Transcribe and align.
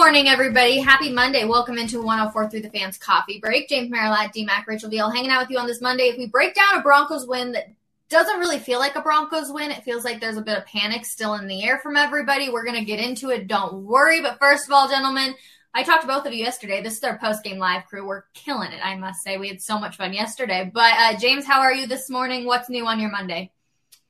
Morning, 0.00 0.28
everybody. 0.28 0.78
Happy 0.78 1.12
Monday. 1.12 1.44
Welcome 1.44 1.76
into 1.76 2.00
104 2.00 2.48
through 2.48 2.62
the 2.62 2.70
fans 2.70 2.96
coffee 2.96 3.38
break. 3.38 3.68
James 3.68 3.90
Merilatt, 3.90 4.32
D-Mac, 4.32 4.66
Rachel 4.66 4.88
Deal 4.88 5.10
hanging 5.10 5.30
out 5.30 5.42
with 5.42 5.50
you 5.50 5.58
on 5.58 5.66
this 5.66 5.82
Monday. 5.82 6.04
If 6.04 6.16
we 6.16 6.26
break 6.26 6.54
down 6.54 6.78
a 6.78 6.82
Broncos 6.82 7.26
win 7.26 7.52
that 7.52 7.70
doesn't 8.08 8.40
really 8.40 8.58
feel 8.58 8.78
like 8.78 8.96
a 8.96 9.02
Broncos 9.02 9.52
win, 9.52 9.70
it 9.70 9.84
feels 9.84 10.02
like 10.02 10.18
there's 10.18 10.38
a 10.38 10.42
bit 10.42 10.56
of 10.56 10.64
panic 10.64 11.04
still 11.04 11.34
in 11.34 11.46
the 11.46 11.62
air 11.62 11.80
from 11.80 11.98
everybody. 11.98 12.48
We're 12.48 12.64
going 12.64 12.78
to 12.78 12.84
get 12.84 12.98
into 12.98 13.28
it. 13.28 13.46
Don't 13.46 13.84
worry. 13.84 14.22
But 14.22 14.38
first 14.38 14.66
of 14.66 14.72
all, 14.72 14.88
gentlemen, 14.88 15.34
I 15.74 15.82
talked 15.82 16.00
to 16.00 16.08
both 16.08 16.24
of 16.24 16.32
you 16.32 16.42
yesterday. 16.42 16.82
This 16.82 16.96
is 16.96 17.04
our 17.04 17.18
post 17.18 17.44
game 17.44 17.58
live 17.58 17.84
crew. 17.84 18.06
We're 18.06 18.24
killing 18.32 18.72
it, 18.72 18.80
I 18.82 18.96
must 18.96 19.22
say. 19.22 19.36
We 19.36 19.48
had 19.48 19.60
so 19.60 19.78
much 19.78 19.98
fun 19.98 20.14
yesterday. 20.14 20.70
But 20.72 20.94
uh, 20.96 21.18
James, 21.18 21.44
how 21.44 21.60
are 21.60 21.74
you 21.74 21.86
this 21.86 22.08
morning? 22.08 22.46
What's 22.46 22.70
new 22.70 22.86
on 22.86 23.00
your 23.00 23.10
Monday? 23.10 23.52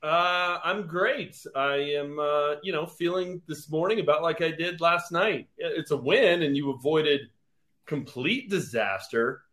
Uh, 0.03 0.59
I'm 0.63 0.87
great. 0.87 1.37
I 1.55 1.75
am, 1.75 2.17
uh, 2.17 2.55
you 2.63 2.71
know, 2.71 2.87
feeling 2.87 3.41
this 3.47 3.69
morning 3.69 3.99
about 3.99 4.23
like 4.23 4.41
I 4.41 4.49
did 4.49 4.81
last 4.81 5.11
night. 5.11 5.47
It's 5.57 5.91
a 5.91 5.97
win, 5.97 6.41
and 6.41 6.57
you 6.57 6.71
avoided 6.71 7.29
complete 7.85 8.49
disaster. 8.49 9.43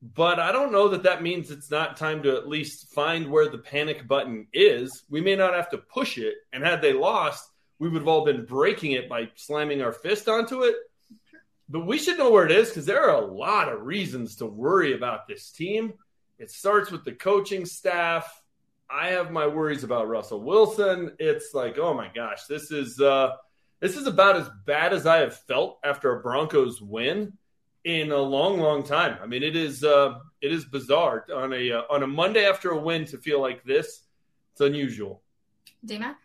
But 0.00 0.38
I 0.38 0.52
don't 0.52 0.70
know 0.70 0.88
that 0.88 1.02
that 1.02 1.22
means 1.22 1.50
it's 1.50 1.72
not 1.72 1.96
time 1.96 2.22
to 2.22 2.36
at 2.36 2.48
least 2.48 2.92
find 2.92 3.28
where 3.28 3.48
the 3.48 3.58
panic 3.58 4.06
button 4.06 4.46
is. 4.52 5.02
We 5.10 5.20
may 5.20 5.34
not 5.34 5.54
have 5.54 5.70
to 5.70 5.78
push 5.78 6.18
it. 6.18 6.34
And 6.52 6.62
had 6.62 6.80
they 6.80 6.92
lost, 6.92 7.50
we 7.80 7.88
would 7.88 8.02
have 8.02 8.08
all 8.08 8.24
been 8.24 8.44
breaking 8.44 8.92
it 8.92 9.08
by 9.08 9.30
slamming 9.34 9.82
our 9.82 9.92
fist 9.92 10.28
onto 10.28 10.62
it. 10.62 10.76
But 11.68 11.86
we 11.86 11.98
should 11.98 12.16
know 12.16 12.30
where 12.30 12.46
it 12.46 12.52
is 12.52 12.68
because 12.68 12.86
there 12.86 13.10
are 13.10 13.20
a 13.20 13.26
lot 13.26 13.68
of 13.68 13.82
reasons 13.82 14.36
to 14.36 14.46
worry 14.46 14.94
about 14.94 15.26
this 15.26 15.50
team. 15.50 15.94
It 16.38 16.52
starts 16.52 16.92
with 16.92 17.04
the 17.04 17.12
coaching 17.12 17.66
staff 17.66 18.37
I 18.90 19.08
have 19.08 19.30
my 19.30 19.46
worries 19.46 19.84
about 19.84 20.08
Russell 20.08 20.40
Wilson. 20.40 21.12
It's 21.18 21.52
like, 21.52 21.78
oh 21.78 21.92
my 21.92 22.10
gosh, 22.14 22.44
this 22.46 22.70
is 22.70 23.00
uh, 23.00 23.32
this 23.80 23.96
is 23.96 24.06
about 24.06 24.36
as 24.36 24.48
bad 24.66 24.92
as 24.92 25.06
I 25.06 25.18
have 25.18 25.36
felt 25.36 25.78
after 25.84 26.12
a 26.12 26.22
Broncos 26.22 26.80
win 26.80 27.32
in 27.84 28.12
a 28.12 28.18
long, 28.18 28.58
long 28.58 28.82
time. 28.82 29.18
I 29.22 29.26
mean, 29.26 29.42
it 29.42 29.56
is 29.56 29.84
uh, 29.84 30.18
it 30.40 30.52
is 30.52 30.64
bizarre 30.64 31.26
on 31.34 31.52
a 31.52 31.72
uh, 31.72 31.82
on 31.90 32.02
a 32.02 32.06
Monday 32.06 32.46
after 32.46 32.70
a 32.70 32.78
win 32.78 33.04
to 33.06 33.18
feel 33.18 33.40
like 33.40 33.62
this. 33.64 34.04
It's 34.52 34.60
unusual. 34.62 35.22
DMac? 35.86 36.16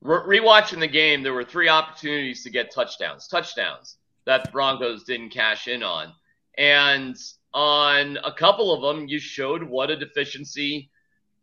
Re- 0.00 0.38
rewatching 0.38 0.80
the 0.80 0.88
game, 0.88 1.22
there 1.22 1.34
were 1.34 1.44
three 1.44 1.68
opportunities 1.68 2.44
to 2.44 2.50
get 2.50 2.72
touchdowns, 2.72 3.26
touchdowns 3.26 3.96
that 4.24 4.44
the 4.44 4.50
Broncos 4.52 5.04
didn't 5.04 5.30
cash 5.30 5.66
in 5.66 5.82
on, 5.82 6.12
and 6.58 7.16
on 7.52 8.18
a 8.24 8.32
couple 8.32 8.72
of 8.72 8.82
them, 8.82 9.08
you 9.08 9.18
showed 9.18 9.62
what 9.62 9.90
a 9.90 9.96
deficiency 9.96 10.90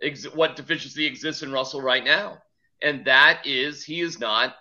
ex- 0.01 0.25
what 0.33 0.55
deficiency 0.55 1.05
exists 1.05 1.43
in 1.43 1.51
Russell 1.51 1.81
right 1.81 2.03
now. 2.03 2.37
And 2.81 3.05
that 3.05 3.45
is 3.45 3.83
he 3.83 4.01
is 4.01 4.19
not, 4.19 4.55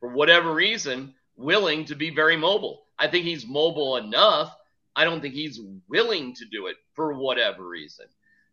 for 0.00 0.08
whatever 0.08 0.52
reason, 0.52 1.14
willing 1.36 1.84
to 1.86 1.94
be 1.94 2.10
very 2.10 2.36
mobile. 2.36 2.86
I 2.98 3.08
think 3.08 3.24
he's 3.24 3.46
mobile 3.46 3.96
enough. 3.96 4.56
I 4.94 5.04
don't 5.04 5.20
think 5.20 5.34
he's 5.34 5.60
willing 5.88 6.34
to 6.34 6.44
do 6.46 6.66
it 6.66 6.76
for 6.94 7.12
whatever 7.14 7.68
reason. 7.68 8.06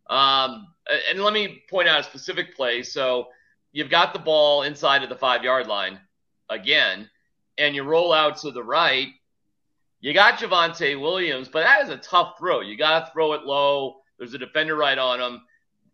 Um, 0.09 0.67
and 1.09 1.23
let 1.23 1.33
me 1.33 1.63
point 1.69 1.87
out 1.87 2.01
a 2.01 2.03
specific 2.03 2.55
play. 2.55 2.83
So 2.83 3.27
you've 3.71 3.89
got 3.89 4.13
the 4.13 4.19
ball 4.19 4.63
inside 4.63 5.03
of 5.03 5.09
the 5.09 5.15
five 5.15 5.43
yard 5.43 5.67
line 5.67 5.99
again, 6.49 7.09
and 7.57 7.73
you 7.73 7.83
roll 7.83 8.11
out 8.11 8.37
to 8.37 8.51
the 8.51 8.63
right. 8.63 9.07
You 10.01 10.13
got 10.13 10.39
Javonte 10.39 10.99
Williams, 10.99 11.47
but 11.47 11.63
that 11.63 11.83
is 11.83 11.89
a 11.89 11.97
tough 11.97 12.37
throw. 12.37 12.59
You 12.59 12.77
got 12.77 13.05
to 13.05 13.11
throw 13.13 13.33
it 13.33 13.43
low. 13.43 14.01
There's 14.19 14.33
a 14.33 14.37
defender 14.37 14.75
right 14.75 14.97
on 14.97 15.21
him 15.21 15.41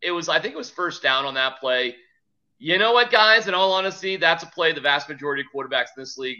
it 0.02 0.12
was, 0.12 0.30
I 0.30 0.40
think 0.40 0.54
it 0.54 0.58
was 0.58 0.70
first 0.70 1.04
down 1.04 1.26
on 1.26 1.34
that 1.36 1.60
play. 1.60 1.96
You 2.58 2.78
know 2.78 2.94
what, 2.94 3.12
guys? 3.12 3.48
In 3.48 3.54
all 3.54 3.72
honesty, 3.72 4.18
that's 4.18 4.44
a 4.44 4.48
play 4.48 4.74
the 4.74 4.82
vast 4.82 5.08
majority 5.08 5.44
of 5.44 5.48
quarterbacks 5.54 5.88
in 5.96 6.02
this 6.02 6.18
league 6.18 6.40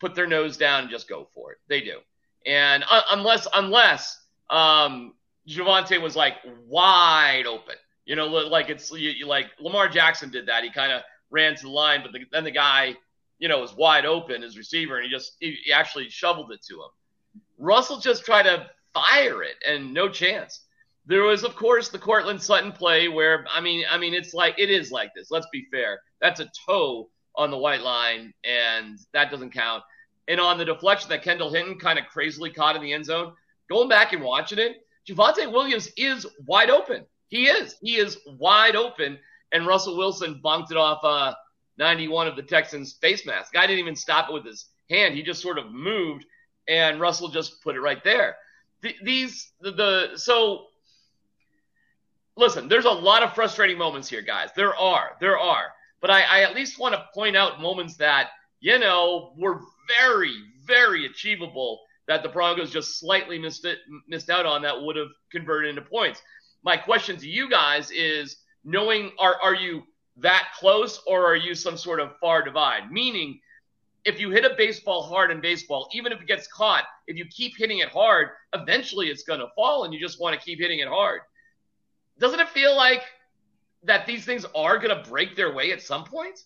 put 0.00 0.14
their 0.14 0.26
nose 0.26 0.56
down 0.56 0.82
and 0.82 0.90
just 0.90 1.08
go 1.08 1.28
for 1.34 1.52
it. 1.52 1.58
They 1.68 1.80
do. 1.80 1.98
And 2.46 2.84
uh, 2.90 3.02
unless, 3.10 3.46
unless, 3.52 4.20
um, 4.48 5.14
Javonte 5.48 6.00
was 6.00 6.14
like 6.14 6.34
wide 6.66 7.46
open, 7.46 7.74
you 8.04 8.16
know, 8.16 8.26
like 8.26 8.68
it's 8.68 8.90
you, 8.90 9.10
you, 9.10 9.26
like 9.26 9.46
Lamar 9.60 9.88
Jackson 9.88 10.30
did 10.30 10.46
that. 10.46 10.62
He 10.62 10.70
kind 10.70 10.92
of 10.92 11.02
ran 11.30 11.56
to 11.56 11.62
the 11.62 11.70
line, 11.70 12.00
but 12.02 12.12
the, 12.12 12.20
then 12.32 12.44
the 12.44 12.50
guy, 12.50 12.94
you 13.38 13.48
know, 13.48 13.60
was 13.60 13.74
wide 13.74 14.04
open, 14.04 14.42
his 14.42 14.58
receiver, 14.58 14.96
and 14.96 15.04
he 15.04 15.10
just 15.10 15.36
he, 15.40 15.56
he 15.64 15.72
actually 15.72 16.08
shoveled 16.10 16.52
it 16.52 16.62
to 16.68 16.74
him. 16.74 16.90
Russell 17.58 17.98
just 17.98 18.24
tried 18.24 18.44
to 18.44 18.66
fire 18.92 19.42
it, 19.42 19.56
and 19.66 19.92
no 19.92 20.08
chance. 20.08 20.60
There 21.08 21.22
was, 21.22 21.42
of 21.42 21.56
course, 21.56 21.88
the 21.88 21.98
Courtland 21.98 22.42
Sutton 22.42 22.70
play 22.70 23.08
where 23.08 23.46
I 23.52 23.62
mean, 23.62 23.84
I 23.90 23.96
mean, 23.96 24.12
it's 24.12 24.34
like 24.34 24.58
it 24.58 24.70
is 24.70 24.92
like 24.92 25.10
this. 25.16 25.30
Let's 25.30 25.48
be 25.50 25.66
fair. 25.70 26.00
That's 26.20 26.40
a 26.40 26.50
toe 26.66 27.08
on 27.34 27.50
the 27.50 27.56
white 27.56 27.80
line, 27.80 28.34
and 28.44 28.98
that 29.14 29.30
doesn't 29.30 29.54
count. 29.54 29.82
And 30.28 30.38
on 30.38 30.58
the 30.58 30.66
deflection 30.66 31.08
that 31.08 31.22
Kendall 31.22 31.52
Hinton 31.52 31.78
kind 31.78 31.98
of 31.98 32.04
crazily 32.12 32.50
caught 32.50 32.76
in 32.76 32.82
the 32.82 32.92
end 32.92 33.06
zone, 33.06 33.32
going 33.70 33.88
back 33.88 34.12
and 34.12 34.22
watching 34.22 34.58
it, 34.58 34.86
Javonte 35.08 35.50
Williams 35.50 35.90
is 35.96 36.26
wide 36.46 36.68
open. 36.68 37.06
He 37.28 37.46
is. 37.46 37.76
He 37.80 37.96
is 37.96 38.18
wide 38.26 38.76
open. 38.76 39.18
And 39.52 39.66
Russell 39.66 39.96
Wilson 39.96 40.40
bunked 40.42 40.70
it 40.70 40.76
off 40.76 41.02
uh, 41.02 41.32
91 41.78 42.26
of 42.26 42.36
the 42.36 42.42
Texans' 42.42 42.98
face 43.00 43.24
mask. 43.24 43.54
Guy 43.54 43.62
didn't 43.62 43.78
even 43.78 43.96
stop 43.96 44.28
it 44.28 44.34
with 44.34 44.44
his 44.44 44.66
hand. 44.90 45.14
He 45.14 45.22
just 45.22 45.40
sort 45.40 45.58
of 45.58 45.72
moved, 45.72 46.26
and 46.68 47.00
Russell 47.00 47.28
just 47.28 47.62
put 47.62 47.76
it 47.76 47.80
right 47.80 48.04
there. 48.04 48.36
these 49.02 49.52
the, 49.60 49.72
the 49.72 50.10
so 50.16 50.66
listen, 52.38 52.68
there's 52.68 52.84
a 52.84 52.90
lot 52.90 53.22
of 53.22 53.34
frustrating 53.34 53.76
moments 53.76 54.08
here, 54.08 54.22
guys. 54.22 54.50
There 54.56 54.74
are, 54.76 55.16
there 55.20 55.38
are. 55.38 55.72
But 56.00 56.10
I, 56.10 56.22
I 56.22 56.40
at 56.42 56.54
least 56.54 56.78
want 56.78 56.94
to 56.94 57.04
point 57.12 57.36
out 57.36 57.60
moments 57.60 57.96
that, 57.96 58.28
you 58.60 58.78
know, 58.78 59.34
were 59.36 59.60
very, 59.88 60.34
very 60.64 61.06
achievable 61.06 61.80
that 62.06 62.22
the 62.22 62.28
Broncos 62.28 62.70
just 62.70 63.00
slightly 63.00 63.38
missed 63.38 63.64
it, 63.64 63.78
missed 64.06 64.30
out 64.30 64.46
on 64.46 64.62
that 64.62 64.80
would 64.80 64.96
have 64.96 65.08
converted 65.30 65.70
into 65.70 65.82
points. 65.82 66.22
My 66.62 66.76
question 66.76 67.16
to 67.18 67.28
you 67.28 67.50
guys 67.50 67.90
is 67.90 68.36
knowing 68.64 69.12
are 69.18 69.36
are 69.42 69.54
you 69.54 69.82
that 70.16 70.48
close 70.58 71.00
or 71.06 71.24
are 71.24 71.36
you 71.36 71.54
some 71.54 71.76
sort 71.76 72.00
of 72.00 72.16
far 72.20 72.42
divide? 72.42 72.90
Meaning 72.90 73.40
if 74.04 74.20
you 74.20 74.30
hit 74.30 74.44
a 74.44 74.54
baseball 74.56 75.02
hard 75.02 75.30
in 75.30 75.40
baseball, 75.40 75.88
even 75.92 76.12
if 76.12 76.20
it 76.20 76.26
gets 76.26 76.46
caught, 76.48 76.84
if 77.06 77.16
you 77.16 77.26
keep 77.26 77.56
hitting 77.56 77.78
it 77.78 77.88
hard, 77.88 78.28
eventually 78.54 79.08
it's 79.08 79.24
going 79.24 79.40
to 79.40 79.48
fall 79.54 79.84
and 79.84 79.92
you 79.92 80.00
just 80.00 80.20
want 80.20 80.38
to 80.38 80.44
keep 80.44 80.58
hitting 80.58 80.78
it 80.78 80.88
hard 80.88 81.20
doesn't 82.18 82.40
it 82.40 82.48
feel 82.48 82.76
like 82.76 83.02
that 83.84 84.06
these 84.06 84.24
things 84.24 84.44
are 84.54 84.78
going 84.78 84.96
to 84.96 85.08
break 85.08 85.36
their 85.36 85.52
way 85.52 85.72
at 85.72 85.82
some 85.82 86.04
point? 86.04 86.40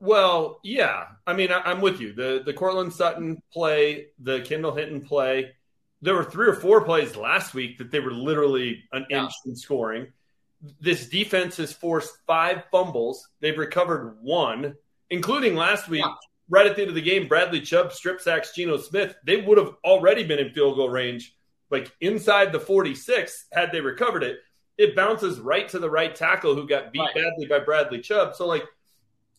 Well, 0.00 0.60
yeah. 0.62 1.06
I 1.26 1.32
mean, 1.32 1.50
I, 1.50 1.70
am 1.70 1.80
with 1.80 2.00
you. 2.00 2.12
The 2.12 2.42
the 2.44 2.52
Courtland 2.52 2.92
Sutton 2.92 3.42
play, 3.52 4.08
the 4.18 4.40
Kendall 4.42 4.74
Hinton 4.74 5.00
play. 5.00 5.54
There 6.02 6.14
were 6.14 6.24
three 6.24 6.48
or 6.48 6.54
four 6.54 6.82
plays 6.84 7.16
last 7.16 7.54
week 7.54 7.78
that 7.78 7.90
they 7.90 8.00
were 8.00 8.12
literally 8.12 8.84
an 8.92 9.06
yeah. 9.08 9.24
inch 9.24 9.32
from 9.42 9.56
scoring. 9.56 10.08
This 10.80 11.08
defense 11.08 11.56
has 11.56 11.72
forced 11.72 12.18
five 12.26 12.64
fumbles. 12.70 13.28
They've 13.40 13.56
recovered 13.56 14.18
one, 14.20 14.74
including 15.10 15.54
last 15.54 15.88
week. 15.88 16.04
Yeah. 16.04 16.14
Right 16.50 16.66
at 16.66 16.76
the 16.76 16.82
end 16.82 16.90
of 16.90 16.94
the 16.94 17.00
game, 17.00 17.26
Bradley 17.26 17.62
Chubb 17.62 17.90
strip 17.90 18.20
sacks 18.20 18.52
Geno 18.54 18.76
Smith. 18.76 19.16
They 19.24 19.40
would 19.40 19.56
have 19.56 19.76
already 19.82 20.24
been 20.24 20.38
in 20.38 20.52
field 20.52 20.76
goal 20.76 20.90
range, 20.90 21.34
like 21.70 21.90
inside 22.02 22.52
the 22.52 22.60
46, 22.60 23.46
had 23.50 23.72
they 23.72 23.80
recovered 23.80 24.22
it 24.22 24.40
it 24.76 24.96
bounces 24.96 25.38
right 25.38 25.68
to 25.68 25.78
the 25.78 25.90
right 25.90 26.14
tackle 26.14 26.54
who 26.54 26.66
got 26.66 26.92
beat 26.92 27.00
right. 27.00 27.14
badly 27.14 27.46
by 27.46 27.60
Bradley 27.60 28.00
Chubb. 28.00 28.34
So, 28.34 28.46
like, 28.46 28.64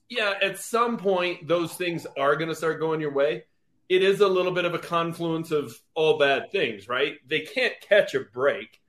yeah, 0.10 0.34
at 0.42 0.60
some 0.60 0.98
point, 0.98 1.48
those 1.48 1.74
things 1.74 2.06
are 2.18 2.36
going 2.36 2.50
to 2.50 2.56
start 2.56 2.80
going 2.80 3.02
your 3.02 3.14
way. 3.14 3.44
It 3.90 4.02
is 4.02 4.22
a 4.22 4.28
little 4.28 4.52
bit 4.52 4.66
of 4.66 4.74
a 4.74 4.80
confluence 4.80 5.52
of 5.52 5.76
all 5.94 6.18
bad 6.18 6.52
things, 6.52 6.88
right? 6.88 7.16
They 7.28 7.42
can't 7.42 7.74
catch 7.82 8.16
a 8.16 8.22
break. 8.22 8.82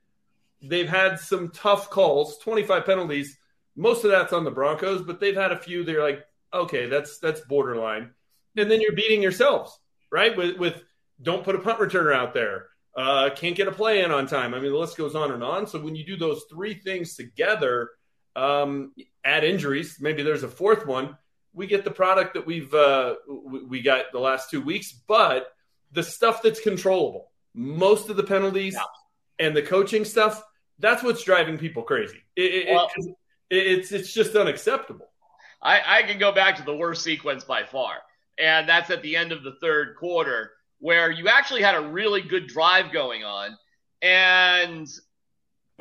They've 0.61 0.89
had 0.89 1.19
some 1.19 1.49
tough 1.49 1.89
calls, 1.89 2.37
25 2.39 2.85
penalties. 2.85 3.37
Most 3.75 4.03
of 4.03 4.11
that's 4.11 4.33
on 4.33 4.43
the 4.43 4.51
Broncos, 4.51 5.03
but 5.03 5.19
they've 5.19 5.35
had 5.35 5.51
a 5.51 5.59
few. 5.59 5.83
They're 5.83 6.01
like, 6.01 6.25
okay, 6.53 6.87
that's 6.87 7.19
that's 7.19 7.41
borderline. 7.41 8.11
And 8.55 8.71
then 8.71 8.81
you're 8.81 8.95
beating 8.95 9.21
yourselves, 9.21 9.77
right? 10.11 10.35
With 10.35 10.57
with 10.57 10.83
don't 11.21 11.43
put 11.43 11.55
a 11.55 11.59
punt 11.59 11.79
returner 11.79 12.15
out 12.15 12.33
there 12.33 12.66
uh, 12.97 13.29
can't 13.35 13.55
get 13.55 13.67
a 13.67 13.71
play 13.71 14.03
in 14.03 14.11
on 14.11 14.25
time. 14.25 14.55
I 14.55 14.59
mean, 14.59 14.71
the 14.71 14.77
list 14.77 14.97
goes 14.97 15.13
on 15.13 15.31
and 15.31 15.43
on. 15.43 15.67
So 15.67 15.79
when 15.79 15.95
you 15.95 16.03
do 16.03 16.17
those 16.17 16.45
three 16.49 16.73
things 16.73 17.15
together, 17.15 17.91
um, 18.35 18.91
add 19.23 19.43
injuries, 19.43 19.97
maybe 20.01 20.23
there's 20.23 20.41
a 20.41 20.47
fourth 20.47 20.87
one. 20.87 21.15
We 21.53 21.67
get 21.67 21.83
the 21.83 21.91
product 21.91 22.33
that 22.33 22.45
we've 22.45 22.73
uh, 22.73 23.15
we 23.27 23.81
got 23.81 24.11
the 24.11 24.19
last 24.19 24.49
two 24.49 24.61
weeks, 24.61 24.91
but 24.91 25.53
the 25.91 26.03
stuff 26.03 26.41
that's 26.41 26.59
controllable, 26.59 27.31
most 27.53 28.09
of 28.09 28.17
the 28.17 28.23
penalties 28.23 28.73
yeah. 28.73 29.45
and 29.45 29.55
the 29.55 29.61
coaching 29.61 30.03
stuff, 30.03 30.43
that's 30.79 31.03
what's 31.03 31.23
driving 31.23 31.57
people 31.57 31.83
crazy. 31.83 32.23
It, 32.35 32.67
well, 32.69 32.89
it, 32.97 33.15
it's 33.49 33.91
it's 33.91 34.13
just 34.13 34.35
unacceptable. 34.35 35.07
I, 35.61 35.81
I 35.85 36.03
can 36.03 36.19
go 36.19 36.31
back 36.31 36.57
to 36.57 36.63
the 36.63 36.75
worst 36.75 37.03
sequence 37.03 37.43
by 37.43 37.63
far, 37.63 37.95
and 38.39 38.67
that's 38.67 38.89
at 38.89 39.01
the 39.01 39.15
end 39.15 39.31
of 39.31 39.43
the 39.43 39.53
third 39.61 39.95
quarter 39.95 40.51
where 40.79 41.11
you 41.11 41.27
actually 41.27 41.61
had 41.61 41.75
a 41.75 41.87
really 41.87 42.21
good 42.21 42.47
drive 42.47 42.91
going 42.91 43.23
on, 43.23 43.57
and 44.01 44.87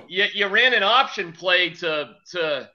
you, 0.09 0.27
you 0.35 0.47
ran 0.47 0.75
an 0.75 0.83
option 0.83 1.33
play 1.33 1.71
to 1.71 2.15
to 2.33 2.71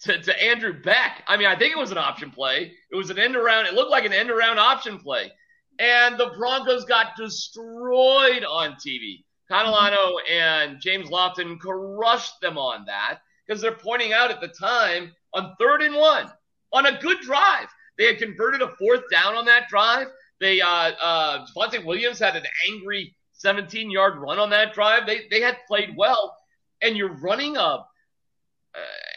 to, 0.00 0.22
to 0.22 0.42
Andrew 0.42 0.74
Beck. 0.82 1.24
I 1.26 1.36
mean, 1.36 1.46
I 1.46 1.56
think 1.56 1.72
it 1.72 1.78
was 1.78 1.90
an 1.90 1.98
option 1.98 2.30
play. 2.30 2.72
It 2.90 2.96
was 2.96 3.10
an 3.10 3.18
end 3.18 3.36
around. 3.36 3.66
It 3.66 3.74
looked 3.74 3.90
like 3.90 4.04
an 4.04 4.12
end 4.12 4.30
around 4.30 4.58
option 4.58 4.98
play. 4.98 5.32
And 5.78 6.16
the 6.18 6.32
Broncos 6.36 6.84
got 6.84 7.16
destroyed 7.16 8.44
on 8.44 8.76
TV. 8.84 9.24
Catalon 9.50 9.94
and 10.30 10.80
James 10.80 11.08
Lofton 11.08 11.58
crushed 11.58 12.40
them 12.40 12.58
on 12.58 12.84
that 12.86 13.18
because 13.46 13.60
they're 13.60 13.72
pointing 13.72 14.12
out 14.12 14.30
at 14.30 14.40
the 14.40 14.48
time 14.48 15.12
on 15.34 15.54
third 15.60 15.82
and 15.82 15.94
one 15.94 16.30
on 16.72 16.86
a 16.86 16.98
good 17.00 17.20
drive. 17.20 17.68
They 17.98 18.06
had 18.06 18.18
converted 18.18 18.62
a 18.62 18.74
fourth 18.76 19.02
down 19.10 19.34
on 19.34 19.44
that 19.46 19.68
drive. 19.68 20.08
They 20.40 20.60
uh 20.60 20.68
uh 20.68 21.46
Javonte 21.46 21.84
Williams 21.84 22.18
had 22.18 22.36
an 22.36 22.44
angry 22.70 23.14
17 23.32 23.90
yard 23.90 24.18
run 24.18 24.38
on 24.38 24.50
that 24.50 24.74
drive. 24.74 25.06
They 25.06 25.26
they 25.30 25.40
had 25.40 25.56
played 25.66 25.94
well, 25.96 26.36
and 26.82 26.96
you're 26.96 27.16
running 27.20 27.56
a 27.56 27.60
uh, 27.60 27.84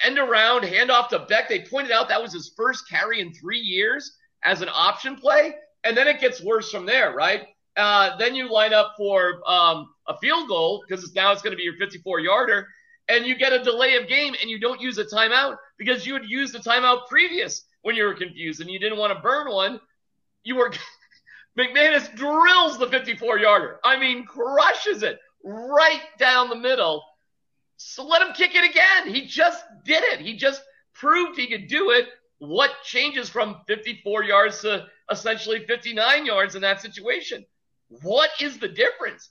end 0.06 0.18
around 0.18 0.64
handoff 0.64 1.10
to 1.10 1.20
Beck. 1.20 1.50
They 1.50 1.62
pointed 1.62 1.92
out 1.92 2.08
that 2.10 2.22
was 2.22 2.34
his 2.34 2.54
first 2.56 2.90
carry 2.90 3.20
in 3.20 3.34
three 3.34 3.60
years 3.60 4.18
as 4.44 4.62
an 4.62 4.70
option 4.74 5.16
play, 5.16 5.54
and 5.84 5.96
then 5.98 6.08
it 6.08 6.20
gets 6.22 6.42
worse 6.42 6.72
from 6.72 6.86
there, 6.86 7.14
right? 7.14 7.48
Uh, 7.76 8.18
then 8.18 8.36
you 8.36 8.52
line 8.52 8.74
up 8.74 8.94
for 8.98 9.42
um, 9.48 9.90
a 10.08 10.18
field 10.18 10.48
goal 10.48 10.84
because 10.88 11.04
it's, 11.04 11.14
now 11.14 11.32
it's 11.32 11.42
going 11.42 11.52
to 11.52 11.58
be 11.58 11.64
your 11.64 11.76
54 11.76 12.20
yarder, 12.20 12.68
and 13.10 13.26
you 13.26 13.36
get 13.36 13.54
a 13.54 13.64
delay 13.64 13.96
of 13.96 14.08
game, 14.08 14.34
and 14.42 14.50
you 14.50 14.60
don't 14.60 14.82
use 14.82 14.98
a 14.98 15.06
timeout 15.06 15.58
because 15.78 16.06
you 16.06 16.14
had 16.14 16.26
used 16.26 16.56
a 16.56 16.60
timeout 16.60 17.08
previous 17.08 17.66
when 17.82 17.96
you 17.96 18.04
were 18.04 18.14
confused 18.14 18.62
and 18.62 18.70
you 18.70 18.80
didn't 18.80 18.98
want 18.98 19.14
to 19.14 19.20
burn 19.20 19.52
one. 19.52 19.80
You 20.44 20.56
were 20.56 20.72
McManus 21.60 22.16
drills 22.16 22.78
the 22.78 22.88
54 22.88 23.40
yarder. 23.40 23.80
I 23.84 24.00
mean, 24.00 24.26
crushes 24.26 25.04
it 25.04 25.20
right 25.44 26.02
down 26.18 26.50
the 26.50 26.56
middle 26.56 27.04
so 27.82 28.06
let 28.06 28.22
him 28.22 28.34
kick 28.34 28.56
it 28.56 28.70
again. 28.70 29.14
He 29.14 29.26
just 29.26 29.64
did 29.86 30.04
it. 30.04 30.20
He 30.20 30.36
just 30.36 30.62
proved 30.94 31.40
he 31.40 31.48
could 31.48 31.68
do 31.68 31.92
it. 31.92 32.10
What 32.40 32.72
changes 32.84 33.30
from 33.30 33.62
54 33.68 34.26
yards 34.26 34.60
to 34.62 34.88
essentially 35.10 35.66
59 35.66 36.26
yards 36.26 36.56
in 36.56 36.62
that 36.62 36.82
situation? 36.82 37.46
What 38.04 38.32
is 38.42 38.60
the 38.60 38.68
difference? 38.68 39.30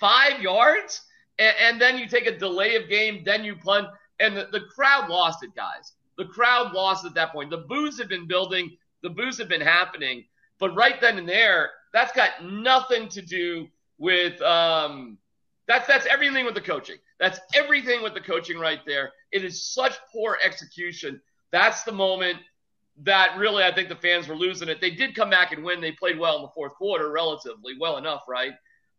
Five 0.00 0.42
yards? 0.42 1.02
And, 1.38 1.54
and 1.60 1.80
then 1.80 1.96
you 1.96 2.08
take 2.08 2.26
a 2.26 2.36
delay 2.36 2.74
of 2.74 2.88
game, 2.88 3.22
then 3.24 3.44
you 3.44 3.54
punt, 3.54 3.86
and 4.18 4.36
the, 4.36 4.48
the 4.50 4.62
crowd 4.74 5.08
lost 5.08 5.44
it, 5.44 5.54
guys. 5.54 5.92
The 6.18 6.26
crowd 6.26 6.72
lost 6.72 7.06
at 7.06 7.14
that 7.14 7.30
point. 7.30 7.50
The 7.50 7.64
boos 7.68 7.96
had 7.96 8.08
been 8.08 8.26
building, 8.26 8.76
the 9.04 9.10
boos 9.10 9.38
had 9.38 9.48
been 9.48 9.60
happening. 9.60 10.24
But 10.64 10.74
right 10.74 10.98
then 10.98 11.18
and 11.18 11.28
there, 11.28 11.72
that's 11.92 12.10
got 12.12 12.42
nothing 12.42 13.10
to 13.10 13.20
do 13.20 13.68
with 13.98 14.40
um, 14.40 15.18
that's 15.68 15.86
that's 15.86 16.06
everything 16.06 16.46
with 16.46 16.54
the 16.54 16.62
coaching. 16.62 16.96
That's 17.20 17.38
everything 17.54 18.02
with 18.02 18.14
the 18.14 18.22
coaching 18.22 18.58
right 18.58 18.80
there. 18.86 19.12
It 19.30 19.44
is 19.44 19.74
such 19.74 19.92
poor 20.10 20.38
execution. 20.42 21.20
That's 21.52 21.82
the 21.82 21.92
moment 21.92 22.38
that 23.02 23.36
really 23.36 23.62
I 23.62 23.74
think 23.74 23.90
the 23.90 23.96
fans 23.96 24.26
were 24.26 24.36
losing 24.36 24.70
it. 24.70 24.80
They 24.80 24.92
did 24.92 25.14
come 25.14 25.28
back 25.28 25.52
and 25.52 25.62
win. 25.62 25.82
They 25.82 25.92
played 25.92 26.18
well 26.18 26.36
in 26.36 26.42
the 26.42 26.52
fourth 26.54 26.72
quarter, 26.76 27.10
relatively 27.10 27.74
well 27.78 27.98
enough, 27.98 28.22
right? 28.26 28.52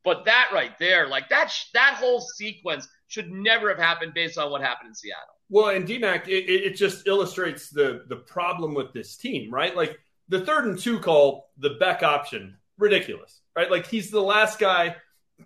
But 0.03 0.23
that 0.25 0.51
right 0.53 0.77
there, 0.77 1.07
like 1.07 1.29
that 1.29 1.51
that 1.73 1.95
whole 1.95 2.21
sequence 2.21 2.87
should 3.07 3.31
never 3.31 3.69
have 3.69 3.79
happened 3.79 4.13
based 4.13 4.37
on 4.37 4.51
what 4.51 4.61
happened 4.61 4.89
in 4.89 4.93
Seattle. 4.93 5.33
Well, 5.49 5.69
and 5.69 5.87
DMAC, 5.87 6.27
it, 6.27 6.47
it 6.47 6.75
just 6.75 7.07
illustrates 7.07 7.71
the 7.71 8.03
the 8.07 8.17
problem 8.17 8.75
with 8.75 8.93
this 8.93 9.15
team, 9.17 9.49
right? 9.49 9.75
Like 9.75 9.99
the 10.29 10.41
third 10.41 10.65
and 10.65 10.79
two 10.79 10.99
call, 10.99 11.51
the 11.57 11.71
Beck 11.71 12.03
option, 12.03 12.57
ridiculous, 12.77 13.41
right? 13.55 13.69
Like 13.69 13.87
he's 13.87 14.11
the 14.11 14.21
last 14.21 14.59
guy 14.59 14.95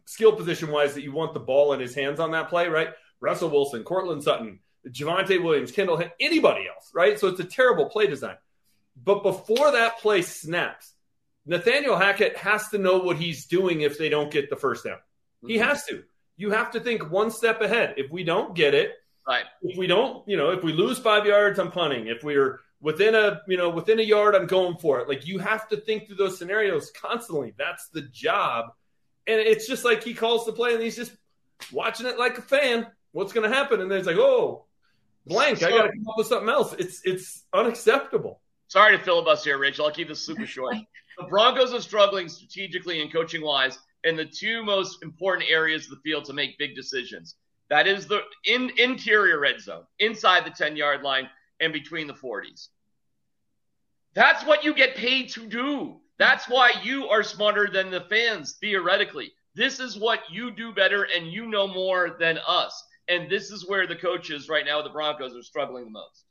skill 0.06 0.34
position 0.34 0.72
wise 0.72 0.94
that 0.94 1.04
you 1.04 1.12
want 1.12 1.34
the 1.34 1.40
ball 1.40 1.74
in 1.74 1.80
his 1.80 1.96
hands 1.96 2.20
on 2.20 2.32
that 2.32 2.50
play, 2.50 2.68
right? 2.68 2.90
Russell 3.20 3.50
Wilson, 3.50 3.84
Courtland 3.84 4.24
Sutton, 4.24 4.60
Javonte 4.88 5.44
Williams, 5.44 5.72
Kendall, 5.72 6.02
anybody 6.20 6.68
else, 6.68 6.92
right? 6.94 7.20
So 7.20 7.28
it's 7.28 7.40
a 7.40 7.46
terrible 7.46 7.90
play 7.90 8.08
design. 8.08 8.38
But 9.02 9.24
before 9.24 9.72
that 9.72 10.00
play 10.00 10.22
snaps, 10.22 10.94
Nathaniel 11.46 11.98
Hackett 11.98 12.38
has 12.38 12.70
to 12.70 12.78
know 12.78 13.00
what 13.00 13.18
he's 13.18 13.46
doing 13.46 13.82
if 13.82 13.98
they 13.98 14.10
don't 14.10 14.32
get 14.32 14.50
the 14.50 14.56
first 14.56 14.84
down. 14.84 14.98
He 15.46 15.56
mm-hmm. 15.56 15.68
has 15.68 15.86
to. 15.86 16.04
You 16.38 16.52
have 16.52 16.72
to 16.72 16.80
think 16.80 17.10
one 17.10 17.32
step 17.32 17.62
ahead. 17.62 17.96
If 17.98 18.12
we 18.12 18.24
don't 18.24 18.56
get 18.56 18.74
it, 18.74 18.92
right. 19.28 19.46
if 19.62 19.78
we 19.78 19.88
don't, 19.88 20.28
you 20.28 20.38
know, 20.38 20.52
if 20.52 20.64
we 20.64 20.74
lose 20.74 21.00
five 21.00 21.26
yards, 21.26 21.60
I'm 21.60 21.72
punting. 21.72 22.08
If 22.08 22.24
we're 22.24 22.60
within 22.82 23.16
a, 23.16 23.42
you 23.48 23.58
know, 23.58 23.70
within 23.70 24.00
a 24.00 24.04
yard, 24.04 24.36
I'm 24.36 24.48
going 24.48 24.78
for 24.78 25.00
it. 25.00 25.08
Like 25.08 25.28
you 25.28 25.40
have 25.40 25.68
to 25.70 25.78
think 25.78 26.08
through 26.08 26.18
those 26.18 26.38
scenarios 26.38 26.92
constantly. 26.92 27.54
That's 27.58 27.90
the 27.90 28.02
job 28.02 28.72
and 29.30 29.40
it's 29.40 29.68
just 29.68 29.86
like 29.86 30.04
he 30.04 30.16
calls 30.16 30.46
the 30.46 30.52
play 30.52 30.74
and 30.74 30.82
he's 30.82 30.96
just 30.96 31.12
watching 31.72 32.08
it 32.08 32.18
like 32.18 32.40
a 32.40 32.42
fan. 32.42 32.88
What's 33.12 33.32
going 33.32 33.48
to 33.50 33.56
happen? 33.56 33.80
And 33.80 33.90
then 33.90 34.00
it's 34.00 34.08
like, 34.08 34.18
oh, 34.18 34.66
blank. 35.28 35.60
So, 35.60 35.68
I 35.68 35.70
got 35.70 35.84
to 35.84 35.90
come 35.90 36.08
up 36.10 36.18
with 36.18 36.28
something 36.28 36.50
else. 36.50 36.74
It's 36.74 37.02
it's 37.06 37.44
unacceptable. 37.54 38.42
Sorry 38.68 38.98
to 38.98 39.04
filibuster 39.04 39.52
here, 39.52 39.60
Rachel. 39.60 39.86
I'll 39.86 39.92
keep 39.92 40.08
this 40.08 40.26
super 40.26 40.46
short. 40.48 40.76
the 41.18 41.26
Broncos 41.26 41.74
are 41.74 41.82
struggling 41.82 42.28
strategically 42.28 43.02
and 43.02 43.14
coaching 43.14 43.44
wise 43.44 43.78
in 44.04 44.16
the 44.16 44.26
two 44.26 44.64
most 44.64 45.04
important 45.04 45.50
areas 45.50 45.86
of 45.86 45.92
the 45.92 46.02
field 46.04 46.26
to 46.26 46.34
make 46.34 46.58
big 46.58 46.76
decisions. 46.76 47.36
That 47.70 47.86
is 47.86 48.08
the 48.08 48.22
in, 48.46 48.72
interior 48.80 49.40
red 49.40 49.62
zone, 49.62 49.84
inside 50.00 50.44
the 50.44 50.50
10 50.50 50.76
yard 50.76 51.04
line, 51.04 51.30
and 51.60 51.74
between 51.74 52.08
the 52.08 52.14
40s. 52.14 52.68
That's 54.14 54.46
what 54.46 54.64
you 54.64 54.74
get 54.74 54.96
paid 54.96 55.30
to 55.32 55.46
do. 55.48 56.02
That's 56.18 56.50
why 56.50 56.74
you 56.84 57.08
are 57.08 57.24
smarter 57.24 57.70
than 57.72 57.92
the 57.92 58.02
fans, 58.02 58.58
theoretically. 58.60 59.32
This 59.56 59.80
is 59.80 59.98
what 59.98 60.20
you 60.32 60.52
do 60.52 60.74
better, 60.74 61.04
and 61.04 61.32
you 61.32 61.48
know 61.48 61.68
more 61.68 62.18
than 62.20 62.40
us. 62.46 62.84
And 63.08 63.30
this 63.30 63.52
is 63.52 63.68
where 63.68 63.88
the 63.88 63.96
coaches 63.96 64.50
right 64.50 64.66
now, 64.66 64.82
the 64.82 64.90
Broncos, 64.90 65.36
are 65.36 65.44
struggling 65.44 65.86
the 65.86 65.92
most. 65.92 66.26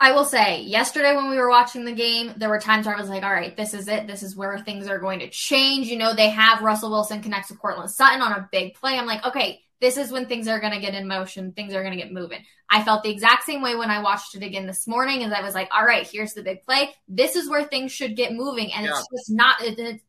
I 0.00 0.12
will 0.12 0.24
say, 0.24 0.62
yesterday 0.62 1.16
when 1.16 1.28
we 1.28 1.38
were 1.38 1.48
watching 1.48 1.84
the 1.84 1.92
game, 1.92 2.34
there 2.36 2.48
were 2.48 2.60
times 2.60 2.86
where 2.86 2.94
I 2.94 3.00
was 3.00 3.10
like, 3.10 3.24
all 3.24 3.32
right, 3.32 3.56
this 3.56 3.74
is 3.74 3.88
it. 3.88 4.06
This 4.06 4.22
is 4.22 4.36
where 4.36 4.56
things 4.58 4.86
are 4.86 5.00
going 5.00 5.18
to 5.20 5.28
change. 5.28 5.88
You 5.88 5.98
know, 5.98 6.14
they 6.14 6.30
have 6.30 6.62
Russell 6.62 6.90
Wilson 6.90 7.20
connect 7.20 7.48
to 7.48 7.54
Courtland 7.54 7.90
Sutton 7.90 8.22
on 8.22 8.32
a 8.32 8.48
big 8.52 8.74
play. 8.74 8.96
I'm 8.96 9.06
like, 9.06 9.26
okay, 9.26 9.60
this 9.80 9.96
is 9.96 10.10
when 10.10 10.26
things 10.26 10.48
are 10.48 10.60
going 10.60 10.72
to 10.72 10.80
get 10.80 10.94
in 10.94 11.06
motion. 11.06 11.52
Things 11.52 11.72
are 11.74 11.82
going 11.82 11.96
to 11.96 12.02
get 12.02 12.12
moving. 12.12 12.40
I 12.68 12.82
felt 12.82 13.02
the 13.02 13.10
exact 13.10 13.44
same 13.44 13.62
way 13.62 13.76
when 13.76 13.90
I 13.90 14.02
watched 14.02 14.34
it 14.34 14.42
again 14.42 14.66
this 14.66 14.86
morning 14.86 15.22
as 15.22 15.32
I 15.32 15.40
was 15.40 15.54
like, 15.54 15.68
all 15.72 15.84
right, 15.84 16.06
here's 16.06 16.34
the 16.34 16.42
big 16.42 16.62
play. 16.62 16.90
This 17.06 17.36
is 17.36 17.48
where 17.48 17.64
things 17.64 17.92
should 17.92 18.16
get 18.16 18.32
moving. 18.32 18.72
And 18.72 18.86
yeah. 18.86 18.92
it's 18.92 19.06
just 19.10 19.30
not, 19.30 19.62
it, 19.62 19.78
it, 19.78 20.00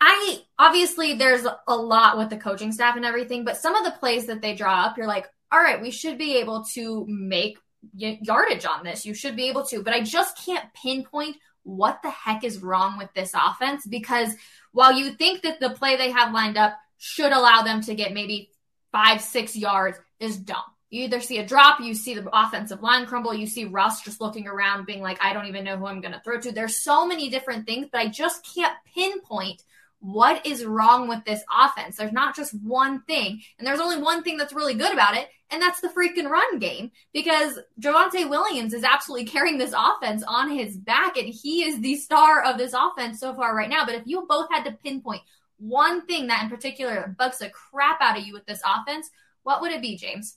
I 0.00 0.42
obviously 0.58 1.14
there's 1.14 1.46
a 1.66 1.76
lot 1.76 2.18
with 2.18 2.28
the 2.28 2.36
coaching 2.36 2.72
staff 2.72 2.96
and 2.96 3.04
everything, 3.04 3.44
but 3.44 3.56
some 3.56 3.74
of 3.74 3.84
the 3.84 3.98
plays 3.98 4.26
that 4.26 4.42
they 4.42 4.54
draw 4.54 4.84
up, 4.84 4.98
you're 4.98 5.06
like, 5.06 5.26
all 5.50 5.60
right, 5.60 5.80
we 5.80 5.90
should 5.90 6.18
be 6.18 6.36
able 6.36 6.64
to 6.74 7.06
make 7.08 7.58
yardage 7.94 8.66
on 8.66 8.84
this. 8.84 9.06
You 9.06 9.14
should 9.14 9.36
be 9.36 9.48
able 9.48 9.64
to, 9.66 9.82
but 9.82 9.94
I 9.94 10.02
just 10.02 10.44
can't 10.44 10.72
pinpoint 10.74 11.36
what 11.62 12.00
the 12.02 12.10
heck 12.10 12.44
is 12.44 12.62
wrong 12.62 12.98
with 12.98 13.12
this 13.14 13.32
offense 13.34 13.86
because 13.86 14.34
while 14.72 14.92
you 14.92 15.10
think 15.12 15.42
that 15.42 15.58
the 15.58 15.70
play 15.70 15.96
they 15.96 16.12
have 16.12 16.32
lined 16.32 16.56
up 16.56 16.74
should 16.98 17.32
allow 17.32 17.62
them 17.62 17.80
to 17.82 17.94
get 17.94 18.12
maybe 18.12 18.50
five, 18.92 19.20
six 19.20 19.56
yards 19.56 19.98
is 20.20 20.36
dumb. 20.36 20.62
You 20.90 21.04
either 21.04 21.20
see 21.20 21.38
a 21.38 21.46
drop, 21.46 21.80
you 21.80 21.94
see 21.94 22.14
the 22.14 22.28
offensive 22.32 22.82
line 22.82 23.06
crumble, 23.06 23.34
you 23.34 23.46
see 23.46 23.64
Russ 23.64 24.02
just 24.02 24.20
looking 24.20 24.46
around 24.46 24.86
being 24.86 25.02
like, 25.02 25.18
I 25.20 25.32
don't 25.32 25.46
even 25.46 25.64
know 25.64 25.76
who 25.76 25.86
I'm 25.86 26.00
going 26.00 26.14
to 26.14 26.20
throw 26.20 26.40
to. 26.40 26.52
There's 26.52 26.82
so 26.82 27.06
many 27.06 27.28
different 27.28 27.66
things, 27.66 27.88
but 27.90 28.00
I 28.00 28.08
just 28.08 28.48
can't 28.54 28.74
pinpoint 28.94 29.62
what 29.98 30.46
is 30.46 30.64
wrong 30.64 31.08
with 31.08 31.24
this 31.24 31.42
offense. 31.52 31.96
There's 31.96 32.12
not 32.12 32.36
just 32.36 32.54
one 32.62 33.02
thing. 33.02 33.42
And 33.58 33.66
there's 33.66 33.80
only 33.80 34.00
one 34.00 34.22
thing 34.22 34.36
that's 34.36 34.52
really 34.52 34.74
good 34.74 34.92
about 34.92 35.16
it, 35.16 35.28
and 35.50 35.60
that's 35.60 35.80
the 35.80 35.88
freaking 35.88 36.30
run 36.30 36.58
game 36.58 36.92
because 37.12 37.58
Javonte 37.80 38.28
Williams 38.28 38.72
is 38.72 38.84
absolutely 38.84 39.26
carrying 39.26 39.58
this 39.58 39.74
offense 39.76 40.22
on 40.26 40.50
his 40.50 40.76
back, 40.76 41.16
and 41.16 41.28
he 41.28 41.64
is 41.64 41.80
the 41.80 41.96
star 41.96 42.42
of 42.42 42.58
this 42.58 42.74
offense 42.74 43.18
so 43.18 43.34
far 43.34 43.54
right 43.54 43.70
now. 43.70 43.84
But 43.84 43.96
if 43.96 44.06
you 44.06 44.24
both 44.28 44.48
had 44.50 44.64
to 44.64 44.72
pinpoint 44.72 45.22
one 45.58 46.06
thing 46.06 46.26
that 46.26 46.42
in 46.42 46.50
particular 46.50 47.14
bugs 47.18 47.38
the 47.38 47.50
crap 47.50 48.00
out 48.00 48.18
of 48.18 48.24
you 48.24 48.32
with 48.32 48.46
this 48.46 48.60
offense, 48.64 49.10
what 49.42 49.60
would 49.60 49.72
it 49.72 49.82
be, 49.82 49.96
James? 49.96 50.36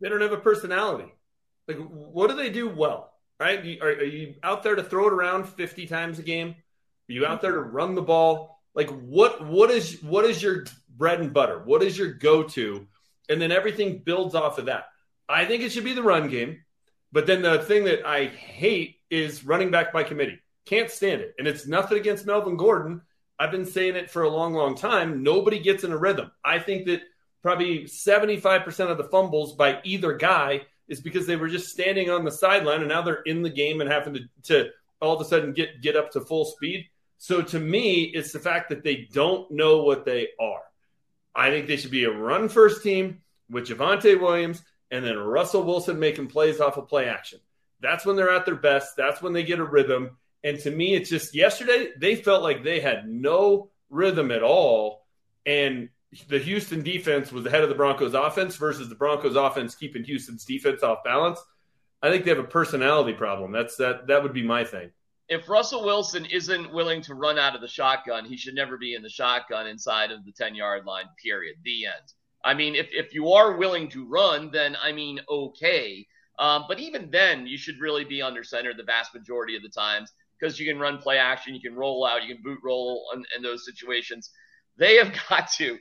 They 0.00 0.08
don't 0.08 0.20
have 0.20 0.32
a 0.32 0.38
personality. 0.38 1.12
Like, 1.68 1.78
what 1.78 2.30
do 2.30 2.36
they 2.36 2.50
do 2.50 2.68
well? 2.68 3.12
Right? 3.38 3.78
Are, 3.80 3.88
are 3.88 4.04
you 4.04 4.34
out 4.42 4.62
there 4.62 4.74
to 4.74 4.82
throw 4.82 5.06
it 5.06 5.12
around 5.12 5.48
50 5.48 5.86
times 5.86 6.18
a 6.18 6.22
game? 6.22 6.50
Are 6.50 7.12
you 7.12 7.26
out 7.26 7.40
there 7.40 7.52
to 7.52 7.60
run 7.60 7.94
the 7.94 8.02
ball? 8.02 8.60
Like, 8.74 8.90
what 8.90 9.46
what 9.46 9.70
is 9.70 10.02
what 10.02 10.24
is 10.24 10.42
your 10.42 10.64
bread 10.88 11.20
and 11.20 11.32
butter? 11.32 11.60
What 11.64 11.82
is 11.82 11.98
your 11.98 12.12
go 12.12 12.44
to? 12.44 12.86
And 13.28 13.40
then 13.40 13.50
everything 13.50 13.98
builds 13.98 14.34
off 14.34 14.58
of 14.58 14.66
that. 14.66 14.84
I 15.28 15.44
think 15.44 15.62
it 15.62 15.72
should 15.72 15.84
be 15.84 15.94
the 15.94 16.02
run 16.02 16.28
game. 16.28 16.62
But 17.12 17.26
then 17.26 17.42
the 17.42 17.58
thing 17.58 17.84
that 17.84 18.06
I 18.06 18.26
hate 18.26 18.96
is 19.10 19.44
running 19.44 19.70
back 19.70 19.92
by 19.92 20.04
committee. 20.04 20.38
Can't 20.66 20.90
stand 20.90 21.20
it. 21.20 21.34
And 21.38 21.48
it's 21.48 21.66
nothing 21.66 21.98
against 21.98 22.26
Melvin 22.26 22.56
Gordon. 22.56 23.02
I've 23.40 23.50
been 23.50 23.64
saying 23.64 23.96
it 23.96 24.10
for 24.10 24.24
a 24.24 24.28
long, 24.28 24.52
long 24.52 24.76
time. 24.76 25.22
Nobody 25.22 25.58
gets 25.58 25.82
in 25.82 25.92
a 25.92 25.96
rhythm. 25.96 26.30
I 26.44 26.58
think 26.58 26.84
that 26.86 27.00
probably 27.42 27.84
75% 27.84 28.90
of 28.90 28.98
the 28.98 29.04
fumbles 29.04 29.54
by 29.54 29.80
either 29.82 30.12
guy 30.12 30.60
is 30.88 31.00
because 31.00 31.26
they 31.26 31.36
were 31.36 31.48
just 31.48 31.70
standing 31.70 32.10
on 32.10 32.22
the 32.22 32.30
sideline 32.30 32.80
and 32.80 32.88
now 32.90 33.00
they're 33.00 33.22
in 33.22 33.40
the 33.42 33.48
game 33.48 33.80
and 33.80 33.90
having 33.90 34.12
to, 34.12 34.20
to 34.42 34.70
all 35.00 35.14
of 35.14 35.22
a 35.22 35.24
sudden 35.24 35.54
get, 35.54 35.80
get 35.80 35.96
up 35.96 36.10
to 36.10 36.20
full 36.20 36.44
speed. 36.44 36.84
So 37.16 37.40
to 37.40 37.58
me, 37.58 38.02
it's 38.14 38.30
the 38.30 38.38
fact 38.38 38.68
that 38.68 38.84
they 38.84 39.08
don't 39.10 39.50
know 39.50 39.84
what 39.84 40.04
they 40.04 40.28
are. 40.38 40.60
I 41.34 41.48
think 41.48 41.66
they 41.66 41.78
should 41.78 41.90
be 41.90 42.04
a 42.04 42.10
run 42.10 42.46
first 42.50 42.82
team 42.82 43.22
with 43.48 43.68
Javonte 43.68 44.20
Williams 44.20 44.62
and 44.90 45.02
then 45.02 45.16
Russell 45.16 45.62
Wilson 45.62 45.98
making 45.98 46.26
plays 46.26 46.60
off 46.60 46.76
of 46.76 46.88
play 46.88 47.08
action. 47.08 47.40
That's 47.80 48.04
when 48.04 48.16
they're 48.16 48.34
at 48.34 48.44
their 48.44 48.56
best. 48.56 48.96
That's 48.98 49.22
when 49.22 49.32
they 49.32 49.44
get 49.44 49.60
a 49.60 49.64
rhythm. 49.64 50.18
And 50.42 50.58
to 50.60 50.70
me, 50.70 50.94
it's 50.94 51.10
just 51.10 51.34
yesterday, 51.34 51.90
they 51.98 52.16
felt 52.16 52.42
like 52.42 52.64
they 52.64 52.80
had 52.80 53.08
no 53.08 53.70
rhythm 53.90 54.30
at 54.30 54.42
all. 54.42 55.06
And 55.44 55.90
the 56.28 56.38
Houston 56.38 56.82
defense 56.82 57.30
was 57.30 57.46
ahead 57.46 57.62
of 57.62 57.68
the 57.68 57.74
Broncos 57.74 58.14
offense 58.14 58.56
versus 58.56 58.88
the 58.88 58.94
Broncos 58.94 59.36
offense 59.36 59.74
keeping 59.74 60.04
Houston's 60.04 60.44
defense 60.44 60.82
off 60.82 61.04
balance. 61.04 61.40
I 62.02 62.10
think 62.10 62.24
they 62.24 62.30
have 62.30 62.38
a 62.38 62.44
personality 62.44 63.12
problem. 63.12 63.52
That's 63.52 63.76
that 63.76 64.06
that 64.06 64.22
would 64.22 64.32
be 64.32 64.42
my 64.42 64.64
thing. 64.64 64.90
If 65.28 65.48
Russell 65.48 65.84
Wilson 65.84 66.24
isn't 66.24 66.72
willing 66.72 67.02
to 67.02 67.14
run 67.14 67.38
out 67.38 67.54
of 67.54 67.60
the 67.60 67.68
shotgun, 67.68 68.24
he 68.24 68.36
should 68.36 68.54
never 68.54 68.76
be 68.76 68.94
in 68.94 69.02
the 69.02 69.08
shotgun 69.08 69.68
inside 69.68 70.10
of 70.10 70.24
the 70.24 70.32
10 70.32 70.56
yard 70.56 70.86
line, 70.86 71.04
period. 71.22 71.56
The 71.62 71.86
end. 71.86 72.14
I 72.42 72.54
mean, 72.54 72.74
if, 72.74 72.88
if 72.90 73.14
you 73.14 73.32
are 73.32 73.56
willing 73.56 73.88
to 73.90 74.08
run, 74.08 74.50
then 74.50 74.76
I 74.82 74.92
mean, 74.92 75.20
okay. 75.28 76.06
Um, 76.38 76.64
but 76.68 76.80
even 76.80 77.10
then, 77.10 77.46
you 77.46 77.58
should 77.58 77.78
really 77.80 78.04
be 78.04 78.22
under 78.22 78.42
center 78.42 78.72
the 78.74 78.82
vast 78.82 79.14
majority 79.14 79.56
of 79.56 79.62
the 79.62 79.68
times 79.68 80.10
because 80.40 80.58
you 80.58 80.66
can 80.66 80.80
run 80.80 80.98
play 80.98 81.18
action, 81.18 81.54
you 81.54 81.60
can 81.60 81.74
roll 81.74 82.04
out, 82.06 82.22
you 82.24 82.34
can 82.34 82.42
boot 82.42 82.58
roll 82.64 83.04
in, 83.14 83.24
in 83.36 83.42
those 83.42 83.64
situations. 83.64 84.30
They 84.76 84.96
have 84.96 85.12
got 85.28 85.50
to, 85.58 85.78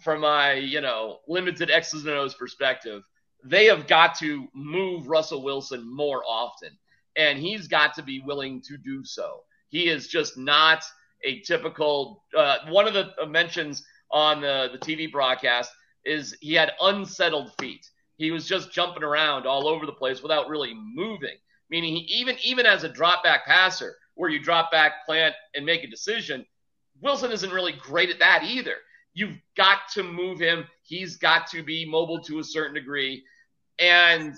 from 0.00 0.20
my, 0.20 0.54
you 0.54 0.80
know, 0.80 1.18
limited 1.28 1.70
X's 1.70 2.04
and 2.04 2.14
O's 2.14 2.34
perspective, 2.34 3.02
they 3.44 3.66
have 3.66 3.86
got 3.86 4.16
to 4.18 4.46
move 4.54 5.08
Russell 5.08 5.42
Wilson 5.42 5.84
more 5.94 6.22
often. 6.28 6.70
And 7.16 7.38
he's 7.38 7.68
got 7.68 7.94
to 7.94 8.02
be 8.02 8.22
willing 8.24 8.62
to 8.62 8.76
do 8.78 9.04
so. 9.04 9.40
He 9.68 9.88
is 9.88 10.08
just 10.08 10.38
not 10.38 10.82
a 11.24 11.40
typical, 11.40 12.24
uh, 12.36 12.58
one 12.68 12.86
of 12.86 12.94
the 12.94 13.10
mentions 13.26 13.84
on 14.10 14.40
the, 14.40 14.68
the 14.72 14.78
TV 14.78 15.10
broadcast 15.10 15.70
is 16.04 16.36
he 16.40 16.54
had 16.54 16.72
unsettled 16.80 17.52
feet. 17.60 17.86
He 18.16 18.30
was 18.30 18.46
just 18.46 18.72
jumping 18.72 19.02
around 19.02 19.46
all 19.46 19.66
over 19.66 19.86
the 19.86 19.92
place 19.92 20.22
without 20.22 20.48
really 20.48 20.74
moving. 20.74 21.36
Meaning, 21.72 21.96
he 21.96 22.02
even 22.20 22.36
even 22.44 22.66
as 22.66 22.84
a 22.84 22.88
drop 22.88 23.24
back 23.24 23.44
passer, 23.46 23.96
where 24.14 24.30
you 24.30 24.38
drop 24.38 24.70
back, 24.70 25.04
plant, 25.04 25.34
and 25.54 25.66
make 25.66 25.82
a 25.82 25.88
decision, 25.88 26.46
Wilson 27.00 27.32
isn't 27.32 27.52
really 27.52 27.72
great 27.72 28.10
at 28.10 28.20
that 28.20 28.44
either. 28.44 28.76
You've 29.14 29.36
got 29.56 29.80
to 29.94 30.04
move 30.04 30.38
him. 30.38 30.64
He's 30.84 31.16
got 31.16 31.48
to 31.48 31.64
be 31.64 31.84
mobile 31.84 32.22
to 32.24 32.38
a 32.38 32.44
certain 32.44 32.74
degree, 32.74 33.24
and 33.80 34.34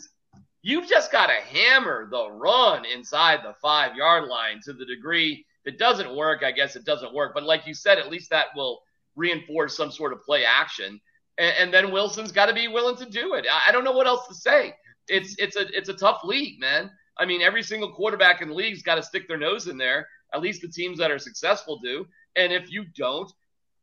you've 0.62 0.88
just 0.88 1.12
got 1.12 1.26
to 1.26 1.32
hammer 1.32 2.08
the 2.10 2.30
run 2.30 2.86
inside 2.86 3.40
the 3.42 3.54
five 3.60 3.94
yard 3.94 4.28
line 4.28 4.60
to 4.64 4.72
the 4.72 4.86
degree 4.86 5.44
that 5.66 5.78
doesn't 5.78 6.16
work. 6.16 6.42
I 6.42 6.52
guess 6.52 6.76
it 6.76 6.86
doesn't 6.86 7.12
work, 7.12 7.32
but 7.34 7.42
like 7.42 7.66
you 7.66 7.74
said, 7.74 7.98
at 7.98 8.10
least 8.10 8.30
that 8.30 8.46
will 8.56 8.80
reinforce 9.16 9.76
some 9.76 9.90
sort 9.90 10.12
of 10.12 10.22
play 10.22 10.44
action 10.44 11.00
and, 11.38 11.54
and 11.58 11.74
then 11.74 11.90
Wilson's 11.90 12.32
got 12.32 12.46
to 12.46 12.54
be 12.54 12.68
willing 12.68 12.96
to 12.96 13.06
do 13.06 13.34
it. 13.34 13.46
I, 13.50 13.68
I 13.68 13.72
don't 13.72 13.84
know 13.84 13.92
what 13.92 14.06
else 14.06 14.26
to 14.28 14.34
say. 14.34 14.74
It's 15.08 15.34
it's 15.38 15.56
a 15.56 15.66
it's 15.76 15.88
a 15.88 15.94
tough 15.94 16.20
league, 16.24 16.58
man. 16.60 16.90
I 17.18 17.26
mean, 17.26 17.42
every 17.42 17.62
single 17.62 17.92
quarterback 17.92 18.42
in 18.42 18.48
the 18.48 18.54
league's 18.54 18.82
got 18.82 18.96
to 18.96 19.02
stick 19.02 19.28
their 19.28 19.38
nose 19.38 19.68
in 19.68 19.78
there. 19.78 20.08
At 20.32 20.40
least 20.40 20.62
the 20.62 20.68
teams 20.68 20.98
that 20.98 21.10
are 21.10 21.18
successful 21.18 21.78
do. 21.78 22.06
And 22.36 22.52
if 22.52 22.70
you 22.70 22.84
don't, 22.96 23.30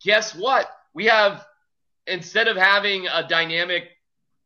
guess 0.03 0.35
what? 0.35 0.69
We 0.93 1.05
have 1.05 1.45
instead 2.07 2.47
of 2.47 2.57
having 2.57 3.07
a 3.07 3.25
dynamic 3.27 3.83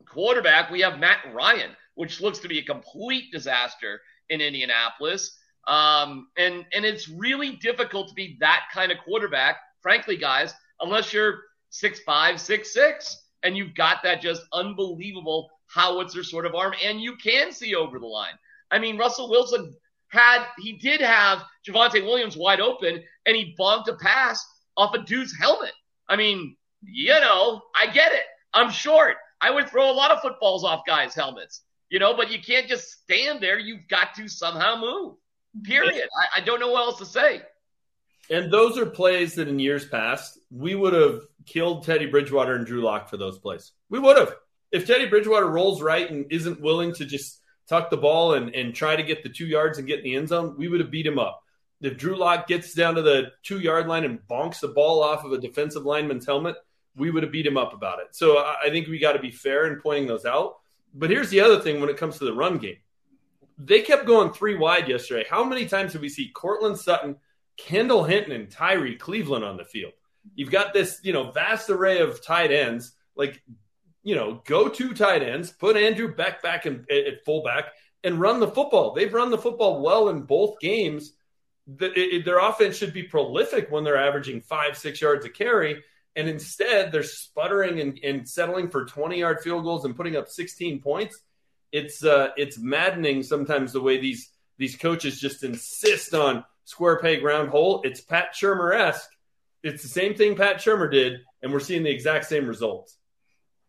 quarterback, 0.05 0.69
we 0.69 0.81
have 0.81 0.99
Matt 0.99 1.19
Ryan, 1.33 1.71
which 1.95 2.21
looks 2.21 2.39
to 2.39 2.47
be 2.47 2.59
a 2.59 2.63
complete 2.63 3.31
disaster 3.31 4.01
in 4.29 4.41
Indianapolis. 4.41 5.37
Um, 5.67 6.27
and 6.37 6.65
and 6.73 6.85
it's 6.85 7.09
really 7.09 7.53
difficult 7.55 8.09
to 8.09 8.13
be 8.13 8.37
that 8.39 8.65
kind 8.71 8.91
of 8.91 8.99
quarterback, 8.99 9.57
frankly, 9.81 10.15
guys, 10.15 10.53
unless 10.79 11.11
you're 11.11 11.39
six 11.69 12.01
five, 12.01 12.39
six 12.39 12.71
six, 12.71 13.23
and 13.41 13.57
you've 13.57 13.73
got 13.73 14.03
that 14.03 14.21
just 14.21 14.43
unbelievable 14.53 15.49
howitzer 15.67 16.23
sort 16.23 16.45
of 16.45 16.53
arm, 16.53 16.73
and 16.83 17.01
you 17.01 17.15
can 17.15 17.51
see 17.51 17.73
over 17.73 17.97
the 17.97 18.05
line. 18.05 18.33
I 18.71 18.79
mean, 18.79 18.97
Russell 18.97 19.29
Wilson 19.29 19.73
had 20.09 20.45
he 20.59 20.73
did 20.73 21.01
have 21.01 21.43
Javonte 21.67 22.03
Williams 22.03 22.37
wide 22.37 22.61
open, 22.61 23.03
and 23.25 23.35
he 23.35 23.55
bonked 23.59 23.87
a 23.87 23.95
pass 23.95 24.45
off 24.77 24.93
a 24.93 25.03
dude's 25.03 25.35
helmet. 25.37 25.73
I 26.07 26.15
mean, 26.15 26.55
you 26.83 27.19
know, 27.19 27.61
I 27.75 27.87
get 27.87 28.11
it. 28.11 28.23
I'm 28.53 28.71
short. 28.71 29.17
I 29.41 29.51
would 29.51 29.69
throw 29.69 29.89
a 29.89 29.93
lot 29.93 30.11
of 30.11 30.21
footballs 30.21 30.63
off 30.63 30.85
guys' 30.87 31.13
helmets, 31.13 31.61
you 31.89 31.99
know, 31.99 32.15
but 32.15 32.31
you 32.31 32.39
can't 32.39 32.67
just 32.67 33.03
stand 33.03 33.41
there. 33.41 33.59
You've 33.59 33.87
got 33.89 34.13
to 34.15 34.27
somehow 34.27 34.79
move. 34.79 35.15
Period. 35.63 36.07
I, 36.17 36.41
I 36.41 36.43
don't 36.43 36.59
know 36.59 36.71
what 36.71 36.85
else 36.85 36.99
to 36.99 37.05
say. 37.05 37.41
And 38.29 38.51
those 38.51 38.77
are 38.77 38.85
plays 38.85 39.35
that 39.35 39.47
in 39.47 39.59
years 39.59 39.85
past 39.85 40.39
we 40.49 40.73
would 40.73 40.93
have 40.93 41.21
killed 41.45 41.83
Teddy 41.83 42.07
Bridgewater 42.07 42.55
and 42.55 42.65
Drew 42.65 42.81
Lock 42.81 43.09
for 43.09 43.17
those 43.17 43.37
plays. 43.37 43.71
We 43.89 43.99
would 43.99 44.17
have. 44.17 44.33
If 44.71 44.87
Teddy 44.87 45.05
Bridgewater 45.05 45.47
rolls 45.47 45.81
right 45.81 46.09
and 46.09 46.25
isn't 46.31 46.59
willing 46.59 46.93
to 46.95 47.05
just 47.05 47.39
tuck 47.67 47.89
the 47.89 47.97
ball 47.97 48.33
and, 48.33 48.53
and 48.53 48.73
try 48.73 48.95
to 48.95 49.03
get 49.03 49.23
the 49.23 49.29
two 49.29 49.45
yards 49.45 49.77
and 49.77 49.87
get 49.87 49.99
in 49.99 50.03
the 50.03 50.15
end 50.15 50.29
zone, 50.29 50.55
we 50.57 50.67
would 50.67 50.79
have 50.79 50.91
beat 50.91 51.05
him 51.05 51.19
up. 51.19 51.43
If 51.81 51.97
Drew 51.97 52.17
Lock 52.17 52.47
gets 52.47 52.73
down 52.73 52.95
to 52.95 53.01
the 53.01 53.31
two 53.43 53.59
yard 53.59 53.87
line 53.87 54.05
and 54.05 54.19
bonks 54.29 54.61
the 54.61 54.69
ball 54.69 55.03
off 55.03 55.23
of 55.23 55.31
a 55.31 55.37
defensive 55.37 55.85
lineman's 55.85 56.25
helmet, 56.25 56.55
we 56.95 57.11
would 57.11 57.23
have 57.23 57.31
beat 57.31 57.45
him 57.45 57.57
up 57.57 57.73
about 57.73 57.99
it. 57.99 58.15
So 58.15 58.37
I 58.37 58.69
think 58.69 58.87
we 58.87 58.97
got 58.97 59.13
to 59.13 59.19
be 59.19 59.31
fair 59.31 59.67
in 59.67 59.81
pointing 59.81 60.07
those 60.07 60.25
out. 60.25 60.57
But 60.93 61.09
here's 61.09 61.29
the 61.29 61.41
other 61.41 61.59
thing 61.59 61.81
when 61.81 61.89
it 61.89 61.97
comes 61.97 62.17
to 62.19 62.25
the 62.25 62.33
run 62.33 62.57
game. 62.57 62.77
They 63.57 63.81
kept 63.81 64.05
going 64.05 64.31
three 64.31 64.55
wide 64.55 64.87
yesterday. 64.87 65.25
How 65.29 65.43
many 65.43 65.65
times 65.65 65.93
have 65.93 66.01
we 66.01 66.09
seen 66.09 66.31
Courtland 66.33 66.77
Sutton 66.77 67.17
Kendall 67.57 68.03
Hinton 68.03 68.31
and 68.31 68.49
Tyrie 68.49 68.95
Cleveland 68.95 69.45
on 69.45 69.57
the 69.57 69.63
field. 69.63 69.93
You've 70.35 70.51
got 70.51 70.73
this, 70.73 70.99
you 71.03 71.13
know, 71.13 71.31
vast 71.31 71.69
array 71.69 71.99
of 71.99 72.23
tight 72.23 72.51
ends. 72.51 72.93
Like, 73.15 73.41
you 74.05 74.13
know, 74.13 74.39
go 74.45 74.69
to 74.69 74.93
tight 74.93 75.23
ends, 75.23 75.51
put 75.51 75.75
Andrew 75.75 76.13
Beck 76.13 76.43
back 76.43 76.67
in, 76.67 76.85
at 76.91 77.25
fullback, 77.25 77.73
and 78.03 78.21
run 78.21 78.39
the 78.39 78.47
football. 78.47 78.93
They've 78.93 79.11
run 79.11 79.31
the 79.31 79.37
football 79.37 79.81
well 79.81 80.09
in 80.09 80.21
both 80.21 80.59
games. 80.59 81.11
The, 81.65 81.91
it, 81.91 82.23
their 82.23 82.37
offense 82.37 82.77
should 82.77 82.93
be 82.93 83.01
prolific 83.01 83.71
when 83.71 83.83
they're 83.83 83.97
averaging 83.97 84.41
five, 84.41 84.77
six 84.77 85.01
yards 85.01 85.25
a 85.25 85.29
carry. 85.29 85.83
And 86.15 86.29
instead, 86.29 86.91
they're 86.91 87.01
sputtering 87.01 87.81
and, 87.81 87.99
and 88.03 88.29
settling 88.29 88.69
for 88.69 88.85
20 88.85 89.19
yard 89.19 89.39
field 89.41 89.63
goals 89.63 89.85
and 89.85 89.95
putting 89.95 90.15
up 90.15 90.29
16 90.29 90.81
points. 90.81 91.19
It's 91.71 92.05
uh, 92.05 92.29
it's 92.37 92.59
maddening 92.59 93.23
sometimes 93.23 93.73
the 93.73 93.81
way 93.81 93.99
these 93.99 94.29
these 94.57 94.77
coaches 94.77 95.19
just 95.19 95.43
insist 95.43 96.13
on 96.13 96.45
square 96.63 96.99
peg 96.99 97.23
round 97.23 97.49
hole. 97.49 97.81
It's 97.83 98.01
Pat 98.01 98.35
Shurmur 98.35 98.73
esque. 98.73 99.09
It's 99.63 99.81
the 99.81 99.89
same 99.89 100.13
thing 100.13 100.35
Pat 100.35 100.57
Shurmur 100.57 100.91
did, 100.91 101.21
and 101.41 101.51
we're 101.51 101.59
seeing 101.59 101.83
the 101.83 101.89
exact 101.89 102.25
same 102.25 102.45
results. 102.45 102.95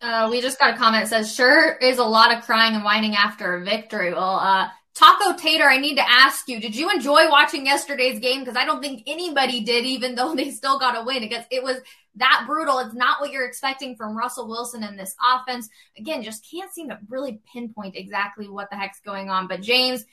Uh, 0.01 0.29
we 0.31 0.41
just 0.41 0.59
got 0.59 0.75
a 0.75 0.77
comment 0.77 1.09
says, 1.09 1.35
sure 1.35 1.73
is 1.77 1.99
a 1.99 2.05
lot 2.05 2.37
of 2.37 2.45
crying 2.45 2.75
and 2.75 2.85
whining 2.85 3.15
after 3.15 3.57
a 3.57 3.65
victory. 3.65 4.13
Well, 4.13 4.37
uh, 4.37 4.69
Taco 4.95 5.37
Tater, 5.37 5.69
I 5.69 5.79
need 5.79 5.97
to 5.97 6.09
ask 6.09 6.49
you, 6.49 6.59
did 6.61 6.75
you 6.75 6.91
enjoy 6.91 7.31
watching 7.31 7.67
yesterday's 7.67 8.19
game? 8.19 8.41
Because 8.41 8.57
I 8.57 8.65
don't 8.65 8.83
think 8.83 9.03
anybody 9.07 9.63
did, 9.63 9.85
even 9.85 10.15
though 10.15 10.35
they 10.35 10.51
still 10.51 10.79
got 10.79 10.97
a 10.97 11.05
win. 11.05 11.21
Because 11.21 11.45
it 11.51 11.63
was 11.63 11.79
that 12.17 12.45
brutal. 12.47 12.79
It's 12.79 12.95
not 12.95 13.21
what 13.21 13.31
you're 13.31 13.47
expecting 13.47 13.95
from 13.97 14.17
Russell 14.17 14.49
Wilson 14.49 14.83
in 14.83 14.97
this 14.97 15.15
offense. 15.23 15.69
Again, 15.99 16.23
just 16.23 16.47
can't 16.51 16.73
seem 16.73 16.89
to 16.89 16.99
really 17.09 17.41
pinpoint 17.53 17.97
exactly 17.97 18.49
what 18.49 18.71
the 18.71 18.77
heck's 18.77 19.01
going 19.01 19.29
on. 19.29 19.49
But 19.49 19.61
James, 19.61 20.05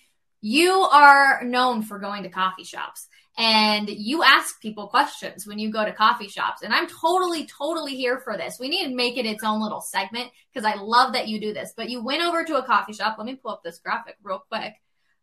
you 0.42 0.72
are 0.72 1.44
known 1.46 1.84
for 1.84 2.00
going 2.00 2.24
to 2.24 2.30
coffee 2.30 2.66
shops 2.66 3.08
and 3.38 3.90
you 3.90 4.24
ask 4.24 4.62
people 4.62 4.88
questions 4.88 5.48
when 5.48 5.58
you 5.58 5.72
go 5.72 5.84
to 5.84 5.92
coffee 5.92 6.28
shops. 6.28 6.62
And 6.62 6.74
I'm 6.74 6.88
totally, 6.88 7.48
totally 7.48 7.96
here 7.96 8.20
for 8.20 8.38
this. 8.38 8.58
We 8.60 8.70
need 8.70 8.90
to 8.90 8.96
make 8.96 9.18
it 9.18 9.26
its 9.26 9.44
own 9.44 9.62
little 9.62 9.82
segment 9.82 10.30
because 10.54 10.66
I 10.66 10.76
love 10.76 11.14
that 11.14 11.28
you 11.28 11.40
do 11.40 11.54
this. 11.54 11.74
But 11.76 11.90
you 11.90 12.04
went 12.04 12.24
over 12.24 12.44
to 12.44 12.58
a 12.58 12.66
coffee 12.66 12.94
shop. 12.94 13.16
Let 13.18 13.26
me 13.26 13.36
pull 13.36 13.52
up 13.52 13.64
this 13.64 13.80
graphic 13.80 14.18
real 14.22 14.44
quick. 14.50 14.74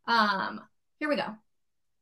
Um, 0.06 0.60
here 0.98 1.08
we 1.08 1.16
go. 1.16 1.36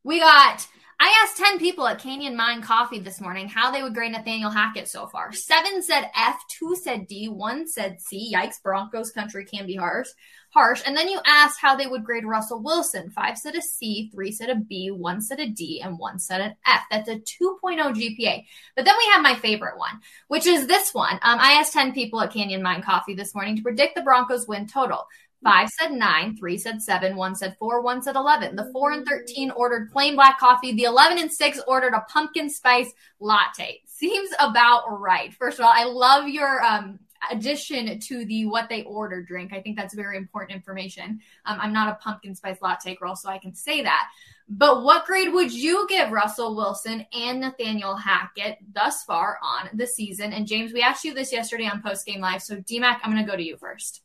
We 0.03 0.19
got 0.19 0.67
I 1.01 1.23
asked 1.23 1.37
10 1.37 1.59
people 1.59 1.87
at 1.87 1.99
Canyon 1.99 2.35
Mine 2.35 2.61
Coffee 2.61 2.99
this 2.99 3.21
morning 3.21 3.47
how 3.47 3.71
they 3.71 3.81
would 3.81 3.93
grade 3.93 4.11
Nathaniel 4.11 4.51
Hackett 4.51 4.89
so 4.89 5.07
far. 5.07 5.31
Seven 5.31 5.81
said 5.81 6.11
F, 6.13 6.37
two 6.49 6.75
said 6.75 7.07
D, 7.07 7.29
one 7.29 7.69
said 7.69 8.01
C. 8.01 8.33
Yikes, 8.35 8.61
Broncos 8.61 9.11
country 9.11 9.45
can 9.45 9.65
be 9.65 9.75
harsh. 9.75 10.09
Harsh. 10.51 10.81
And 10.85 10.97
then 10.97 11.07
you 11.07 11.19
asked 11.25 11.59
how 11.61 11.75
they 11.75 11.87
would 11.87 12.03
grade 12.03 12.25
Russell 12.25 12.61
Wilson. 12.61 13.09
Five 13.11 13.37
said 13.37 13.55
a 13.55 13.61
C, 13.61 14.09
three 14.11 14.31
said 14.31 14.49
a 14.49 14.55
B, 14.55 14.89
one 14.89 15.21
said 15.21 15.39
a 15.39 15.47
D, 15.47 15.81
and 15.81 15.99
one 15.99 16.17
said 16.17 16.41
an 16.41 16.55
F. 16.65 16.81
That's 16.89 17.09
a 17.09 17.17
2.0 17.17 17.77
GPA. 17.77 18.45
But 18.75 18.85
then 18.85 18.95
we 18.97 19.11
have 19.11 19.21
my 19.21 19.35
favorite 19.35 19.77
one, 19.77 19.99
which 20.27 20.47
is 20.47 20.67
this 20.67 20.93
one. 20.93 21.15
Um, 21.21 21.39
I 21.39 21.53
asked 21.53 21.73
10 21.73 21.93
people 21.93 22.19
at 22.21 22.33
Canyon 22.33 22.63
Mine 22.63 22.81
Coffee 22.81 23.13
this 23.13 23.35
morning 23.35 23.55
to 23.57 23.61
predict 23.61 23.95
the 23.95 24.01
Broncos 24.01 24.47
win 24.47 24.67
total. 24.67 25.05
Five 25.43 25.69
said 25.69 25.93
nine, 25.93 26.35
three 26.35 26.57
said 26.57 26.81
seven, 26.81 27.15
one 27.15 27.33
said 27.33 27.55
four, 27.57 27.81
one 27.81 28.01
said 28.01 28.17
11. 28.17 28.57
The 28.57 28.69
four 28.73 28.91
and 28.91 29.07
13 29.07 29.51
ordered 29.51 29.89
plain 29.89 30.15
black 30.15 30.37
coffee. 30.37 30.73
The 30.73 30.83
11 30.83 31.17
and 31.17 31.31
six 31.31 31.61
ordered 31.65 31.93
a 31.93 32.01
pumpkin 32.09 32.49
spice 32.49 32.91
latte. 33.21 33.81
Seems 33.85 34.31
about 34.39 34.99
right. 34.99 35.33
First 35.33 35.59
of 35.59 35.65
all, 35.65 35.71
I 35.73 35.85
love 35.85 36.27
your, 36.27 36.61
um, 36.63 36.99
addition 37.31 37.99
to 37.99 38.25
the 38.25 38.45
what 38.45 38.69
they 38.69 38.83
order 38.83 39.21
drink. 39.21 39.53
I 39.53 39.61
think 39.61 39.77
that's 39.77 39.93
very 39.93 40.17
important 40.17 40.55
information. 40.55 41.19
Um, 41.45 41.59
I'm 41.59 41.73
not 41.73 41.89
a 41.89 41.95
pumpkin 41.95 42.35
spice 42.35 42.61
latte 42.61 42.95
girl, 42.95 43.15
so 43.15 43.29
I 43.29 43.37
can 43.37 43.53
say 43.53 43.83
that. 43.83 44.09
But 44.47 44.83
what 44.83 45.05
grade 45.05 45.31
would 45.31 45.51
you 45.51 45.85
give 45.87 46.11
Russell 46.11 46.55
Wilson 46.55 47.05
and 47.13 47.39
Nathaniel 47.39 47.95
Hackett 47.95 48.57
thus 48.73 49.03
far 49.03 49.37
on 49.43 49.69
the 49.73 49.85
season? 49.85 50.33
And 50.33 50.47
James, 50.47 50.73
we 50.73 50.81
asked 50.81 51.03
you 51.03 51.13
this 51.13 51.31
yesterday 51.31 51.67
on 51.67 51.83
Post 51.83 52.05
Game 52.05 52.21
Live. 52.21 52.41
So, 52.41 52.55
DMAC, 52.55 52.99
I'm 53.03 53.11
going 53.11 53.23
to 53.23 53.29
go 53.29 53.37
to 53.37 53.43
you 53.43 53.57
first. 53.57 54.01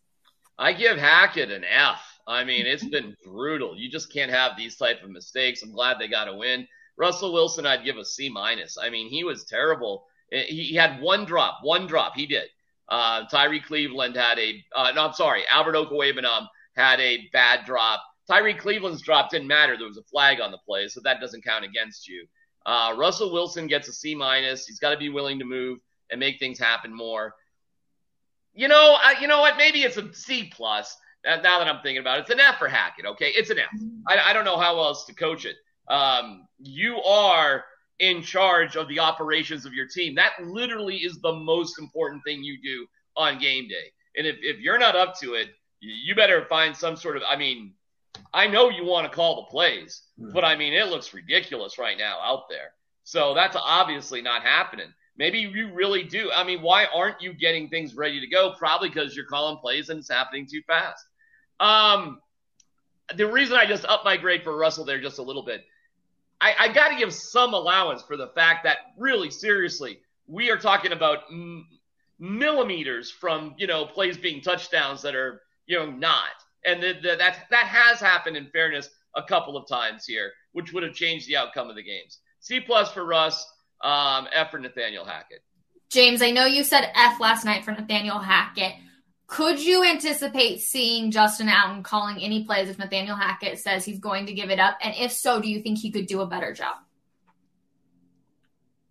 I 0.59 0.73
give 0.75 0.99
Hackett 0.99 1.51
an 1.51 1.65
F. 1.65 2.21
I 2.27 2.45
mean, 2.45 2.67
it's 2.67 2.85
been 2.85 3.17
brutal. 3.25 3.77
You 3.77 3.91
just 3.91 4.13
can't 4.13 4.31
have 4.31 4.53
these 4.57 4.77
type 4.77 5.03
of 5.03 5.11
mistakes. 5.11 5.63
I'm 5.63 5.73
glad 5.73 5.99
they 5.99 6.09
got 6.09 6.29
a 6.29 6.35
win. 6.35 6.69
Russell 6.97 7.33
Wilson, 7.33 7.67
I'd 7.67 7.85
give 7.85 7.97
a 7.97 8.05
C 8.05 8.29
minus. 8.29 8.79
I 8.81 8.91
mean, 8.91 9.09
he 9.09 9.25
was 9.25 9.45
terrible. 9.45 10.07
He 10.31 10.75
had 10.75 11.01
one 11.01 11.25
drop, 11.25 11.59
one 11.63 11.87
drop. 11.87 12.15
He 12.15 12.27
did. 12.27 12.49
Uh, 12.89 13.25
Tyrie 13.27 13.61
Cleveland 13.61 14.17
had 14.17 14.39
a, 14.39 14.63
uh, 14.77 14.93
no, 14.95 15.07
I'm 15.07 15.13
sorry, 15.15 15.43
Albert 15.51 15.75
Okwuegbunam 15.75 16.47
had 16.77 17.01
a 17.01 17.29
bad 17.33 17.65
drop. 17.65 18.03
Tyrie 18.29 18.55
Cleveland's 18.55 19.03
drop 19.03 19.31
didn't 19.31 19.49
matter. 19.49 19.77
There 19.77 19.87
was 19.87 19.99
a 19.99 20.03
flag 20.03 20.41
on 20.41 20.51
the 20.51 20.59
play, 20.59 20.89
so 20.89 21.01
that 21.05 21.21
doesn't 21.21 21.45
count 21.45 21.65
against 21.65 22.09
you. 22.09 22.27
Uh, 22.67 22.95
Russell 22.97 23.33
Wilson 23.33 23.67
gets 23.67 23.89
a 23.89 23.93
C 23.93 24.15
minus. 24.15 24.67
He's 24.67 24.79
got 24.79 24.91
to 24.91 24.97
be 24.97 25.11
willing 25.11 25.39
to 25.39 25.45
move 25.45 25.79
and 26.11 26.19
make 26.19 26.39
things 26.39 26.59
happen 26.59 26.95
more. 26.95 27.35
You 28.55 28.69
know, 28.69 28.97
uh, 29.03 29.15
you 29.21 29.29
know 29.29 29.41
what? 29.41 29.57
Maybe 29.57 29.83
it's 29.83 29.97
a 29.97 30.13
C 30.15 30.51
plus. 30.55 30.97
Now 31.25 31.41
that 31.41 31.69
I'm 31.69 31.81
thinking 31.83 32.01
about 32.01 32.19
it, 32.19 32.23
it's 32.23 32.31
an 32.31 32.41
F 32.41 32.59
for 32.59 32.69
Hackett. 32.69 33.07
Okay, 33.07 33.33
it's 33.35 33.51
an 33.51 33.59
F. 33.59 33.81
I, 34.07 34.31
I 34.31 34.33
don't 34.33 34.45
know 34.45 34.59
how 34.59 34.79
else 34.79 35.07
to 35.07 35.15
coach 35.15 35.47
it. 35.47 35.57
Um, 35.89 36.47
you 36.59 36.97
are 37.03 37.65
in 38.01 38.23
charge 38.23 38.77
of 38.77 38.89
the 38.89 39.01
operations 39.01 39.65
of 39.67 39.73
your 39.73 39.87
team. 39.87 40.15
That 40.15 40.33
literally 40.43 40.97
is 40.97 41.21
the 41.21 41.33
most 41.33 41.79
important 41.79 42.23
thing 42.25 42.43
you 42.43 42.59
do 42.63 42.87
on 43.17 43.39
game 43.39 43.69
day. 43.69 43.93
And 44.17 44.27
if, 44.27 44.37
if 44.41 44.61
you're 44.61 44.79
not 44.79 44.97
up 44.97 45.19
to 45.21 45.35
it, 45.35 45.49
you 45.81 46.15
better 46.15 46.47
find 46.47 46.77
some 46.77 46.97
sort 46.97 47.17
of, 47.17 47.23
I 47.29 47.37
mean, 47.37 47.75
I 48.33 48.47
know 48.47 48.71
you 48.71 48.85
want 48.85 49.11
to 49.11 49.15
call 49.15 49.37
the 49.37 49.51
plays, 49.51 50.03
mm-hmm. 50.21 50.33
but 50.33 50.45
I 50.45 50.57
mean, 50.57 50.73
it 50.73 50.89
looks 50.89 51.15
ridiculous 51.15 51.79
right 51.79 51.99
now 51.99 52.19
out 52.23 52.49
there. 52.49 52.73
So 53.05 53.35
that's 53.35 53.57
obviously 53.61 54.23
not 54.23 54.43
happening. 54.43 54.89
Maybe 55.17 55.39
you 55.39 55.73
really 55.73 56.03
do. 56.03 56.31
I 56.35 56.43
mean, 56.43 56.63
why 56.63 56.87
aren't 56.87 57.21
you 57.21 57.33
getting 57.33 57.69
things 57.69 57.95
ready 57.95 58.21
to 58.21 58.27
go? 58.27 58.55
Probably 58.59 58.89
because 58.89 59.15
you're 59.15 59.27
calling 59.27 59.59
plays 59.59 59.89
and 59.89 60.01
it's 60.01 60.11
happening 60.11 60.47
too 60.51 60.63
fast. 60.67 61.05
Um, 61.61 62.19
the 63.15 63.31
reason 63.31 63.57
I 63.57 63.67
just 63.67 63.85
up 63.85 64.05
my 64.05 64.17
grade 64.17 64.43
for 64.43 64.57
Russell 64.57 64.85
there 64.85 65.01
just 65.01 65.19
a 65.19 65.23
little 65.23 65.45
bit, 65.45 65.65
I, 66.45 66.55
I 66.59 66.69
got 66.69 66.91
to 66.91 66.97
give 66.97 67.15
some 67.15 67.55
allowance 67.55 68.03
for 68.03 68.19
the 68.19 68.29
fact 68.29 68.65
that 68.65 68.77
really 68.99 69.31
seriously, 69.31 70.01
we 70.27 70.51
are 70.51 70.59
talking 70.59 70.93
about 70.93 71.21
m- 71.31 71.67
millimeters 72.19 73.11
from 73.11 73.55
you 73.57 73.67
know 73.67 73.87
plays 73.87 74.19
being 74.19 74.43
touchdowns 74.43 75.01
that 75.03 75.15
are 75.15 75.41
you 75.67 75.79
know 75.79 75.91
not, 75.91 76.35
and 76.67 76.83
the, 76.83 76.93
the, 77.03 77.17
that 77.17 77.47
that 77.51 77.67
has 77.67 77.99
happened 77.99 78.37
in 78.37 78.47
fairness 78.49 78.91
a 79.17 79.23
couple 79.23 79.57
of 79.57 79.67
times 79.67 80.05
here, 80.05 80.33
which 80.53 80.75
would 80.75 80.83
have 80.83 80.93
changed 80.93 81.27
the 81.27 81.37
outcome 81.37 81.71
of 81.71 81.77
the 81.77 81.83
games. 81.83 82.19
C 82.41 82.61
plus 82.61 82.93
for 82.93 83.07
Russ, 83.07 83.47
um, 83.81 84.29
F 84.31 84.51
for 84.51 84.59
Nathaniel 84.59 85.07
Hackett. 85.07 85.43
James, 85.89 86.21
I 86.21 86.31
know 86.31 86.45
you 86.45 86.63
said 86.63 86.91
F 86.95 87.21
last 87.21 87.47
night 87.47 87.65
for 87.65 87.73
Nathaniel 87.73 88.19
Hackett. 88.19 88.75
Could 89.27 89.63
you 89.63 89.85
anticipate 89.85 90.61
seeing 90.61 91.11
Justin 91.11 91.49
Allen 91.49 91.83
calling 91.83 92.19
any 92.23 92.45
plays 92.45 92.69
if 92.69 92.79
Nathaniel 92.79 93.17
Hackett 93.17 93.59
says 93.59 93.85
he's 93.85 93.99
going 93.99 94.27
to 94.27 94.35
give 94.35 94.51
it 94.51 94.61
up? 94.61 94.77
And 94.83 94.95
if 94.99 95.13
so, 95.13 95.41
do 95.41 95.49
you 95.49 95.63
think 95.63 95.79
he 95.79 95.91
could 95.91 96.07
do 96.07 96.21
a 96.21 96.27
better 96.27 96.53
job? 96.53 96.77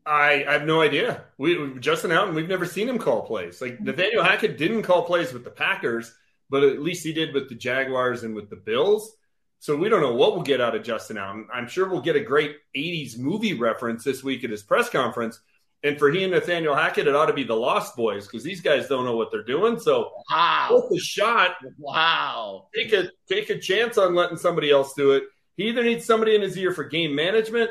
I, 0.05 0.43
I 0.45 0.53
have 0.53 0.65
no 0.65 0.81
idea. 0.81 1.23
We 1.37 1.79
Justin 1.79 2.11
Allen, 2.11 2.35
we've 2.35 2.49
never 2.49 2.65
seen 2.65 2.89
him 2.89 2.99
call 2.99 3.21
plays. 3.21 3.61
Like 3.61 3.73
mm-hmm. 3.73 3.85
Nathaniel 3.85 4.23
Hackett 4.23 4.57
didn't 4.57 4.83
call 4.83 5.03
plays 5.03 5.31
with 5.31 5.43
the 5.43 5.49
Packers, 5.49 6.13
but 6.49 6.63
at 6.63 6.81
least 6.81 7.03
he 7.05 7.13
did 7.13 7.33
with 7.33 7.47
the 7.47 7.55
Jaguars 7.55 8.23
and 8.23 8.35
with 8.35 8.49
the 8.49 8.55
Bills. 8.55 9.15
So 9.59 9.77
we 9.77 9.87
don't 9.87 10.01
know 10.01 10.13
what 10.13 10.33
we'll 10.33 10.43
get 10.43 10.59
out 10.59 10.75
of 10.75 10.83
Justin 10.83 11.17
Allen. 11.17 11.47
I'm 11.53 11.69
sure 11.69 11.87
we'll 11.87 12.01
get 12.01 12.17
a 12.17 12.19
great 12.19 12.57
80s 12.75 13.17
movie 13.17 13.53
reference 13.53 14.03
this 14.03 14.21
week 14.21 14.43
at 14.43 14.49
his 14.49 14.61
press 14.61 14.89
conference 14.89 15.39
and 15.83 15.99
for 15.99 16.09
he 16.09 16.23
and 16.23 16.31
Nathaniel 16.31 16.75
Hackett, 16.75 17.07
it 17.07 17.15
ought 17.15 17.25
to 17.25 17.33
be 17.33 17.43
the 17.43 17.55
Lost 17.55 17.95
Boys 17.95 18.25
because 18.25 18.43
these 18.43 18.61
guys 18.61 18.87
don't 18.87 19.05
know 19.05 19.17
what 19.17 19.31
they're 19.31 19.43
doing. 19.43 19.79
So 19.79 20.11
wow, 20.29 20.87
take 20.89 20.99
a 20.99 21.01
shot. 21.01 21.55
Wow, 21.77 22.67
take 22.73 22.93
a 22.93 23.09
take 23.27 23.49
a 23.49 23.59
chance 23.59 23.97
on 23.97 24.15
letting 24.15 24.37
somebody 24.37 24.71
else 24.71 24.93
do 24.93 25.11
it. 25.11 25.23
He 25.57 25.65
either 25.65 25.83
needs 25.83 26.05
somebody 26.05 26.35
in 26.35 26.41
his 26.41 26.57
ear 26.57 26.71
for 26.71 26.85
game 26.85 27.13
management, 27.13 27.69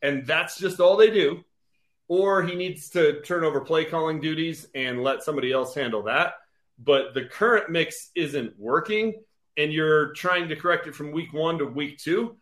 and 0.00 0.26
that's 0.26 0.58
just 0.58 0.80
all 0.80 0.96
they 0.96 1.10
do, 1.10 1.44
or 2.08 2.42
he 2.42 2.54
needs 2.54 2.90
to 2.90 3.20
turn 3.22 3.44
over 3.44 3.60
play 3.60 3.84
calling 3.84 4.20
duties 4.20 4.66
and 4.74 5.02
let 5.02 5.22
somebody 5.22 5.52
else 5.52 5.74
handle 5.74 6.04
that. 6.04 6.34
But 6.82 7.12
the 7.12 7.24
current 7.24 7.70
mix 7.70 8.10
isn't 8.14 8.58
working, 8.58 9.22
and 9.58 9.70
you're 9.70 10.12
trying 10.14 10.48
to 10.48 10.56
correct 10.56 10.86
it 10.86 10.94
from 10.94 11.12
week 11.12 11.32
one 11.34 11.58
to 11.58 11.66
week 11.66 11.98
two. 11.98 12.36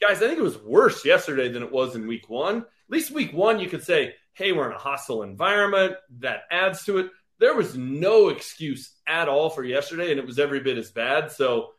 Guys, 0.00 0.16
I 0.16 0.26
think 0.26 0.40
it 0.40 0.42
was 0.42 0.58
worse 0.58 1.04
yesterday 1.04 1.48
than 1.48 1.62
it 1.62 1.70
was 1.70 1.94
in 1.94 2.08
week 2.08 2.28
one. 2.28 2.58
At 2.58 2.64
least 2.88 3.12
week 3.12 3.32
one, 3.32 3.60
you 3.60 3.68
could 3.68 3.84
say, 3.84 4.16
hey, 4.34 4.52
we're 4.52 4.70
in 4.70 4.76
a 4.76 4.78
hostile 4.78 5.22
environment. 5.22 5.94
That 6.20 6.42
adds 6.50 6.84
to 6.84 6.98
it. 6.98 7.10
There 7.38 7.54
was 7.54 7.76
no 7.76 8.28
excuse 8.28 8.94
at 9.06 9.28
all 9.28 9.50
for 9.50 9.64
yesterday, 9.64 10.10
and 10.10 10.18
it 10.18 10.26
was 10.26 10.38
every 10.38 10.60
bit 10.60 10.78
as 10.78 10.90
bad. 10.90 11.32
So 11.32 11.70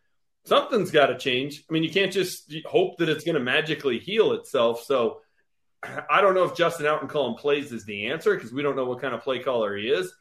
something's 0.45 0.91
got 0.91 1.07
to 1.07 1.17
change. 1.17 1.63
I 1.69 1.73
mean, 1.73 1.83
you 1.83 1.89
can't 1.89 2.11
just 2.11 2.53
hope 2.65 2.97
that 2.97 3.09
it's 3.09 3.23
going 3.23 3.35
to 3.35 3.41
magically 3.41 3.99
heal 3.99 4.33
itself. 4.33 4.83
So 4.83 5.21
I 6.09 6.21
don't 6.21 6.33
know 6.33 6.43
if 6.43 6.55
Justin 6.55 6.85
Allen 6.85 7.07
calling 7.07 7.37
plays 7.37 7.71
is 7.71 7.85
the 7.85 8.07
answer 8.07 8.35
because 8.35 8.51
we 8.51 8.61
don't 8.61 8.75
know 8.75 8.85
what 8.85 9.01
kind 9.01 9.13
of 9.13 9.21
play 9.21 9.39
caller 9.39 9.75
he 9.75 9.87
is, 9.87 10.13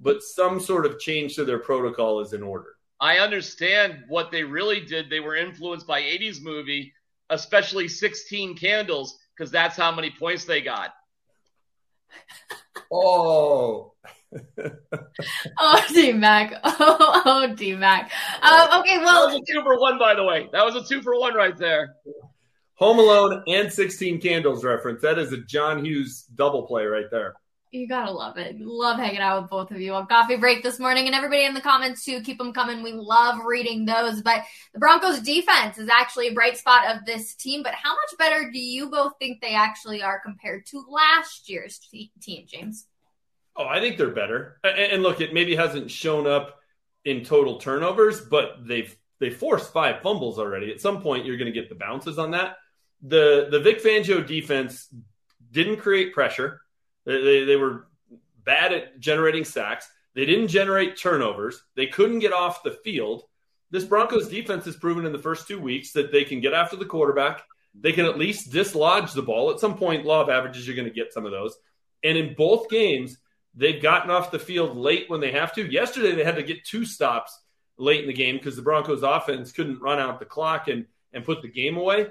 but 0.00 0.22
some 0.22 0.60
sort 0.60 0.86
of 0.86 0.98
change 0.98 1.36
to 1.36 1.44
their 1.44 1.58
protocol 1.58 2.20
is 2.20 2.32
in 2.32 2.42
order. 2.42 2.74
I 3.00 3.18
understand 3.18 4.04
what 4.08 4.32
they 4.32 4.42
really 4.42 4.80
did. 4.80 5.08
They 5.08 5.20
were 5.20 5.36
influenced 5.36 5.86
by 5.86 6.02
80s 6.02 6.42
movie, 6.42 6.92
especially 7.30 7.86
16 7.86 8.56
Candles, 8.56 9.16
because 9.36 9.52
that's 9.52 9.76
how 9.76 9.94
many 9.94 10.10
points 10.10 10.44
they 10.44 10.60
got 10.60 10.94
oh. 12.92 13.92
oh, 15.58 15.84
D 15.92 16.12
Mac. 16.12 16.52
Oh, 16.64 17.22
oh, 17.24 17.54
D 17.54 17.74
Mac. 17.74 18.10
Um, 18.42 18.80
okay, 18.80 18.98
well. 18.98 19.28
That 19.28 19.34
was 19.34 19.42
a 19.48 19.52
two 19.52 19.62
for 19.62 19.78
one, 19.78 19.98
by 19.98 20.14
the 20.14 20.24
way. 20.24 20.48
That 20.52 20.64
was 20.64 20.76
a 20.76 20.84
two 20.84 21.02
for 21.02 21.18
one 21.18 21.34
right 21.34 21.56
there. 21.56 21.96
Home 22.74 22.98
Alone 22.98 23.42
and 23.48 23.72
16 23.72 24.20
Candles 24.20 24.64
reference. 24.64 25.02
That 25.02 25.18
is 25.18 25.32
a 25.32 25.38
John 25.38 25.84
Hughes 25.84 26.24
double 26.34 26.66
play 26.66 26.84
right 26.84 27.10
there. 27.10 27.34
You 27.70 27.86
gotta 27.86 28.10
love 28.10 28.38
it. 28.38 28.58
Love 28.58 28.98
hanging 28.98 29.18
out 29.18 29.42
with 29.42 29.50
both 29.50 29.70
of 29.70 29.80
you 29.80 29.92
on 29.92 30.06
coffee 30.06 30.36
break 30.36 30.62
this 30.62 30.78
morning, 30.78 31.06
and 31.06 31.14
everybody 31.14 31.44
in 31.44 31.52
the 31.52 31.60
comments 31.60 32.02
too. 32.02 32.22
Keep 32.22 32.38
them 32.38 32.54
coming. 32.54 32.82
We 32.82 32.92
love 32.92 33.44
reading 33.44 33.84
those. 33.84 34.22
But 34.22 34.44
the 34.72 34.78
Broncos 34.78 35.20
defense 35.20 35.76
is 35.76 35.90
actually 35.90 36.28
a 36.28 36.32
bright 36.32 36.56
spot 36.56 36.96
of 36.96 37.04
this 37.04 37.34
team. 37.34 37.62
But 37.62 37.74
how 37.74 37.90
much 37.90 38.18
better 38.18 38.50
do 38.50 38.58
you 38.58 38.88
both 38.88 39.12
think 39.18 39.42
they 39.42 39.54
actually 39.54 40.02
are 40.02 40.18
compared 40.18 40.64
to 40.66 40.82
last 40.88 41.50
year's 41.50 41.78
team, 41.78 42.46
James? 42.46 42.86
Oh, 43.54 43.66
I 43.66 43.80
think 43.80 43.98
they're 43.98 44.10
better. 44.10 44.60
And 44.64 45.02
look, 45.02 45.20
it 45.20 45.34
maybe 45.34 45.54
hasn't 45.54 45.90
shown 45.90 46.26
up 46.26 46.60
in 47.04 47.22
total 47.22 47.58
turnovers, 47.58 48.20
but 48.20 48.66
they've 48.66 48.96
they 49.20 49.28
forced 49.28 49.74
five 49.74 50.00
fumbles 50.00 50.38
already. 50.38 50.72
At 50.72 50.80
some 50.80 51.02
point, 51.02 51.26
you're 51.26 51.36
going 51.36 51.52
to 51.52 51.60
get 51.60 51.68
the 51.68 51.74
bounces 51.74 52.18
on 52.18 52.30
that. 52.30 52.56
The 53.02 53.48
the 53.50 53.60
Vic 53.60 53.82
Fangio 53.82 54.26
defense 54.26 54.88
didn't 55.50 55.78
create 55.78 56.14
pressure 56.14 56.62
they, 57.08 57.22
they, 57.22 57.44
they 57.44 57.56
were 57.56 57.86
bad 58.44 58.72
at 58.72 59.00
generating 59.00 59.44
sacks. 59.44 59.88
They 60.14 60.26
didn't 60.26 60.48
generate 60.48 60.98
turnovers. 60.98 61.62
They 61.74 61.86
couldn't 61.86 62.18
get 62.18 62.34
off 62.34 62.62
the 62.62 62.78
field. 62.84 63.22
This 63.70 63.84
Broncos 63.84 64.28
defense 64.28 64.66
has 64.66 64.76
proven 64.76 65.06
in 65.06 65.12
the 65.12 65.18
first 65.18 65.48
two 65.48 65.58
weeks 65.58 65.92
that 65.92 66.12
they 66.12 66.24
can 66.24 66.40
get 66.40 66.52
after 66.52 66.76
the 66.76 66.84
quarterback. 66.84 67.42
They 67.80 67.92
can 67.92 68.04
at 68.04 68.18
least 68.18 68.52
dislodge 68.52 69.12
the 69.12 69.22
ball. 69.22 69.50
At 69.50 69.60
some 69.60 69.76
point, 69.76 70.04
law 70.04 70.20
of 70.20 70.28
averages, 70.28 70.66
you're 70.66 70.76
going 70.76 70.88
to 70.88 70.94
get 70.94 71.12
some 71.12 71.24
of 71.24 71.32
those. 71.32 71.56
And 72.04 72.18
in 72.18 72.34
both 72.34 72.68
games, 72.68 73.16
they've 73.54 73.80
gotten 73.80 74.10
off 74.10 74.30
the 74.30 74.38
field 74.38 74.76
late 74.76 75.08
when 75.08 75.20
they 75.20 75.32
have 75.32 75.54
to. 75.54 75.70
Yesterday, 75.70 76.14
they 76.14 76.24
had 76.24 76.36
to 76.36 76.42
get 76.42 76.64
two 76.64 76.84
stops 76.84 77.38
late 77.78 78.02
in 78.02 78.06
the 78.06 78.12
game 78.12 78.36
because 78.36 78.56
the 78.56 78.62
Broncos 78.62 79.02
offense 79.02 79.52
couldn't 79.52 79.80
run 79.80 79.98
out 79.98 80.18
the 80.18 80.26
clock 80.26 80.68
and, 80.68 80.86
and 81.12 81.24
put 81.24 81.40
the 81.40 81.48
game 81.48 81.76
away. 81.76 82.06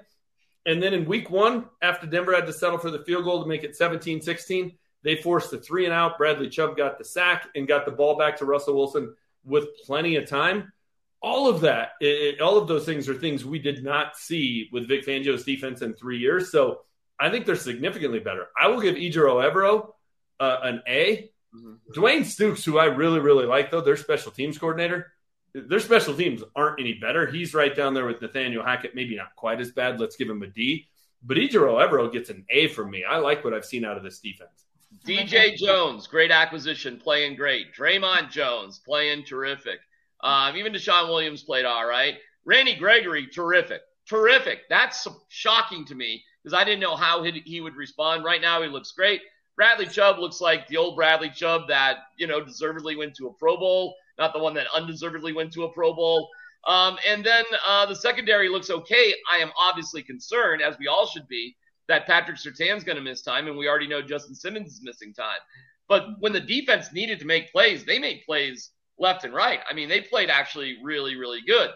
And 0.66 0.82
then 0.82 0.94
in 0.94 1.06
week 1.06 1.30
one, 1.30 1.66
after 1.82 2.08
Denver 2.08 2.36
had 2.36 2.46
to 2.46 2.54
settle 2.54 2.78
for 2.78 2.92
the 2.92 3.04
field 3.04 3.24
goal 3.24 3.42
to 3.42 3.48
make 3.48 3.64
it 3.64 3.76
17 3.76 4.22
16, 4.22 4.74
they 5.08 5.16
forced 5.16 5.52
the 5.52 5.58
three 5.58 5.86
and 5.86 5.94
out. 5.94 6.18
Bradley 6.18 6.50
Chubb 6.50 6.76
got 6.76 6.98
the 6.98 7.06
sack 7.06 7.48
and 7.56 7.66
got 7.66 7.86
the 7.86 7.92
ball 7.92 8.18
back 8.18 8.36
to 8.38 8.46
Russell 8.46 8.76
Wilson 8.76 9.16
with 9.46 9.70
plenty 9.86 10.18
of 10.18 10.28
time. 10.28 10.74
All 11.22 11.48
of 11.48 11.62
that, 11.62 11.92
it, 12.02 12.42
all 12.42 12.58
of 12.58 12.68
those 12.68 12.84
things 12.84 13.08
are 13.08 13.14
things 13.14 13.46
we 13.46 13.58
did 13.58 13.86
not 13.86 14.18
see 14.18 14.68
with 14.74 14.90
Vic 14.90 15.06
Fangio's 15.06 15.46
defense 15.46 15.82
in 15.82 15.94
three 15.94 16.18
years. 16.18 16.52
So 16.52 16.82
I 17.18 17.30
think 17.30 17.46
they're 17.46 17.56
significantly 17.56 18.20
better. 18.20 18.48
I 18.62 18.68
will 18.68 18.82
give 18.82 18.96
Ejiro 18.96 19.50
Evero 19.50 19.94
uh, 20.42 20.58
an 20.64 20.82
A. 20.90 21.32
Mm-hmm. 21.56 21.98
Dwayne 21.98 22.22
Stukes, 22.24 22.66
who 22.66 22.78
I 22.78 22.86
really, 22.88 23.22
really 23.22 23.46
like, 23.46 23.72
though, 23.72 23.80
their 23.80 23.96
special 23.96 24.34
teams 24.34 24.58
coordinator, 24.58 25.14
their 25.54 25.80
special 25.80 26.16
teams 26.16 26.44
aren't 26.54 26.82
any 26.82 26.96
better. 26.96 27.26
He's 27.28 27.54
right 27.54 27.74
down 27.74 27.94
there 27.94 28.06
with 28.06 28.22
Nathaniel 28.22 28.64
Hackett, 28.64 28.94
maybe 28.94 29.16
not 29.16 29.38
quite 29.38 29.62
as 29.62 29.72
bad. 29.72 30.02
Let's 30.02 30.18
give 30.18 30.30
him 30.30 30.44
a 30.44 30.48
D. 30.48 30.90
But 31.24 31.38
Ejiro 31.38 31.82
Evero 31.82 32.12
gets 32.12 32.30
an 32.30 32.46
A 32.50 32.68
from 32.68 32.92
me. 32.92 33.06
I 33.10 33.20
like 33.20 33.46
what 33.46 33.54
I've 33.54 33.66
seen 33.66 33.86
out 33.86 33.96
of 33.96 34.04
this 34.04 34.20
defense. 34.20 34.67
DJ 35.06 35.56
Jones, 35.56 36.08
great 36.08 36.32
acquisition, 36.32 36.98
playing 36.98 37.36
great. 37.36 37.74
Dre'Mont 37.74 38.30
Jones, 38.30 38.80
playing 38.86 39.26
terrific. 39.26 39.80
Um, 40.24 40.56
even 40.56 40.74
DeShawn 40.74 41.08
Williams 41.08 41.44
played 41.44 41.66
all 41.66 41.86
right. 41.86 42.16
Randy 42.46 42.76
Gregory, 42.76 43.28
terrific. 43.28 43.82
Terrific. 44.08 44.62
That's 44.70 45.06
shocking 45.28 45.86
to 45.86 45.96
me 45.96 46.24
because 46.44 46.58
I 46.58 46.64
didn't 46.64 46.80
know 46.80 46.96
how 46.96 47.24
he, 47.24 47.42
he 47.46 47.62
would 47.62 47.76
respond. 47.76 48.24
Right 48.24 48.42
now, 48.42 48.62
he 48.62 48.70
looks 48.70 48.92
great. 48.92 49.22
Bradley 49.58 49.88
Chubb 49.88 50.20
looks 50.20 50.40
like 50.40 50.68
the 50.68 50.78
old 50.78 50.96
Bradley 50.96 51.30
Chubb 51.30 51.68
that, 51.68 51.98
you 52.18 52.28
know, 52.28 52.44
deservedly 52.44 52.96
went 52.96 53.16
to 53.16 53.28
a 53.28 53.34
Pro 53.34 53.58
Bowl. 53.58 53.96
not 54.18 54.32
the 54.32 54.40
one 54.40 54.54
that 54.54 54.68
undeservedly 54.74 55.34
went 55.34 55.52
to 55.54 55.64
a 55.64 55.74
Pro 55.74 55.94
Bowl. 55.94 56.30
Um, 56.68 56.98
and 57.08 57.26
then 57.26 57.44
uh, 57.66 57.86
the 57.86 57.96
secondary 57.96 58.50
looks 58.50 58.70
okay. 58.70 59.14
I 59.30 59.38
am 59.38 59.52
obviously 59.60 60.04
concerned, 60.04 60.62
as 60.62 60.78
we 60.78 60.88
all 60.88 61.08
should 61.08 61.28
be, 61.28 61.56
that 61.88 62.06
Patrick 62.06 62.38
Surtain's 62.38 62.84
going 62.84 62.98
to 62.98 63.02
miss 63.02 63.22
time, 63.22 63.48
and 63.48 63.58
we 63.58 63.68
already 63.68 63.88
know 63.88 64.02
Justin 64.02 64.36
Simmons 64.36 64.74
is 64.74 64.82
missing 64.84 65.14
time. 65.14 65.40
But 65.88 66.20
when 66.20 66.34
the 66.34 66.42
defense 66.42 66.92
needed 66.92 67.20
to 67.20 67.26
make 67.26 67.52
plays, 67.52 67.86
they 67.86 68.00
made 68.00 68.24
plays 68.26 68.72
left 69.00 69.24
and 69.24 69.34
right. 69.34 69.60
I 69.70 69.74
mean, 69.74 69.90
they 69.90 70.02
played 70.02 70.30
actually 70.30 70.78
really, 70.84 71.16
really 71.16 71.42
good. 71.48 71.70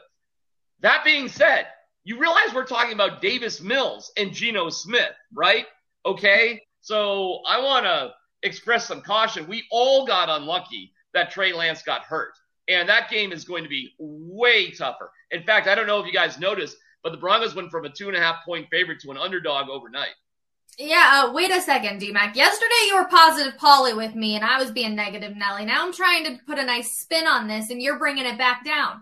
That 0.82 1.04
being 1.06 1.28
said, 1.28 1.68
you 2.04 2.20
realize 2.20 2.54
we're 2.54 2.66
talking 2.66 2.94
about 2.94 3.22
Davis 3.22 3.62
Mills 3.62 4.12
and 4.18 4.34
Geno 4.34 4.70
Smith, 4.70 5.14
right? 5.34 5.66
Okay. 6.06 6.62
So 6.82 7.42
I 7.48 7.62
want 7.62 7.86
to 7.86 8.12
express 8.44 8.88
some 8.88 9.02
caution. 9.02 9.48
We 9.48 9.64
all 9.72 10.06
got 10.06 10.30
unlucky 10.30 10.94
that 11.14 11.32
Trey 11.32 11.54
Lance 11.54 11.84
got 11.84 12.02
hurt. 12.02 12.34
And 12.68 12.90
that 12.90 13.10
game 13.10 13.32
is 13.32 13.44
going 13.44 13.64
to 13.64 13.70
be 13.70 13.94
way 14.00 14.72
tougher. 14.72 15.12
In 15.30 15.44
fact, 15.44 15.68
I 15.68 15.76
don't 15.76 15.88
know 15.88 16.00
if 16.00 16.08
you 16.08 16.14
guys 16.14 16.40
noticed, 16.40 16.78
but 17.04 17.12
the 17.12 17.18
Broncos 17.18 17.56
went 17.56 17.72
from 17.72 17.86
a 17.86 17.90
two 17.90 18.08
and 18.08 18.18
a 18.18 18.20
half 18.20 18.46
point 18.46 18.68
favorite 18.70 19.00
to 19.02 19.12
an 19.12 19.18
underdog 19.18 19.70
overnight. 19.70 20.16
Yeah, 20.78 21.26
uh, 21.26 21.34
wait 21.34 21.52
a 21.52 21.62
second, 21.62 22.02
DMAC. 22.02 22.36
Yesterday 22.36 22.88
you 22.88 22.96
were 22.96 23.08
positive 23.08 23.58
Polly 23.58 23.94
with 23.94 24.16
me, 24.16 24.36
and 24.36 24.46
I 24.46 24.58
was 24.58 24.72
being 24.72 24.96
negative 24.96 25.36
Nelly. 25.36 25.66
Now 25.66 25.86
I'm 25.86 25.94
trying 25.94 26.24
to 26.26 26.40
put 26.46 26.60
a 26.60 26.66
nice 26.66 26.98
spin 26.98 27.28
on 27.28 27.48
this, 27.48 27.70
and 27.70 27.82
you're 27.82 28.00
bringing 28.00 28.26
it 28.26 28.38
back 28.38 28.64
down. 28.64 29.02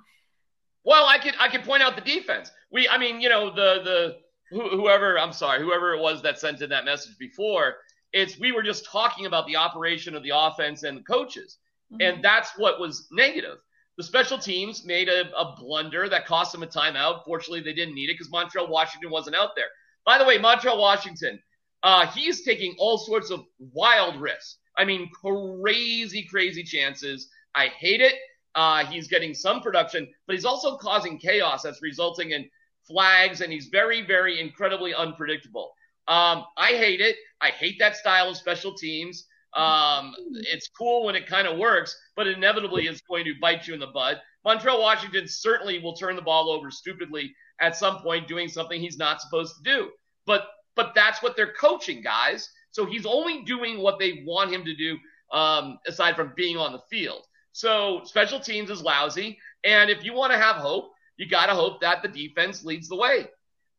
Well, 0.83 1.05
I 1.05 1.19
could 1.19 1.35
I 1.39 1.49
could 1.49 1.63
point 1.63 1.83
out 1.83 1.95
the 1.95 2.01
defense. 2.01 2.51
We, 2.71 2.87
I 2.87 2.97
mean, 2.97 3.21
you 3.21 3.29
know, 3.29 3.49
the 3.49 3.83
the 3.83 4.17
whoever 4.51 5.19
I'm 5.19 5.33
sorry, 5.33 5.61
whoever 5.61 5.93
it 5.93 6.01
was 6.01 6.21
that 6.23 6.39
sent 6.39 6.61
in 6.61 6.69
that 6.71 6.85
message 6.85 7.17
before, 7.19 7.75
it's 8.13 8.39
we 8.39 8.51
were 8.51 8.63
just 8.63 8.85
talking 8.85 9.25
about 9.25 9.45
the 9.45 9.55
operation 9.55 10.15
of 10.15 10.23
the 10.23 10.31
offense 10.33 10.83
and 10.83 10.97
the 10.97 11.03
coaches, 11.03 11.57
mm-hmm. 11.93 12.01
and 12.01 12.23
that's 12.23 12.51
what 12.57 12.79
was 12.79 13.07
negative. 13.11 13.57
The 13.99 14.05
special 14.05 14.37
teams 14.37 14.85
made 14.85 15.09
a, 15.09 15.29
a 15.37 15.57
blunder 15.57 16.07
that 16.07 16.25
cost 16.25 16.53
them 16.53 16.63
a 16.63 16.67
timeout. 16.67 17.25
Fortunately, 17.25 17.59
they 17.59 17.73
didn't 17.73 17.95
need 17.95 18.09
it 18.09 18.13
because 18.13 18.31
Montrell 18.31 18.69
Washington 18.69 19.11
wasn't 19.11 19.35
out 19.35 19.57
there. 19.57 19.65
By 20.05 20.17
the 20.17 20.23
way, 20.23 20.39
Montrell 20.39 20.79
Washington, 20.79 21.37
uh, 21.83 22.07
he's 22.07 22.45
taking 22.45 22.77
all 22.79 22.97
sorts 22.97 23.29
of 23.29 23.43
wild 23.59 24.15
risks. 24.15 24.59
I 24.77 24.85
mean, 24.85 25.09
crazy, 25.11 26.25
crazy 26.31 26.63
chances. 26.63 27.27
I 27.53 27.67
hate 27.77 27.99
it. 27.99 28.13
Uh, 28.55 28.85
he's 28.85 29.09
getting 29.09 29.33
some 29.33 29.59
production, 29.59 30.07
but 30.27 30.33
he's 30.33 30.45
also 30.45 30.77
causing 30.77 31.19
chaos 31.19 31.63
that's 31.63 31.81
resulting 31.81 32.31
in 32.31 32.49
flags, 32.87 33.41
and 33.41 33.51
he's 33.51 33.67
very, 33.67 34.01
very 34.07 34.39
incredibly 34.39 34.95
unpredictable. 34.95 35.73
Um, 36.07 36.45
I 36.55 36.69
hate 36.69 37.01
it. 37.01 37.17
I 37.41 37.49
hate 37.49 37.77
that 37.79 37.97
style 37.97 38.29
of 38.29 38.37
special 38.37 38.73
teams. 38.73 39.25
Um, 39.55 40.13
it's 40.33 40.69
cool 40.69 41.05
when 41.05 41.15
it 41.15 41.27
kind 41.27 41.47
of 41.47 41.57
works, 41.57 41.97
but 42.15 42.27
inevitably 42.27 42.87
it's 42.87 43.01
going 43.01 43.25
to 43.25 43.33
bite 43.41 43.67
you 43.67 43.73
in 43.73 43.79
the 43.79 43.87
butt. 43.87 44.21
Montrell 44.45 44.79
Washington 44.79 45.27
certainly 45.27 45.79
will 45.79 45.95
turn 45.95 46.15
the 46.15 46.21
ball 46.21 46.49
over 46.49 46.69
stupidly 46.71 47.33
at 47.59 47.75
some 47.75 47.99
point, 47.99 48.27
doing 48.27 48.47
something 48.47 48.79
he's 48.79 48.97
not 48.97 49.21
supposed 49.21 49.55
to 49.57 49.63
do. 49.63 49.89
But 50.25 50.47
but 50.75 50.93
that's 50.95 51.21
what 51.21 51.35
they're 51.35 51.53
coaching, 51.53 52.01
guys. 52.01 52.49
So 52.71 52.85
he's 52.85 53.05
only 53.05 53.43
doing 53.43 53.79
what 53.79 53.99
they 53.99 54.23
want 54.25 54.53
him 54.53 54.63
to 54.63 54.75
do, 54.75 54.97
um, 55.31 55.79
aside 55.87 56.15
from 56.15 56.33
being 56.35 56.55
on 56.55 56.71
the 56.71 56.81
field. 56.89 57.25
So 57.51 58.01
special 58.05 58.39
teams 58.39 58.69
is 58.69 58.81
lousy. 58.81 59.37
And 59.65 59.89
if 59.89 60.05
you 60.05 60.13
want 60.13 60.31
to 60.31 60.37
have 60.37 60.57
hope, 60.57 60.91
you 61.17 61.27
got 61.27 61.47
to 61.47 61.53
hope 61.53 61.81
that 61.81 62.01
the 62.01 62.07
defense 62.07 62.63
leads 62.63 62.87
the 62.87 62.95
way. 62.95 63.27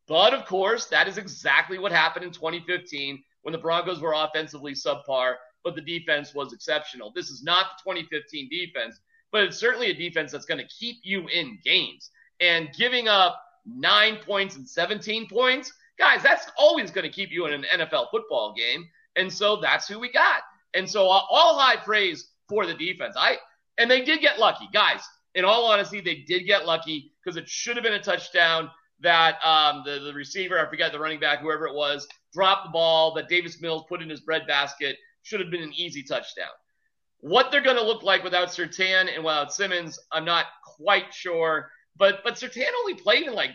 But 0.07 0.35
of 0.35 0.45
course, 0.45 0.87
that 0.87 1.09
is 1.09 1.19
exactly 1.19 1.79
what 1.79 1.93
happened 1.93 2.25
in 2.25 2.33
2015 2.33 3.23
when 3.43 3.53
the 3.53 3.59
Broncos 3.59 4.01
were 4.01 4.13
offensively 4.15 4.73
subpar, 4.73 5.37
but 5.65 5.75
the 5.75 5.83
defense 5.83 6.35
was 6.35 6.53
exceptional. 6.53 7.13
This 7.15 7.31
is 7.31 7.43
not 7.43 7.67
the 7.85 7.91
2015 7.93 8.49
defense, 8.51 9.01
but 9.33 9.45
it's 9.45 9.59
certainly 9.59 9.91
a 9.91 9.95
defense 9.95 10.33
that's 10.33 10.47
going 10.47 10.59
to 10.59 10.67
keep 10.67 10.97
you 11.03 11.27
in 11.29 11.59
games. 11.65 12.11
And 12.41 12.71
giving 12.77 13.09
up 13.09 13.41
nine 13.67 14.19
points 14.25 14.57
and 14.57 14.69
17 14.69 15.29
points, 15.29 15.73
guys, 15.99 16.23
that's 16.23 16.51
always 16.57 16.91
going 16.91 17.07
to 17.07 17.13
keep 17.13 17.31
you 17.31 17.47
in 17.47 17.53
an 17.53 17.65
NFL 17.75 18.11
football 18.11 18.55
game. 18.57 18.85
And 19.17 19.33
so 19.33 19.61
that's 19.61 19.87
who 19.87 19.99
we 19.99 20.11
got. 20.11 20.43
And 20.75 20.89
so 20.89 21.07
all 21.07 21.59
high 21.59 21.77
praise 21.77 22.29
for 22.49 22.67
the 22.67 22.75
defense. 22.75 23.17
I 23.19 23.37
and 23.79 23.91
they 23.91 24.03
did 24.03 24.21
get 24.21 24.39
lucky, 24.39 24.69
guys. 24.73 25.01
In 25.35 25.45
all 25.45 25.65
honesty, 25.65 26.01
they 26.01 26.17
did 26.27 26.47
get 26.47 26.67
lucky 26.67 27.13
because 27.23 27.37
it 27.37 27.49
should 27.49 27.77
have 27.77 27.85
been 27.85 27.95
a 27.95 28.03
touchdown 28.03 28.71
that 29.01 29.39
um, 29.45 29.83
the, 29.85 30.01
the 30.01 30.13
receiver, 30.13 30.59
I 30.59 30.69
forget 30.69 30.93
the 30.93 30.99
running 30.99 31.21
back, 31.21 31.41
whoever 31.41 31.67
it 31.67 31.75
was, 31.75 32.07
dropped 32.33 32.67
the 32.67 32.71
ball 32.71 33.15
that 33.15 33.29
Davis 33.29 33.61
Mills 33.61 33.85
put 33.89 34.03
in 34.03 34.11
his 34.11 34.21
breadbasket. 34.21 34.97
Should 35.23 35.41
have 35.41 35.51
been 35.51 35.63
an 35.63 35.75
easy 35.75 36.03
touchdown. 36.03 36.49
What 37.19 37.51
they're 37.51 37.61
going 37.61 37.77
to 37.77 37.85
look 37.85 38.03
like 38.03 38.25
without 38.25 38.49
Surtain 38.49 39.15
and 39.15 39.25
without 39.25 39.53
Simmons, 39.53 39.99
I'm 40.11 40.25
not 40.25 40.47
quite 40.65 41.13
sure. 41.13 41.71
But 41.97 42.25
but 42.25 42.35
Surtain 42.35 42.71
only 42.81 42.95
played 42.95 43.27
in 43.27 43.35
like 43.35 43.51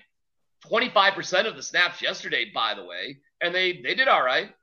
25% 0.72 1.48
of 1.48 1.56
the 1.56 1.64
snaps 1.64 2.02
yesterday, 2.02 2.52
by 2.54 2.74
the 2.74 2.84
way, 2.84 3.18
and 3.42 3.54
they 3.54 3.82
they 3.82 3.96
did 3.96 4.08
all 4.08 4.24
right. 4.24 4.54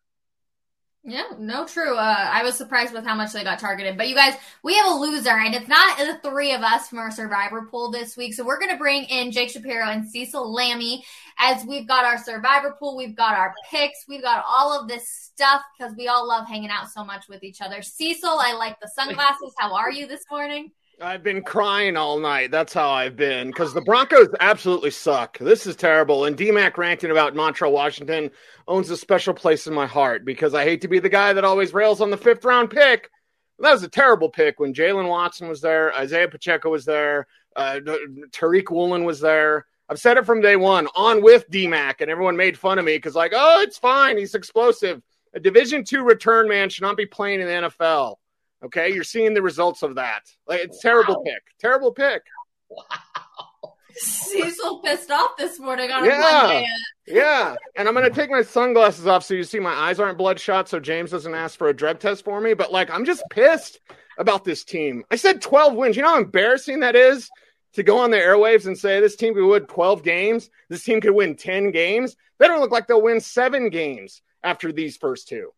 Yeah, 1.05 1.25
no, 1.37 1.67
true. 1.67 1.97
Uh, 1.97 2.31
I 2.33 2.45
was 2.45 2.57
surprised 2.57 2.95
with 2.95 3.05
how 3.05 3.17
much 3.17 3.33
they 3.33 3.43
got 3.43 3.59
targeted. 3.59 3.97
But 3.97 4.09
you 4.09 4.15
guys, 4.15 4.35
we 4.62 4.77
have 4.77 4.87
a 4.87 4.95
loser, 4.95 5.31
and 5.31 5.53
it's 5.53 5.67
not 5.67 5.99
the 5.99 6.21
three 6.23 6.53
of 6.53 6.62
us 6.62 6.88
from 6.88 7.01
our 7.01 7.11
survivor 7.11 7.67
pool 7.69 7.91
this 7.91 8.17
week. 8.17 8.35
So 8.35 8.45
we're 8.45 8.61
going 8.61 8.71
to 8.71 8.77
bring 8.77 9.05
in 9.05 9.33
Jake 9.33 9.51
Shapiro 9.51 9.88
and 9.88 10.09
Cecil 10.09 10.55
Lammey 10.55 11.03
as 11.38 11.65
we've 11.65 11.88
got 11.88 12.05
our 12.05 12.19
survivor 12.19 12.77
pool, 12.79 12.97
we've 12.97 13.17
got 13.17 13.37
our 13.37 13.55
picks, 13.69 14.05
we've 14.09 14.23
got 14.23 14.45
all 14.47 14.79
of 14.79 14.88
this 14.88 15.09
stuff 15.09 15.62
because 15.77 15.95
we 15.97 16.07
all 16.09 16.27
love 16.27 16.47
hanging 16.47 16.71
out 16.71 16.88
so 16.88 17.05
much 17.05 17.29
with 17.29 17.43
each 17.43 17.61
other. 17.61 17.83
Cecil, 17.83 18.38
I 18.38 18.55
like 18.55 18.79
the 18.81 18.91
sunglasses. 18.95 19.55
How 19.59 19.75
are 19.75 19.91
you 19.91 20.07
this 20.07 20.25
morning? 20.31 20.71
I've 21.03 21.25
been 21.25 21.43
crying 21.43 21.97
all 21.97 22.21
night. 22.21 22.53
That's 22.53 22.73
how 22.73 22.88
I've 22.91 23.17
been 23.17 23.49
because 23.49 23.75
the 23.75 23.81
Broncos 23.81 24.29
absolutely 24.38 24.93
suck. 24.93 25.37
This 25.38 25.67
is 25.67 25.75
terrible. 25.75 26.27
And 26.27 26.37
DMAC 26.37 26.77
ranting 26.77 27.11
about 27.11 27.35
Montrell 27.35 27.73
Washington 27.73 28.31
owns 28.69 28.88
a 28.88 28.97
special 28.97 29.35
place 29.35 29.67
in 29.67 29.75
my 29.75 29.87
heart 29.87 30.25
because 30.25 30.55
I 30.55 30.62
hate 30.62 30.81
to 30.83 30.88
be 30.88 31.01
the 31.01 31.09
guy 31.09 31.33
that 31.33 31.45
always 31.45 31.75
rails 31.75 32.01
on 32.01 32.11
the 32.11 32.17
fifth 32.17 32.45
round 32.45 32.71
pick. 32.71 33.11
That 33.59 33.73
was 33.73 33.83
a 33.83 33.88
terrible 33.88 34.31
pick 34.31 34.61
when 34.61 34.75
Jaylen 34.75 35.09
Watson 35.09 35.49
was 35.49 35.61
there, 35.61 35.93
Isaiah 35.95 36.29
Pacheco 36.29 36.71
was 36.71 36.85
there, 36.85 37.27
uh, 37.57 37.81
Tariq 38.31 38.71
Woolen 38.71 39.05
was 39.05 39.21
there. 39.21 39.67
I've 39.88 39.99
said 39.99 40.19
it 40.19 40.25
from 40.25 40.41
day 40.41 40.55
one 40.55 40.87
on 40.95 41.21
with 41.21 41.51
DMAC, 41.51 42.01
and 42.01 42.11
everyone 42.11 42.37
made 42.37 42.57
fun 42.57 42.79
of 42.79 42.85
me 42.85 42.97
because, 42.97 43.17
like, 43.17 43.33
oh, 43.35 43.61
it's 43.61 43.77
fine. 43.77 44.19
He's 44.19 44.37
explosive. 44.37 45.03
A 45.35 45.41
Division 45.41 45.85
two 45.85 46.05
return 46.05 46.49
man 46.49 46.71
should 46.71 46.83
not 46.83 46.97
be 46.97 47.07
playing 47.07 47.41
in 47.41 47.47
the 47.47 47.69
NFL. 47.69 48.17
Okay, 48.64 48.92
you're 48.92 49.05
seeing 49.05 49.35
the 49.35 49.42
results 49.42 49.83
of 49.83 49.96
that. 49.96 50.22
Like 50.46 50.61
it's 50.61 50.81
terrible 50.81 51.16
wow. 51.16 51.22
pick, 51.25 51.42
terrible 51.59 51.92
pick. 51.92 52.22
Wow. 52.70 52.85
Cecil 53.94 54.79
pissed 54.79 55.11
off 55.11 55.37
this 55.37 55.59
morning 55.61 55.90
on 55.90 56.05
yeah, 56.05 56.18
Monday. 56.18 56.66
Yeah, 57.07 57.57
and 57.77 57.87
I'm 57.87 57.94
gonna 57.94 58.09
take 58.09 58.31
my 58.31 58.42
sunglasses 58.42 59.07
off 59.07 59.25
so 59.25 59.35
you 59.35 59.44
see 59.44 59.61
my 59.61 59.75
eyes 59.75 60.01
aren't 60.01 60.16
bloodshot, 60.16 60.68
so 60.68 60.81
James 60.81 61.11
doesn't 61.11 61.35
ask 61.35 61.59
for 61.59 61.68
a 61.68 61.75
drug 61.75 61.98
test 61.98 62.25
for 62.25 62.40
me. 62.40 62.55
But 62.55 62.72
like, 62.72 62.90
I'm 62.90 63.05
just 63.05 63.22
pissed 63.31 63.81
about 64.18 64.44
this 64.44 64.64
team. 64.64 65.05
I 65.11 65.16
said 65.16 65.42
12 65.42 65.75
wins. 65.75 65.96
You 65.96 66.03
know 66.03 66.09
how 66.09 66.18
embarrassing 66.18 66.81
that 66.81 66.96
is 66.96 67.31
to 67.75 67.83
go 67.83 67.98
on 67.98 68.11
the 68.11 68.16
airwaves 68.18 68.66
and 68.66 68.79
say 68.79 69.01
this 69.01 69.16
team 69.16 69.35
could 69.35 69.46
win 69.46 69.66
12 69.66 70.03
games. 70.03 70.51
This 70.68 70.85
team 70.85 71.01
could 71.01 71.14
win 71.14 71.37
10 71.37 71.70
games. 71.70 72.16
They 72.38 72.46
don't 72.46 72.61
look 72.61 72.70
like 72.70 72.87
they'll 72.87 73.03
win 73.03 73.20
seven 73.20 73.70
games 73.70 74.22
after 74.42 74.72
these 74.72 74.96
first 74.96 75.29
two. 75.29 75.53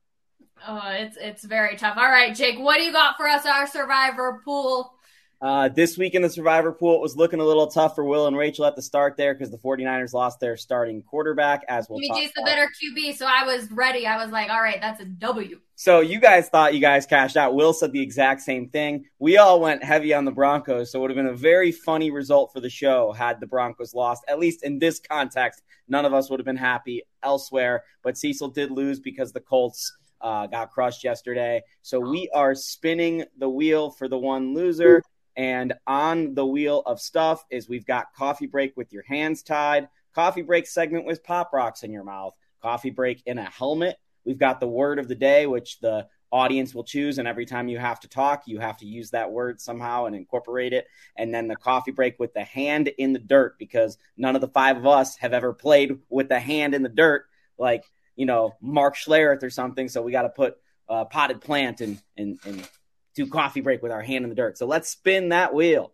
Oh, 0.67 0.81
it's 0.91 1.17
it's 1.21 1.45
very 1.45 1.77
tough. 1.77 1.97
All 1.97 2.09
right, 2.09 2.35
Jake, 2.35 2.59
what 2.59 2.79
do 2.79 2.85
you 2.85 2.93
got 2.93 3.17
for 3.17 3.29
us? 3.29 3.45
Our 3.45 3.67
survivor 3.67 4.41
pool. 4.45 4.95
Uh, 5.43 5.69
this 5.69 5.99
week 5.99 6.15
in 6.15 6.23
the 6.23 6.31
survivor 6.31 6.73
pool, 6.73 6.95
it 6.95 7.01
was 7.03 7.17
looking 7.17 7.39
a 7.39 7.45
little 7.45 7.67
tough 7.67 7.95
for 7.95 8.03
Will 8.03 8.27
and 8.27 8.35
Rachel 8.35 8.65
at 8.65 8.77
the 8.77 8.83
start 8.83 9.19
there 9.19 9.35
because 9.35 9.51
the 9.51 9.59
49ers 9.59 10.15
lost 10.15 10.41
their 10.41 10.57
starting 10.57 11.03
quarterback, 11.03 11.63
as 11.69 11.87
we'll 11.87 11.99
Jimmy 11.99 12.19
G's 12.19 12.33
the 12.35 12.43
better 12.47 12.67
QB, 12.67 13.15
so 13.17 13.27
I 13.27 13.45
was 13.45 13.71
ready. 13.71 14.07
I 14.07 14.17
was 14.17 14.33
like, 14.33 14.49
all 14.49 14.63
right, 14.63 14.81
that's 14.81 15.03
a 15.03 15.05
W. 15.05 15.61
So 15.75 16.01
you 16.01 16.19
guys 16.19 16.49
thought 16.49 16.73
you 16.73 16.81
guys 16.81 17.05
cashed 17.05 17.37
out. 17.37 17.55
Will 17.55 17.75
said 17.75 17.93
the 17.93 18.01
exact 18.01 18.41
same 18.41 18.71
thing. 18.71 19.05
We 19.19 19.37
all 19.37 19.61
went 19.61 19.85
heavy 19.85 20.15
on 20.15 20.25
the 20.25 20.33
Broncos, 20.33 20.91
so 20.91 20.99
it 20.99 21.03
would 21.03 21.11
have 21.11 21.17
been 21.17 21.27
a 21.27 21.37
very 21.37 21.73
funny 21.73 22.11
result 22.11 22.53
for 22.55 22.61
the 22.61 22.71
show 22.71 23.13
had 23.13 23.39
the 23.39 23.47
Broncos 23.47 23.93
lost. 23.93 24.25
At 24.29 24.39
least 24.39 24.65
in 24.65 24.79
this 24.79 24.99
context, 24.99 25.63
none 25.89 26.07
of 26.07 26.15
us 26.15 26.31
would 26.31 26.41
have 26.41 26.47
been 26.47 26.57
happy 26.57 27.03
elsewhere. 27.23 27.85
But 28.03 28.17
Cecil 28.17 28.49
did 28.49 28.71
lose 28.71 28.99
because 28.99 29.33
the 29.33 29.41
Colts– 29.41 29.93
uh, 30.25 30.47
got 30.49 30.73
crushed 30.73 31.05
yesterday. 31.05 31.63
So 31.83 32.01
we 32.01 32.29
are 32.35 32.55
spinning 32.55 33.25
the 33.39 33.49
wheel 33.49 33.91
for 33.91 34.09
the 34.09 34.19
one 34.19 34.55
loser. 34.55 35.03
And 35.37 35.75
on 35.87 36.35
the 36.35 36.47
wheel 36.47 36.83
of 36.87 36.99
stuff 37.01 37.45
is 37.51 37.69
we've 37.69 37.87
got 37.87 38.15
coffee 38.15 38.47
break 38.47 38.77
with 38.77 38.93
your 38.93 39.03
hands 39.03 39.43
tied, 39.43 39.89
coffee 40.15 40.43
break 40.43 40.67
segment 40.67 41.05
with 41.05 41.23
pop 41.23 41.53
rocks 41.53 41.83
in 41.83 41.93
your 41.93 42.05
mouth, 42.05 42.35
coffee 42.63 42.91
break 42.91 43.23
in 43.27 43.39
a 43.39 43.45
helmet. 43.45 43.97
We've 44.25 44.39
got 44.39 44.61
the 44.61 44.67
word 44.67 44.99
of 44.99 45.09
the 45.09 45.15
day, 45.15 45.47
which 45.47 45.81
the 45.81 46.07
audience 46.33 46.75
will 46.75 46.85
choose. 46.85 47.19
And 47.19 47.29
every 47.29 47.45
time 47.45 47.69
you 47.69 47.79
have 47.79 48.01
to 48.01 48.09
talk, 48.09 48.45
you 48.47 48.59
have 48.61 48.79
to 48.79 48.87
use 48.87 49.11
that 49.11 49.31
word 49.31 49.61
somehow 49.61 50.07
and 50.07 50.17
incorporate 50.17 50.73
it. 50.73 50.87
And 51.17 51.35
then 51.35 51.49
the 51.49 51.57
coffee 51.57 51.93
break 51.93 52.19
with 52.19 52.33
the 52.33 52.45
hand 52.45 52.89
in 52.89 53.13
the 53.13 53.19
dirt, 53.19 53.59
because 53.59 53.99
none 54.17 54.35
of 54.35 54.41
the 54.41 54.49
five 54.49 54.79
of 54.79 54.87
us 54.87 55.17
have 55.19 55.35
ever 55.35 55.53
played 55.53 55.99
with 56.09 56.29
the 56.29 56.41
hand 56.41 56.75
in 56.75 56.83
the 56.83 56.89
dirt. 56.89 57.27
Like 57.59 57.85
you 58.17 58.27
know, 58.27 58.55
Mark 58.61 58.97
Schlereth 58.97 59.43
or 59.43 59.51
something. 59.51 59.89
So 59.89 60.03
we 60.03 60.13
got 60.13 60.23
to 60.23 60.29
put 60.29 60.57
a 60.89 61.05
potted 61.05 61.41
plant 61.41 61.81
and, 61.81 62.01
and, 62.17 62.39
and 62.45 62.69
to 63.17 63.27
coffee 63.27 63.61
break 63.61 63.83
with 63.83 63.93
our 63.93 64.03
hand 64.03 64.25
in 64.25 64.29
the 64.29 64.37
dirt. 64.37 64.59
So 64.59 64.67
let's 64.67 64.89
spin 64.89 65.31
that 65.31 65.55
wheel. 65.55 65.93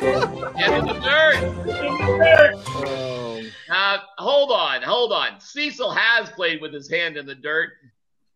Hand 0.00 0.74
in 0.74 0.86
the 0.86 1.00
dirt. 1.00 2.62
Uh, 3.70 3.98
hold 4.18 4.50
on, 4.50 4.82
hold 4.82 5.12
on. 5.12 5.40
Cecil 5.40 5.90
has 5.92 6.28
played 6.30 6.60
with 6.60 6.72
his 6.72 6.90
hand 6.90 7.16
in 7.16 7.24
the 7.26 7.34
dirt. 7.34 7.70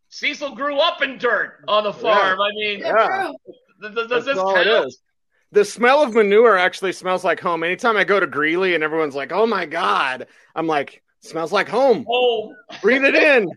Cecil 0.08 0.54
grew 0.54 0.78
up 0.78 1.02
in 1.02 1.18
dirt 1.18 1.64
on 1.68 1.84
the 1.84 1.92
farm. 1.92 2.40
I 2.40 2.50
mean, 2.52 2.80
Yeah. 2.80 3.32
Th- 3.80 3.94
th- 3.94 4.08
does 4.08 4.24
That's 4.24 4.24
this 4.26 4.38
all 4.38 4.56
it 4.56 4.64
count? 4.64 4.86
is. 4.88 4.98
The 5.52 5.64
smell 5.64 6.02
of 6.02 6.12
manure 6.14 6.56
actually 6.58 6.92
smells 6.92 7.24
like 7.24 7.40
home. 7.40 7.62
Anytime 7.62 7.96
I 7.96 8.04
go 8.04 8.18
to 8.18 8.26
Greeley 8.26 8.74
and 8.74 8.82
everyone's 8.82 9.14
like, 9.14 9.32
"Oh 9.32 9.46
my 9.46 9.64
god," 9.64 10.26
I'm 10.56 10.66
like, 10.66 11.02
"Smells 11.20 11.52
like 11.52 11.68
home." 11.68 12.04
Oh, 12.10 12.52
Breathe 12.82 13.04
it 13.04 13.14
in, 13.14 13.48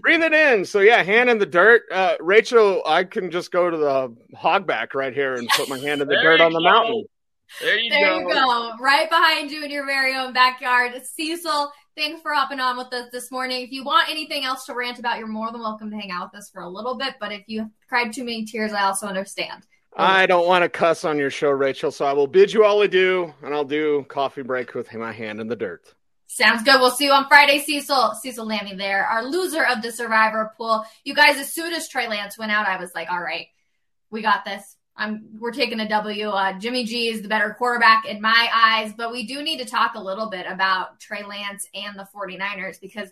breathe 0.00 0.22
it 0.22 0.32
in. 0.32 0.64
So 0.64 0.80
yeah, 0.80 1.02
hand 1.02 1.28
in 1.28 1.38
the 1.38 1.46
dirt. 1.46 1.82
Uh, 1.92 2.14
Rachel, 2.20 2.82
I 2.86 3.04
can 3.04 3.30
just 3.30 3.52
go 3.52 3.68
to 3.70 3.76
the 3.76 4.16
hogback 4.34 4.94
right 4.94 5.12
here 5.12 5.34
and 5.34 5.46
put 5.50 5.68
my 5.68 5.78
hand 5.78 6.00
in 6.00 6.08
the 6.08 6.16
dirt 6.16 6.40
on 6.40 6.52
the 6.52 6.60
go. 6.60 6.64
mountain. 6.64 7.04
there 7.60 7.78
you 7.78 7.90
There 7.90 8.08
go. 8.08 8.18
you 8.20 8.28
go. 8.34 8.72
Right 8.80 9.08
behind 9.10 9.50
you 9.50 9.62
in 9.64 9.70
your 9.70 9.84
very 9.84 10.16
own 10.16 10.32
backyard. 10.32 10.92
Cecil, 11.04 11.70
thanks 11.96 12.22
for 12.22 12.32
hopping 12.32 12.60
on 12.60 12.76
with 12.76 12.92
us 12.92 13.10
this 13.12 13.30
morning. 13.30 13.62
If 13.62 13.72
you 13.72 13.84
want 13.84 14.10
anything 14.10 14.44
else 14.44 14.66
to 14.66 14.74
rant 14.74 14.98
about, 14.98 15.18
you're 15.18 15.26
more 15.26 15.50
than 15.52 15.60
welcome 15.60 15.90
to 15.90 15.96
hang 15.96 16.10
out 16.10 16.32
with 16.32 16.40
us 16.40 16.50
for 16.50 16.62
a 16.62 16.68
little 16.68 16.96
bit. 16.96 17.14
But 17.20 17.32
if 17.32 17.42
you 17.46 17.70
cried 17.88 18.12
too 18.12 18.24
many 18.24 18.44
tears, 18.44 18.72
I 18.72 18.82
also 18.82 19.06
understand. 19.06 19.64
I 19.96 20.26
don't 20.26 20.46
want 20.46 20.62
to 20.64 20.68
cuss 20.68 21.04
on 21.04 21.18
your 21.18 21.30
show, 21.30 21.50
Rachel. 21.50 21.90
So 21.90 22.04
I 22.04 22.12
will 22.12 22.26
bid 22.26 22.52
you 22.52 22.64
all 22.64 22.82
adieu, 22.82 23.32
and 23.42 23.54
I'll 23.54 23.64
do 23.64 24.04
coffee 24.08 24.42
break 24.42 24.74
with 24.74 24.92
my 24.92 25.12
hand 25.12 25.40
in 25.40 25.46
the 25.46 25.56
dirt. 25.56 25.94
Sounds 26.26 26.64
good. 26.64 26.80
We'll 26.80 26.90
see 26.90 27.04
you 27.04 27.12
on 27.12 27.28
Friday, 27.28 27.60
Cecil. 27.60 28.14
Cecil 28.20 28.46
Lammey 28.46 28.76
there, 28.76 29.06
our 29.06 29.24
loser 29.24 29.64
of 29.64 29.82
the 29.82 29.92
Survivor 29.92 30.52
pool. 30.56 30.84
You 31.04 31.14
guys, 31.14 31.36
as 31.36 31.52
soon 31.52 31.72
as 31.72 31.88
Trey 31.88 32.08
Lance 32.08 32.36
went 32.36 32.50
out, 32.50 32.66
I 32.66 32.76
was 32.76 32.90
like, 32.92 33.08
all 33.08 33.20
right, 33.20 33.46
we 34.10 34.20
got 34.20 34.44
this. 34.44 34.76
I'm 34.96 35.24
we're 35.38 35.52
taking 35.52 35.80
a 35.80 35.88
W. 35.88 36.28
Uh, 36.28 36.58
Jimmy 36.58 36.84
G 36.84 37.08
is 37.08 37.22
the 37.22 37.28
better 37.28 37.54
quarterback 37.58 38.06
in 38.06 38.20
my 38.20 38.48
eyes, 38.54 38.92
but 38.96 39.10
we 39.10 39.26
do 39.26 39.42
need 39.42 39.58
to 39.58 39.64
talk 39.64 39.94
a 39.94 40.02
little 40.02 40.30
bit 40.30 40.46
about 40.48 41.00
Trey 41.00 41.24
Lance 41.24 41.66
and 41.74 41.98
the 41.98 42.06
49ers 42.14 42.80
because 42.80 43.10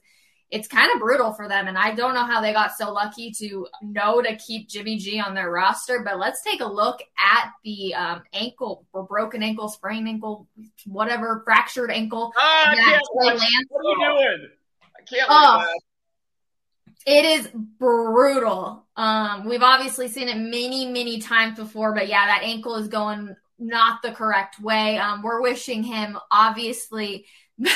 it's 0.50 0.68
kind 0.68 0.92
of 0.92 1.00
brutal 1.00 1.32
for 1.32 1.48
them. 1.48 1.66
And 1.66 1.78
I 1.78 1.94
don't 1.94 2.14
know 2.14 2.24
how 2.24 2.42
they 2.42 2.52
got 2.52 2.76
so 2.76 2.92
lucky 2.92 3.32
to 3.38 3.66
know 3.80 4.20
to 4.20 4.36
keep 4.36 4.68
Jimmy 4.68 4.98
G 4.98 5.18
on 5.18 5.34
their 5.34 5.50
roster. 5.50 6.02
But 6.04 6.18
let's 6.18 6.42
take 6.42 6.60
a 6.60 6.66
look 6.66 7.00
at 7.18 7.50
the 7.64 7.94
um, 7.94 8.22
ankle 8.34 8.86
or 8.92 9.04
broken 9.04 9.42
ankle, 9.42 9.68
sprained 9.68 10.06
ankle, 10.06 10.46
whatever, 10.84 11.42
fractured 11.44 11.90
ankle 11.90 12.32
I 12.36 12.74
can't 12.76 13.02
Trey. 13.18 13.26
Lance 13.28 13.66
What 13.70 13.80
are 13.80 13.88
you 13.88 14.38
doing? 14.38 14.48
I 14.82 15.02
can't 15.08 15.26
Oh. 15.30 15.66
It 17.06 17.24
is 17.24 17.48
brutal. 17.54 18.86
Um, 18.96 19.48
we've 19.48 19.62
obviously 19.62 20.08
seen 20.08 20.28
it 20.28 20.36
many, 20.36 20.86
many 20.86 21.20
times 21.20 21.58
before, 21.58 21.94
but 21.94 22.08
yeah, 22.08 22.26
that 22.26 22.42
ankle 22.42 22.76
is 22.76 22.88
going 22.88 23.34
not 23.58 24.02
the 24.02 24.12
correct 24.12 24.60
way. 24.60 24.98
Um, 24.98 25.22
we're 25.22 25.42
wishing 25.42 25.82
him, 25.82 26.18
obviously, 26.30 27.26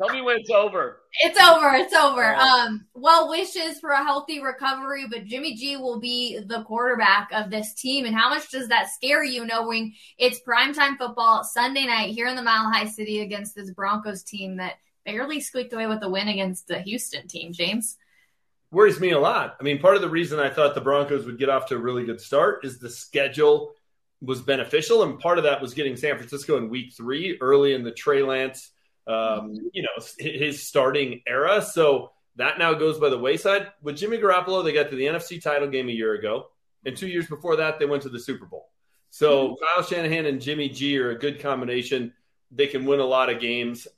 Tell 0.00 0.14
me 0.14 0.22
when 0.22 0.38
it's 0.38 0.48
over. 0.48 1.02
it's 1.20 1.38
over. 1.38 1.74
It's 1.74 1.92
over. 1.92 2.34
Oh. 2.34 2.40
Um, 2.40 2.86
well 2.94 3.28
wishes 3.28 3.78
for 3.80 3.90
a 3.90 4.02
healthy 4.02 4.42
recovery, 4.42 5.04
but 5.10 5.26
Jimmy 5.26 5.54
G 5.56 5.76
will 5.76 6.00
be 6.00 6.38
the 6.38 6.64
quarterback 6.64 7.28
of 7.34 7.50
this 7.50 7.74
team. 7.74 8.06
And 8.06 8.16
how 8.16 8.30
much 8.30 8.50
does 8.50 8.68
that 8.68 8.88
scare 8.90 9.22
you 9.22 9.44
knowing 9.44 9.92
it's 10.16 10.40
primetime 10.40 10.96
football 10.96 11.44
Sunday 11.44 11.84
night 11.84 12.14
here 12.14 12.28
in 12.28 12.36
the 12.36 12.40
Mile 12.42 12.70
High 12.70 12.86
City 12.86 13.20
against 13.20 13.54
this 13.54 13.72
Broncos 13.72 14.22
team 14.22 14.56
that 14.56 14.76
barely 15.04 15.38
squeaked 15.38 15.74
away 15.74 15.86
with 15.86 16.02
a 16.02 16.08
win 16.08 16.28
against 16.28 16.66
the 16.66 16.80
Houston 16.80 17.28
team, 17.28 17.52
James? 17.52 17.98
Worries 18.70 19.00
me 19.00 19.10
a 19.10 19.18
lot. 19.18 19.56
I 19.60 19.62
mean, 19.62 19.78
part 19.78 19.96
of 19.96 20.02
the 20.02 20.08
reason 20.08 20.38
I 20.38 20.50
thought 20.50 20.74
the 20.74 20.80
Broncos 20.80 21.26
would 21.26 21.38
get 21.38 21.48
off 21.48 21.66
to 21.66 21.76
a 21.76 21.78
really 21.78 22.04
good 22.04 22.20
start 22.20 22.64
is 22.64 22.78
the 22.78 22.90
schedule 22.90 23.74
was 24.22 24.40
beneficial, 24.42 25.02
and 25.02 25.18
part 25.18 25.38
of 25.38 25.44
that 25.44 25.62
was 25.62 25.74
getting 25.74 25.96
San 25.96 26.16
Francisco 26.16 26.56
in 26.58 26.68
Week 26.68 26.92
Three 26.94 27.38
early 27.40 27.74
in 27.74 27.82
the 27.82 27.90
Trey 27.90 28.22
Lance, 28.22 28.70
um, 29.06 29.54
you 29.72 29.82
know, 29.82 30.04
his 30.18 30.62
starting 30.62 31.22
era. 31.26 31.62
So 31.62 32.10
that 32.36 32.58
now 32.58 32.74
goes 32.74 32.98
by 32.98 33.08
the 33.08 33.18
wayside. 33.18 33.68
With 33.82 33.96
Jimmy 33.96 34.18
Garoppolo, 34.18 34.62
they 34.62 34.72
got 34.72 34.90
to 34.90 34.96
the 34.96 35.06
NFC 35.06 35.42
title 35.42 35.68
game 35.68 35.88
a 35.88 35.92
year 35.92 36.14
ago, 36.14 36.48
and 36.84 36.96
two 36.96 37.08
years 37.08 37.26
before 37.26 37.56
that, 37.56 37.78
they 37.78 37.86
went 37.86 38.02
to 38.02 38.08
the 38.08 38.20
Super 38.20 38.46
Bowl. 38.46 38.68
So 39.10 39.56
Kyle 39.56 39.82
Shanahan 39.82 40.26
and 40.26 40.40
Jimmy 40.40 40.68
G 40.68 40.98
are 40.98 41.10
a 41.10 41.18
good 41.18 41.40
combination. 41.40 42.12
They 42.52 42.66
can 42.66 42.84
win 42.84 43.00
a 43.00 43.04
lot 43.04 43.28
of 43.30 43.40
games. 43.40 43.88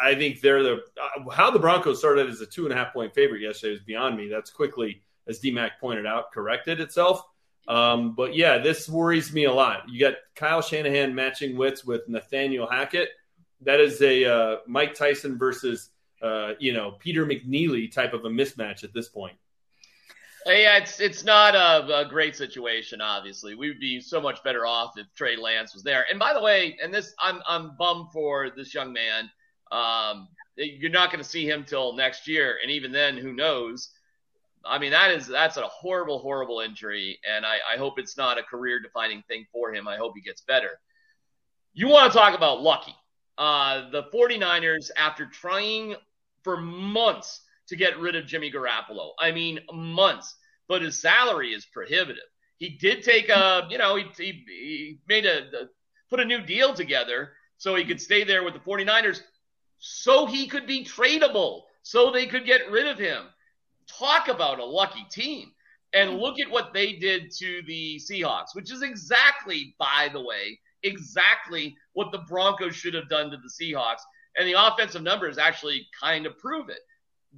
I, 0.00 0.14
think 0.14 0.40
they're 0.40 0.62
the 0.62 0.82
uh, 1.00 1.30
how 1.30 1.50
the 1.50 1.58
Broncos 1.58 1.98
started 1.98 2.28
as 2.28 2.40
a 2.40 2.46
two 2.46 2.64
and 2.64 2.72
a 2.72 2.76
half 2.76 2.92
point 2.92 3.14
favorite 3.14 3.40
yesterday 3.40 3.74
is 3.74 3.80
beyond 3.80 4.16
me. 4.16 4.28
That's 4.28 4.50
quickly, 4.50 5.02
as 5.26 5.40
DMAC 5.40 5.72
pointed 5.80 6.06
out, 6.06 6.32
corrected 6.32 6.80
itself. 6.80 7.22
Um, 7.68 8.14
but 8.14 8.34
yeah, 8.34 8.58
this 8.58 8.88
worries 8.88 9.32
me 9.32 9.44
a 9.44 9.52
lot. 9.52 9.88
You 9.88 9.98
got 9.98 10.14
Kyle 10.34 10.62
Shanahan 10.62 11.14
matching 11.14 11.56
wits 11.56 11.84
with 11.84 12.08
Nathaniel 12.08 12.66
Hackett. 12.66 13.10
That 13.62 13.80
is 13.80 14.00
a 14.02 14.24
uh, 14.24 14.56
Mike 14.66 14.94
Tyson 14.94 15.36
versus 15.38 15.90
uh, 16.22 16.52
you 16.58 16.72
know 16.72 16.92
Peter 16.98 17.26
McNeeley 17.26 17.90
type 17.90 18.12
of 18.12 18.24
a 18.24 18.28
mismatch 18.28 18.84
at 18.84 18.92
this 18.92 19.08
point. 19.08 19.36
Yeah, 20.46 20.76
it's 20.76 21.00
it's 21.00 21.24
not 21.24 21.56
a, 21.56 22.02
a 22.02 22.08
great 22.08 22.36
situation. 22.36 23.00
Obviously, 23.00 23.56
we 23.56 23.68
would 23.68 23.80
be 23.80 24.00
so 24.00 24.20
much 24.20 24.44
better 24.44 24.64
off 24.64 24.92
if 24.96 25.06
Trey 25.14 25.34
Lance 25.36 25.74
was 25.74 25.82
there. 25.82 26.04
And 26.08 26.20
by 26.20 26.32
the 26.32 26.40
way, 26.40 26.78
and 26.80 26.94
this 26.94 27.14
I'm 27.18 27.42
I'm 27.48 27.76
bummed 27.76 28.12
for 28.12 28.50
this 28.50 28.72
young 28.72 28.92
man. 28.92 29.28
Um, 29.70 30.28
you're 30.56 30.90
not 30.90 31.10
going 31.10 31.22
to 31.22 31.28
see 31.28 31.48
him 31.48 31.64
till 31.64 31.94
next 31.94 32.26
year, 32.26 32.58
and 32.62 32.70
even 32.70 32.92
then, 32.92 33.16
who 33.16 33.32
knows? 33.32 33.90
I 34.64 34.78
mean, 34.78 34.90
that 34.90 35.10
is 35.10 35.26
that's 35.26 35.56
a 35.56 35.62
horrible, 35.62 36.18
horrible 36.18 36.60
injury, 36.60 37.18
and 37.28 37.44
I, 37.44 37.58
I 37.74 37.76
hope 37.76 37.98
it's 37.98 38.16
not 38.16 38.38
a 38.38 38.42
career 38.42 38.80
defining 38.80 39.22
thing 39.28 39.46
for 39.52 39.74
him. 39.74 39.86
I 39.86 39.96
hope 39.96 40.12
he 40.14 40.22
gets 40.22 40.40
better. 40.42 40.80
You 41.74 41.88
want 41.88 42.12
to 42.12 42.18
talk 42.18 42.34
about 42.34 42.62
lucky? 42.62 42.94
Uh, 43.38 43.90
the 43.90 44.04
49ers, 44.04 44.90
after 44.96 45.26
trying 45.26 45.94
for 46.42 46.56
months 46.56 47.42
to 47.68 47.76
get 47.76 47.98
rid 47.98 48.16
of 48.16 48.26
Jimmy 48.26 48.50
Garoppolo. 48.50 49.10
I 49.18 49.32
mean, 49.32 49.60
months. 49.72 50.36
But 50.68 50.82
his 50.82 51.00
salary 51.00 51.52
is 51.52 51.66
prohibitive. 51.66 52.24
He 52.58 52.70
did 52.70 53.02
take 53.02 53.28
a, 53.28 53.66
you 53.70 53.78
know, 53.78 53.96
he, 53.96 54.04
he, 54.16 54.44
he 54.46 54.98
made 55.08 55.26
a, 55.26 55.38
a, 55.38 55.68
put 56.08 56.20
a 56.20 56.24
new 56.24 56.40
deal 56.40 56.74
together 56.74 57.32
so 57.58 57.74
he 57.74 57.84
could 57.84 58.00
stay 58.00 58.24
there 58.24 58.42
with 58.44 58.54
the 58.54 58.60
49ers 58.60 59.20
so 59.78 60.26
he 60.26 60.46
could 60.46 60.66
be 60.66 60.84
tradable, 60.84 61.62
so 61.82 62.10
they 62.10 62.26
could 62.26 62.44
get 62.44 62.70
rid 62.70 62.86
of 62.86 62.98
him. 62.98 63.24
Talk 63.86 64.28
about 64.28 64.58
a 64.58 64.64
lucky 64.64 65.04
team. 65.10 65.52
And 65.92 66.10
hmm. 66.10 66.16
look 66.16 66.40
at 66.40 66.50
what 66.50 66.72
they 66.72 66.94
did 66.94 67.30
to 67.38 67.62
the 67.66 67.96
Seahawks, 67.98 68.54
which 68.54 68.72
is 68.72 68.82
exactly, 68.82 69.74
by 69.78 70.10
the 70.12 70.20
way, 70.20 70.58
exactly 70.82 71.76
what 71.92 72.12
the 72.12 72.24
Broncos 72.28 72.74
should 72.74 72.94
have 72.94 73.08
done 73.08 73.30
to 73.30 73.36
the 73.36 73.50
Seahawks. 73.64 74.00
And 74.36 74.46
the 74.46 74.54
offensive 74.58 75.02
numbers 75.02 75.38
actually 75.38 75.86
kind 75.98 76.26
of 76.26 76.38
prove 76.38 76.68
it. 76.68 76.80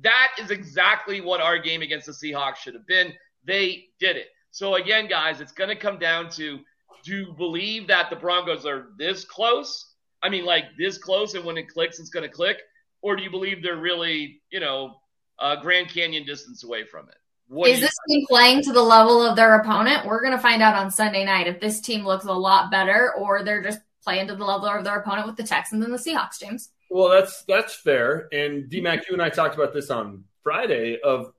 That 0.01 0.33
is 0.40 0.51
exactly 0.51 1.20
what 1.20 1.40
our 1.40 1.59
game 1.59 1.83
against 1.83 2.07
the 2.07 2.12
Seahawks 2.12 2.57
should 2.57 2.74
have 2.74 2.87
been. 2.87 3.12
They 3.44 3.87
did 4.01 4.16
it. 4.16 4.29
So 4.51 4.74
again, 4.74 5.09
guys, 5.09 5.40
it's 5.40 5.53
going 5.53 5.70
to 5.70 5.77
come 5.77 5.98
down 5.98 6.31
to 6.31 6.59
do 7.05 7.16
you 7.16 7.35
believe 7.37 7.87
that 7.88 8.11
the 8.11 8.16
Broncos 8.16 8.66
are 8.66 8.88
this 8.96 9.24
close? 9.24 9.94
I 10.23 10.29
mean, 10.29 10.45
like 10.45 10.65
this 10.77 10.99
close, 10.99 11.35
and 11.35 11.45
when 11.45 11.57
it 11.57 11.69
clicks, 11.69 11.99
it's 11.99 12.11
going 12.11 12.29
to 12.29 12.35
click? 12.35 12.59
Or 13.03 13.15
do 13.15 13.23
you 13.23 13.31
believe 13.31 13.63
they're 13.63 13.77
really, 13.77 14.41
you 14.51 14.61
know, 14.61 14.97
uh, 15.39 15.57
Grand 15.57 15.89
Canyon 15.89 16.25
distance 16.25 16.65
away 16.65 16.85
from 16.85 17.09
it? 17.09 17.15
What 17.47 17.71
Is 17.71 17.81
this 17.81 17.95
team 18.09 18.27
playing 18.29 18.63
to 18.65 18.73
the 18.73 18.83
level 18.83 19.23
of 19.23 19.37
their 19.37 19.55
opponent? 19.55 20.05
We're 20.05 20.21
going 20.21 20.37
to 20.37 20.43
find 20.43 20.63
out 20.63 20.75
on 20.75 20.91
Sunday 20.91 21.25
night 21.25 21.47
if 21.47 21.61
this 21.61 21.81
team 21.81 22.05
looks 22.05 22.27
a 22.27 22.33
lot 22.33 22.71
better 22.71 23.15
or 23.15 23.43
they're 23.43 23.63
just 23.63 23.81
playing 24.03 24.29
to 24.29 24.35
the 24.35 24.45
level 24.45 24.69
of 24.69 24.85
their 24.85 24.99
opponent 24.99 25.27
with 25.27 25.37
the 25.37 25.45
Texans 25.45 25.83
and 25.83 25.93
the 25.93 25.99
Seahawks, 25.99 26.39
James. 26.41 26.71
Well, 26.91 27.09
that's 27.09 27.43
that's 27.45 27.75
fair. 27.75 28.29
And 28.33 28.71
DMAC, 28.71 29.09
you 29.09 29.15
and 29.15 29.23
I 29.23 29.29
talked 29.31 29.55
about 29.55 29.73
this 29.73 29.91
on 29.91 30.25
Friday. 30.43 30.99
Of 31.01 31.33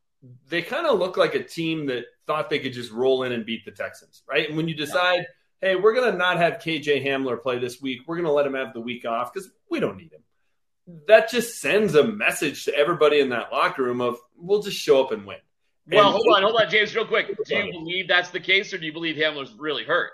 they 0.49 0.61
kind 0.61 0.85
of 0.85 0.99
look 0.99 1.17
like 1.17 1.35
a 1.35 1.43
team 1.43 1.85
that 1.87 2.05
thought 2.27 2.49
they 2.49 2.59
could 2.59 2.73
just 2.73 2.91
roll 2.91 3.23
in 3.23 3.31
and 3.31 3.45
beat 3.45 3.65
the 3.65 3.71
Texans, 3.71 4.23
right? 4.27 4.47
And 4.47 4.57
when 4.57 4.67
you 4.67 4.75
decide, 4.75 5.25
hey, 5.61 5.75
we're 5.75 5.93
going 5.93 6.11
to 6.11 6.17
not 6.17 6.37
have 6.37 6.53
KJ 6.55 7.05
Hamler 7.05 7.41
play 7.41 7.59
this 7.59 7.81
week, 7.81 8.01
we're 8.07 8.15
going 8.15 8.25
to 8.25 8.31
let 8.31 8.45
him 8.47 8.53
have 8.55 8.73
the 8.73 8.81
week 8.81 9.05
off 9.05 9.33
because 9.33 9.49
we 9.69 9.79
don't 9.79 9.97
need 9.97 10.11
him. 10.13 10.23
That 11.07 11.29
just 11.29 11.59
sends 11.59 11.95
a 11.95 12.03
message 12.03 12.65
to 12.65 12.75
everybody 12.75 13.19
in 13.19 13.29
that 13.29 13.51
locker 13.51 13.83
room 13.83 14.01
of 14.01 14.17
we'll 14.35 14.61
just 14.61 14.77
show 14.77 15.03
up 15.03 15.11
and 15.11 15.25
win. 15.25 15.37
Well, 15.91 16.05
And- 16.07 16.13
hold 16.13 16.27
on, 16.35 16.41
hold 16.43 16.61
on, 16.61 16.69
James, 16.69 16.95
real 16.95 17.05
quick. 17.05 17.37
Do 17.45 17.55
you 17.55 17.71
believe 17.71 18.07
that's 18.07 18.29
the 18.29 18.39
case, 18.39 18.73
or 18.73 18.77
do 18.77 18.85
you 18.85 18.93
believe 18.93 19.15
Hamler's 19.15 19.53
really 19.57 19.83
hurt? 19.83 20.11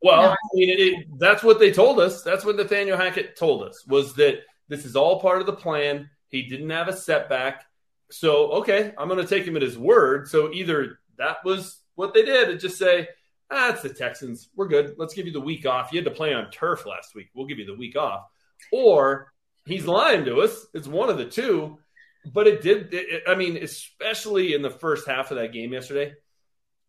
Well, 0.00 0.22
No. 0.22 0.28
I 0.30 0.36
mean, 0.54 0.70
it, 0.70 0.80
it, 0.80 1.06
that's 1.18 1.42
what 1.42 1.58
they 1.58 1.72
told 1.72 1.98
us. 2.00 2.22
That's 2.22 2.44
what 2.44 2.56
Nathaniel 2.56 2.96
Hackett 2.96 3.36
told 3.36 3.62
us 3.62 3.84
was 3.86 4.14
that 4.14 4.40
this 4.68 4.84
is 4.84 4.94
all 4.96 5.20
part 5.20 5.40
of 5.40 5.46
the 5.46 5.54
plan. 5.54 6.08
He 6.28 6.42
didn't 6.42 6.70
have 6.70 6.88
a 6.88 6.96
setback. 6.96 7.64
So, 8.10 8.52
okay, 8.52 8.92
I'm 8.96 9.08
going 9.08 9.20
to 9.20 9.26
take 9.26 9.44
him 9.44 9.56
at 9.56 9.62
his 9.62 9.76
word. 9.76 10.28
So 10.28 10.52
either 10.52 11.00
that 11.18 11.38
was 11.44 11.80
what 11.94 12.14
they 12.14 12.22
did 12.24 12.48
and 12.48 12.60
just 12.60 12.78
say, 12.78 13.08
ah, 13.50 13.78
the 13.82 13.88
Texans. 13.88 14.48
We're 14.54 14.68
good. 14.68 14.94
Let's 14.98 15.14
give 15.14 15.26
you 15.26 15.32
the 15.32 15.40
week 15.40 15.66
off. 15.66 15.92
You 15.92 15.98
had 15.98 16.04
to 16.04 16.10
play 16.10 16.34
on 16.34 16.50
turf 16.50 16.86
last 16.86 17.14
week. 17.14 17.28
We'll 17.34 17.46
give 17.46 17.58
you 17.58 17.66
the 17.66 17.74
week 17.74 17.96
off. 17.96 18.24
or 18.72 19.32
he's 19.66 19.86
lying 19.86 20.24
to 20.24 20.40
us. 20.40 20.66
It's 20.74 20.88
one 20.88 21.10
of 21.10 21.18
the 21.18 21.26
two. 21.26 21.78
But 22.32 22.46
it 22.46 22.62
did. 22.62 22.92
It, 22.92 23.22
I 23.26 23.34
mean, 23.34 23.56
especially 23.56 24.54
in 24.54 24.62
the 24.62 24.70
first 24.70 25.06
half 25.06 25.30
of 25.30 25.38
that 25.38 25.52
game 25.52 25.72
yesterday, 25.72 26.12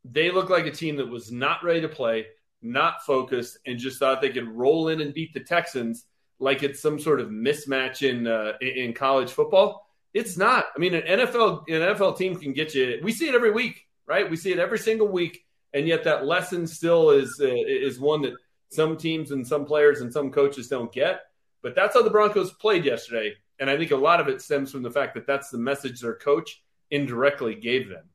they 0.04 0.32
looked 0.32 0.50
like 0.50 0.66
a 0.66 0.72
team 0.72 0.98
that 0.98 1.08
was 1.08 1.32
not 1.32 1.64
ready 1.64 1.82
to 1.82 1.90
play, 1.90 2.26
not 2.62 3.06
focused, 3.06 3.58
and 3.66 3.78
just 3.78 4.00
thought 4.00 4.22
they 4.22 4.32
could 4.32 4.48
roll 4.48 4.90
in 4.90 5.02
and 5.02 5.14
beat 5.14 5.34
the 5.34 5.40
Texans 5.40 6.06
like 6.40 6.64
it's 6.64 6.82
some 6.82 7.00
sort 7.00 7.20
of 7.20 7.30
mismatch 7.30 8.02
in 8.02 8.28
uh, 8.28 8.54
in 8.62 8.94
college 8.94 9.32
football. 9.32 9.86
It's 10.14 10.38
not. 10.38 10.66
I 10.76 10.80
mean, 10.80 10.96
an 10.96 11.04
NFL 11.04 11.68
an 11.68 11.96
NFL 11.96 12.18
team 12.18 12.36
can 12.36 12.54
get 12.54 12.74
you. 12.74 13.00
We 13.04 13.12
see 13.12 13.28
it 13.28 13.36
every 13.36 13.52
week, 13.52 13.86
right? 14.08 14.30
We 14.30 14.38
see 14.38 14.52
it 14.52 14.60
every 14.60 14.80
single 14.80 15.08
week, 15.08 15.46
and 15.74 15.88
yet 15.88 16.04
that 16.04 16.26
lesson 16.26 16.68
still 16.68 17.12
is 17.12 17.40
uh, 17.42 17.48
is 17.48 18.00
one 18.00 18.22
that 18.24 18.34
some 18.70 18.98
teams 18.98 19.32
and 19.32 19.46
some 19.46 19.66
players 19.66 20.02
and 20.02 20.12
some 20.12 20.32
coaches 20.32 20.68
don't 20.68 20.92
get. 20.92 21.22
But 21.62 21.76
that's 21.76 21.94
how 21.94 22.04
the 22.04 22.10
Broncos 22.10 22.52
played 22.54 22.86
yesterday, 22.86 23.36
and 23.60 23.70
I 23.70 23.78
think 23.78 23.92
a 23.92 23.98
lot 23.98 24.22
of 24.22 24.28
it 24.28 24.42
stems 24.42 24.72
from 24.72 24.84
the 24.84 24.92
fact 24.92 25.16
that 25.16 25.28
that's 25.28 25.50
the 25.50 25.58
message 25.58 26.00
their 26.00 26.16
coach 26.16 26.64
indirectly 26.90 27.56
gave 27.56 27.90
them. 27.90 28.06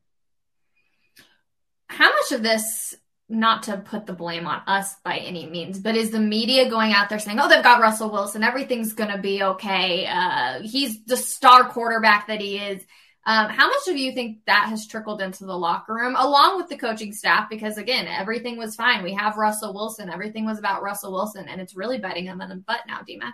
How 1.87 2.09
much 2.09 2.31
of 2.31 2.41
this 2.41 2.95
not 3.27 3.63
to 3.63 3.77
put 3.77 4.05
the 4.05 4.13
blame 4.13 4.45
on 4.45 4.61
us 4.67 4.95
by 5.03 5.17
any 5.17 5.47
means, 5.47 5.79
but 5.79 5.95
is 5.95 6.11
the 6.11 6.19
media 6.19 6.69
going 6.69 6.93
out 6.93 7.09
there 7.09 7.19
saying, 7.19 7.39
"Oh, 7.39 7.47
they've 7.47 7.63
got 7.63 7.81
Russell 7.81 8.11
Wilson, 8.11 8.43
everything's 8.43 8.93
going 8.93 9.11
to 9.11 9.17
be 9.17 9.41
okay. 9.41 10.05
Uh, 10.05 10.61
he's 10.61 11.03
the 11.05 11.17
star 11.17 11.69
quarterback 11.69 12.27
that 12.27 12.41
he 12.41 12.57
is." 12.57 12.83
Um, 13.27 13.49
how 13.49 13.67
much 13.67 13.79
do 13.85 13.97
you 13.97 14.11
think 14.11 14.39
that 14.45 14.67
has 14.69 14.85
trickled 14.85 15.19
into 15.19 15.45
the 15.45 15.57
locker 15.57 15.95
room, 15.95 16.15
along 16.15 16.57
with 16.57 16.69
the 16.69 16.77
coaching 16.77 17.11
staff? 17.11 17.49
Because 17.49 17.77
again, 17.77 18.07
everything 18.07 18.55
was 18.55 18.75
fine. 18.75 19.03
We 19.03 19.13
have 19.13 19.37
Russell 19.37 19.73
Wilson. 19.73 20.11
Everything 20.11 20.45
was 20.45 20.59
about 20.59 20.83
Russell 20.83 21.11
Wilson, 21.11 21.47
and 21.47 21.59
it's 21.59 21.75
really 21.75 21.97
biting 21.97 22.25
him 22.25 22.39
in 22.41 22.49
the 22.49 22.55
butt 22.55 22.81
now, 22.87 22.99
DMac. 22.99 23.33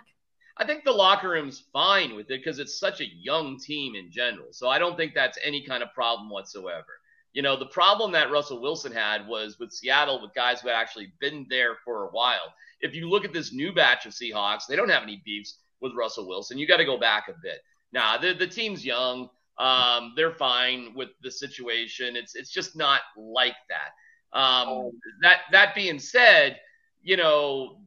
I 0.56 0.64
think 0.64 0.84
the 0.84 0.92
locker 0.92 1.30
room's 1.30 1.64
fine 1.72 2.14
with 2.14 2.30
it 2.30 2.40
because 2.42 2.58
it's 2.58 2.78
such 2.78 3.00
a 3.00 3.14
young 3.20 3.58
team 3.58 3.94
in 3.94 4.10
general. 4.10 4.48
So 4.52 4.68
I 4.68 4.78
don't 4.78 4.96
think 4.96 5.12
that's 5.14 5.38
any 5.42 5.64
kind 5.64 5.82
of 5.82 5.92
problem 5.92 6.30
whatsoever. 6.30 6.86
You 7.34 7.42
know, 7.42 7.56
the 7.58 7.66
problem 7.66 8.12
that 8.12 8.30
Russell 8.30 8.60
Wilson 8.60 8.92
had 8.92 9.26
was 9.26 9.58
with 9.58 9.72
Seattle, 9.72 10.20
with 10.20 10.34
guys 10.34 10.60
who 10.60 10.68
had 10.68 10.76
actually 10.76 11.12
been 11.20 11.46
there 11.48 11.76
for 11.84 12.04
a 12.04 12.10
while. 12.10 12.54
If 12.80 12.94
you 12.94 13.08
look 13.08 13.24
at 13.24 13.32
this 13.32 13.52
new 13.52 13.72
batch 13.72 14.04
of 14.06 14.12
Seahawks, 14.12 14.66
they 14.66 14.76
don't 14.76 14.90
have 14.90 15.02
any 15.02 15.22
beefs 15.24 15.58
with 15.80 15.94
Russell 15.94 16.28
Wilson. 16.28 16.58
You 16.58 16.66
got 16.66 16.76
to 16.78 16.84
go 16.84 16.98
back 16.98 17.28
a 17.28 17.34
bit. 17.42 17.60
Now, 17.92 18.18
the, 18.18 18.34
the 18.34 18.46
team's 18.46 18.84
young. 18.84 19.30
Um, 19.58 20.14
they're 20.16 20.34
fine 20.34 20.94
with 20.94 21.10
the 21.22 21.30
situation. 21.30 22.16
It's 22.16 22.34
it's 22.34 22.50
just 22.50 22.76
not 22.76 23.00
like 23.16 23.56
that. 23.68 24.38
Um, 24.38 24.92
that 25.22 25.40
that 25.52 25.74
being 25.74 25.98
said, 25.98 26.58
you 27.02 27.16
know, 27.16 27.80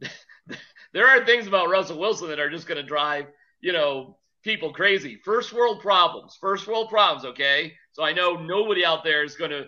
there 0.92 1.08
are 1.08 1.24
things 1.24 1.46
about 1.46 1.70
Russell 1.70 1.98
Wilson 1.98 2.28
that 2.28 2.38
are 2.38 2.50
just 2.50 2.66
going 2.66 2.80
to 2.80 2.86
drive 2.86 3.26
you 3.60 3.72
know 3.72 4.16
people 4.42 4.72
crazy. 4.72 5.20
First 5.24 5.52
world 5.52 5.80
problems. 5.80 6.36
First 6.40 6.66
world 6.66 6.88
problems. 6.88 7.24
Okay. 7.24 7.74
So 7.92 8.02
I 8.02 8.12
know 8.12 8.36
nobody 8.36 8.84
out 8.84 9.04
there 9.04 9.22
is 9.22 9.36
going 9.36 9.50
to 9.50 9.66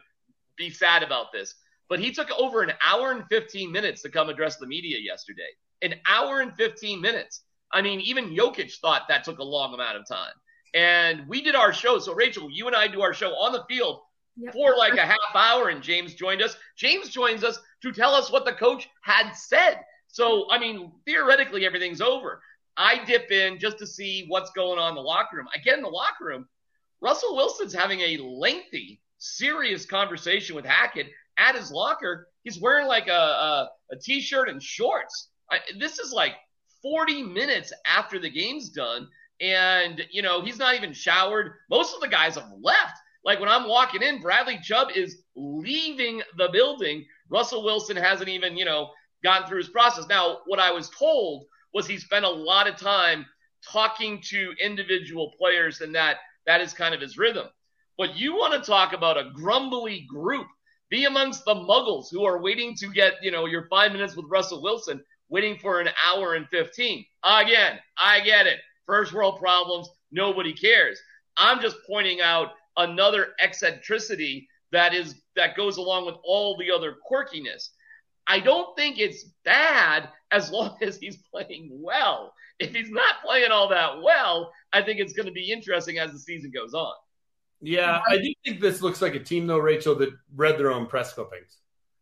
be 0.57 0.71
sad 0.71 1.03
about 1.03 1.33
this. 1.33 1.55
But 1.89 2.01
he 2.01 2.13
took 2.13 2.31
over 2.39 2.63
an 2.63 2.73
hour 2.83 3.11
and 3.11 3.25
15 3.29 3.71
minutes 3.71 4.03
to 4.03 4.09
come 4.09 4.29
address 4.29 4.57
the 4.57 4.67
media 4.67 4.99
yesterday. 4.99 5.51
An 5.83 5.95
hour 6.09 6.41
and 6.41 6.55
15 6.55 7.01
minutes. 7.01 7.43
I 7.73 7.83
mean, 7.83 8.01
even 8.01 8.35
Jokic 8.35 8.79
thought 8.81 9.03
that 9.09 9.25
took 9.25 9.39
a 9.39 9.45
long 9.45 9.75
amount 9.75 9.97
of 9.97 10.09
time. 10.09 10.33
And 10.75 11.27
we 11.29 11.43
did 11.43 11.55
our 11.55 11.73
show. 11.73 11.99
So, 11.99 12.15
Rachel, 12.15 12.51
you 12.51 12.67
and 12.67 12.77
I 12.77 12.89
do 12.89 13.03
our 13.03 13.13
show 13.13 13.31
on 13.31 13.53
the 13.53 13.65
field 13.69 14.01
yep. 14.37 14.53
for 14.53 14.77
like 14.77 14.95
a 14.95 15.07
half 15.07 15.19
hour, 15.35 15.69
and 15.69 15.83
James 15.83 16.15
joined 16.15 16.43
us. 16.43 16.57
James 16.77 17.11
joins 17.11 17.45
us 17.45 17.59
to 17.83 17.93
tell 17.93 18.15
us 18.15 18.31
what 18.31 18.45
the 18.45 18.53
coach 18.53 18.89
had 19.03 19.33
said. 19.33 19.81
So, 20.09 20.51
I 20.51 20.59
mean, 20.59 20.93
theoretically, 21.07 21.67
everything's 21.67 22.01
over. 22.01 22.41
I 22.77 23.05
dip 23.05 23.31
in 23.31 23.59
just 23.59 23.79
to 23.79 23.87
see 23.87 24.27
what's 24.29 24.51
going 24.53 24.79
on 24.79 24.91
in 24.91 24.95
the 24.95 25.03
locker 25.03 25.37
room. 25.37 25.49
I 25.55 25.59
get 25.59 25.77
in 25.77 25.83
the 25.83 25.89
locker 25.89 26.25
room, 26.25 26.49
Russell 27.01 27.37
Wilson's 27.37 27.75
having 27.75 28.01
a 28.01 28.19
lengthy, 28.19 29.03
serious 29.19 29.85
conversation 29.85 30.55
with 30.55 30.65
Hackett 30.65 31.09
at 31.37 31.57
his 31.57 31.71
locker. 31.71 32.29
He's 32.45 32.61
wearing 32.61 32.87
like 32.87 33.09
a, 33.09 33.13
a, 33.13 33.71
a 33.91 33.97
t-shirt 33.97 34.49
and 34.49 34.63
shorts. 34.63 35.29
I, 35.51 35.59
this 35.79 35.99
is 35.99 36.13
like 36.13 36.35
40 36.81 37.25
minutes 37.25 37.73
after 37.87 38.19
the 38.19 38.31
game's 38.31 38.71
done. 38.71 39.09
And, 39.43 40.07
you 40.11 40.23
know, 40.23 40.41
he's 40.41 40.59
not 40.59 40.77
even 40.77 40.93
showered. 40.93 41.55
Most 41.69 41.95
of 41.95 42.01
the 42.01 42.09
guys 42.09 42.37
have 42.37 42.51
left. 42.63 42.97
Like 43.25 43.41
when 43.41 43.49
I'm 43.49 43.69
walking 43.69 44.03
in, 44.03 44.21
Bradley 44.21 44.59
Chubb 44.63 44.89
is 44.95 45.23
leaving 45.37 46.23
the 46.39 46.49
building. 46.53 47.05
Russell 47.29 47.65
Wilson 47.65 47.97
hasn't 47.97 48.29
even, 48.29 48.57
you 48.57 48.65
know, 48.65 48.91
gone 49.25 49.47
through 49.47 49.59
his 49.59 49.69
process. 49.69 50.07
Now, 50.09 50.39
what 50.47 50.61
I 50.61 50.71
was 50.71 50.91
told 50.91 51.45
was 51.75 51.87
he 51.87 51.99
spent 51.99 52.25
a 52.25 52.31
lot 52.31 52.69
of 52.69 52.77
time 52.77 53.27
talking 53.69 54.21
to 54.29 54.53
individual 54.61 55.33
players 55.39 55.81
and 55.81 55.95
that 55.95 56.19
that 56.47 56.61
is 56.61 56.73
kind 56.73 56.95
of 56.95 57.01
his 57.01 57.19
rhythm. 57.19 57.47
But 57.99 58.17
you 58.17 58.35
want 58.35 58.53
to 58.55 58.69
talk 58.69 58.93
about 58.93 59.19
a 59.19 59.31
grumbly 59.35 60.07
group. 60.09 60.47
Be 60.91 61.05
amongst 61.05 61.45
the 61.45 61.55
muggles 61.55 62.07
who 62.11 62.25
are 62.25 62.43
waiting 62.43 62.75
to 62.77 62.89
get, 62.89 63.15
you 63.23 63.31
know, 63.31 63.47
your 63.47 63.67
five 63.69 63.93
minutes 63.93 64.17
with 64.17 64.27
Russell 64.29 64.63
Wilson, 64.63 65.03
waiting 65.29 65.59
for 65.59 65.81
an 65.81 65.89
hour 66.05 66.35
and 66.35 66.49
15. 66.49 67.05
Again, 67.25 67.79
I 67.99 68.21
get 68.21 68.47
it. 68.47 68.59
First 68.87 69.13
world 69.13 69.39
problems. 69.39 69.89
Nobody 70.11 70.53
cares. 70.53 71.01
I'm 71.37 71.61
just 71.61 71.77
pointing 71.87 72.21
out 72.21 72.53
another 72.77 73.29
eccentricity 73.41 74.49
that 74.73 74.95
is 74.95 75.15
that 75.37 75.57
goes 75.57 75.77
along 75.77 76.07
with 76.07 76.17
all 76.25 76.57
the 76.57 76.71
other 76.71 76.97
quirkiness. 77.11 77.69
I 78.27 78.41
don't 78.41 78.77
think 78.77 78.99
it's 78.99 79.25
bad 79.45 80.09
as 80.31 80.51
long 80.51 80.77
as 80.83 80.99
he's 80.99 81.19
playing 81.31 81.71
well. 81.73 82.33
If 82.59 82.75
he's 82.75 82.91
not 82.91 83.17
playing 83.25 83.51
all 83.51 83.69
that 83.69 84.01
well, 84.03 84.53
I 84.73 84.83
think 84.83 85.01
it's 85.01 85.13
going 85.13 85.27
to 85.27 85.33
be 85.33 85.51
interesting 85.51 85.99
as 85.99 86.13
the 86.13 86.19
season 86.19 86.51
goes 86.53 86.75
on. 86.75 86.93
Yeah, 87.61 88.01
I 88.09 88.19
do 88.19 88.35
think 88.45 88.61
this 88.61 88.83
looks 88.83 89.01
like 89.01 89.15
a 89.15 89.21
team, 89.21 89.47
though, 89.47 89.59
Rachel, 89.59 89.95
that 89.97 90.11
read 90.35 90.59
their 90.59 90.73
own 90.73 90.87
press 90.87 91.13
clippings. 91.13 91.59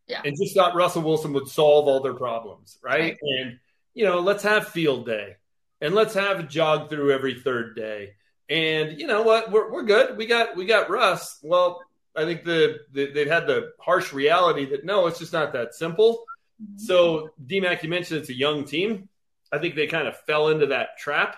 Yeah. 0.07 0.21
And 0.25 0.35
just 0.35 0.55
thought 0.55 0.75
Russell 0.75 1.03
Wilson 1.03 1.33
would 1.33 1.47
solve 1.47 1.87
all 1.87 2.01
their 2.01 2.15
problems, 2.15 2.77
right? 2.83 2.99
right? 2.99 3.17
And, 3.21 3.59
you 3.93 4.05
know, 4.05 4.19
let's 4.19 4.43
have 4.43 4.67
field 4.69 5.05
day 5.05 5.35
and 5.81 5.95
let's 5.95 6.13
have 6.13 6.39
a 6.39 6.43
jog 6.43 6.89
through 6.89 7.11
every 7.11 7.39
third 7.39 7.75
day. 7.75 8.13
And 8.49 8.99
you 8.99 9.07
know 9.07 9.23
what? 9.23 9.51
We're, 9.51 9.71
we're 9.71 9.83
good. 9.83 10.17
We 10.17 10.25
got 10.27 10.55
we 10.55 10.65
got 10.65 10.89
Russ. 10.89 11.39
Well, 11.41 11.81
I 12.15 12.25
think 12.25 12.43
the, 12.43 12.79
the 12.91 13.11
they've 13.11 13.27
had 13.27 13.47
the 13.47 13.71
harsh 13.79 14.13
reality 14.13 14.65
that 14.71 14.85
no, 14.85 15.07
it's 15.07 15.19
just 15.19 15.33
not 15.33 15.53
that 15.53 15.73
simple. 15.73 16.23
Mm-hmm. 16.61 16.77
So, 16.77 17.29
DMac, 17.45 17.81
you 17.83 17.89
mentioned 17.89 18.19
it's 18.19 18.29
a 18.29 18.35
young 18.37 18.65
team. 18.65 19.09
I 19.51 19.57
think 19.57 19.75
they 19.75 19.87
kind 19.87 20.07
of 20.07 20.17
fell 20.21 20.49
into 20.49 20.67
that 20.67 20.97
trap. 20.97 21.37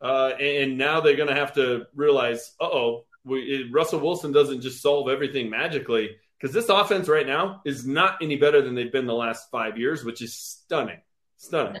Uh, 0.00 0.32
and 0.40 0.78
now 0.78 1.00
they're 1.00 1.16
going 1.16 1.28
to 1.28 1.34
have 1.34 1.52
to 1.54 1.86
realize, 1.94 2.54
uh 2.60 2.64
oh, 2.64 3.04
Russell 3.24 4.00
Wilson 4.00 4.32
doesn't 4.32 4.60
just 4.60 4.82
solve 4.82 5.08
everything 5.08 5.48
magically 5.48 6.16
because 6.40 6.52
this 6.52 6.68
offense 6.68 7.08
right 7.08 7.26
now 7.26 7.60
is 7.64 7.86
not 7.86 8.16
any 8.20 8.34
better 8.34 8.62
than 8.62 8.74
they've 8.74 8.90
been 8.90 9.06
the 9.06 9.14
last 9.14 9.48
five 9.52 9.78
years, 9.78 10.04
which 10.04 10.20
is 10.20 10.34
stunning. 10.34 11.00
Stunning 11.36 11.80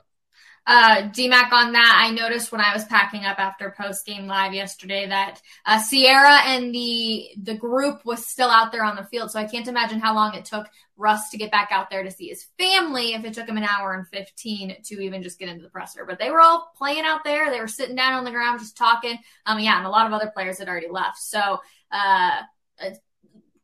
uh, 0.64 1.08
DMac 1.08 1.50
on 1.50 1.72
that, 1.72 2.04
I 2.04 2.12
noticed 2.12 2.52
when 2.52 2.60
I 2.60 2.72
was 2.72 2.84
packing 2.84 3.24
up 3.24 3.40
after 3.40 3.74
post 3.76 4.06
game 4.06 4.28
live 4.28 4.54
yesterday 4.54 5.08
that 5.08 5.42
uh, 5.66 5.82
Ciara 5.82 6.38
and 6.46 6.72
the 6.72 7.30
the 7.42 7.56
group 7.56 8.04
was 8.04 8.26
still 8.26 8.48
out 8.48 8.70
there 8.70 8.84
on 8.84 8.94
the 8.94 9.04
field. 9.04 9.32
So 9.32 9.40
I 9.40 9.44
can't 9.44 9.66
imagine 9.66 9.98
how 9.98 10.14
long 10.14 10.34
it 10.34 10.44
took 10.44 10.68
Russ 10.96 11.30
to 11.30 11.36
get 11.36 11.50
back 11.50 11.70
out 11.72 11.90
there 11.90 12.04
to 12.04 12.10
see 12.12 12.28
his 12.28 12.46
family 12.58 13.14
if 13.14 13.24
it 13.24 13.34
took 13.34 13.48
him 13.48 13.56
an 13.56 13.64
hour 13.64 13.92
and 13.92 14.06
15 14.08 14.76
to 14.84 15.02
even 15.02 15.22
just 15.22 15.38
get 15.38 15.48
into 15.48 15.64
the 15.64 15.70
presser. 15.70 16.04
But 16.06 16.20
they 16.20 16.30
were 16.30 16.40
all 16.40 16.70
playing 16.76 17.04
out 17.04 17.24
there. 17.24 17.50
They 17.50 17.60
were 17.60 17.66
sitting 17.66 17.96
down 17.96 18.12
on 18.12 18.24
the 18.24 18.30
ground 18.30 18.60
just 18.60 18.76
talking. 18.76 19.18
Um, 19.46 19.58
yeah, 19.58 19.78
and 19.78 19.86
a 19.86 19.90
lot 19.90 20.06
of 20.06 20.12
other 20.12 20.30
players 20.30 20.58
had 20.58 20.68
already 20.68 20.88
left. 20.88 21.18
So, 21.18 21.60
uh, 21.90 22.42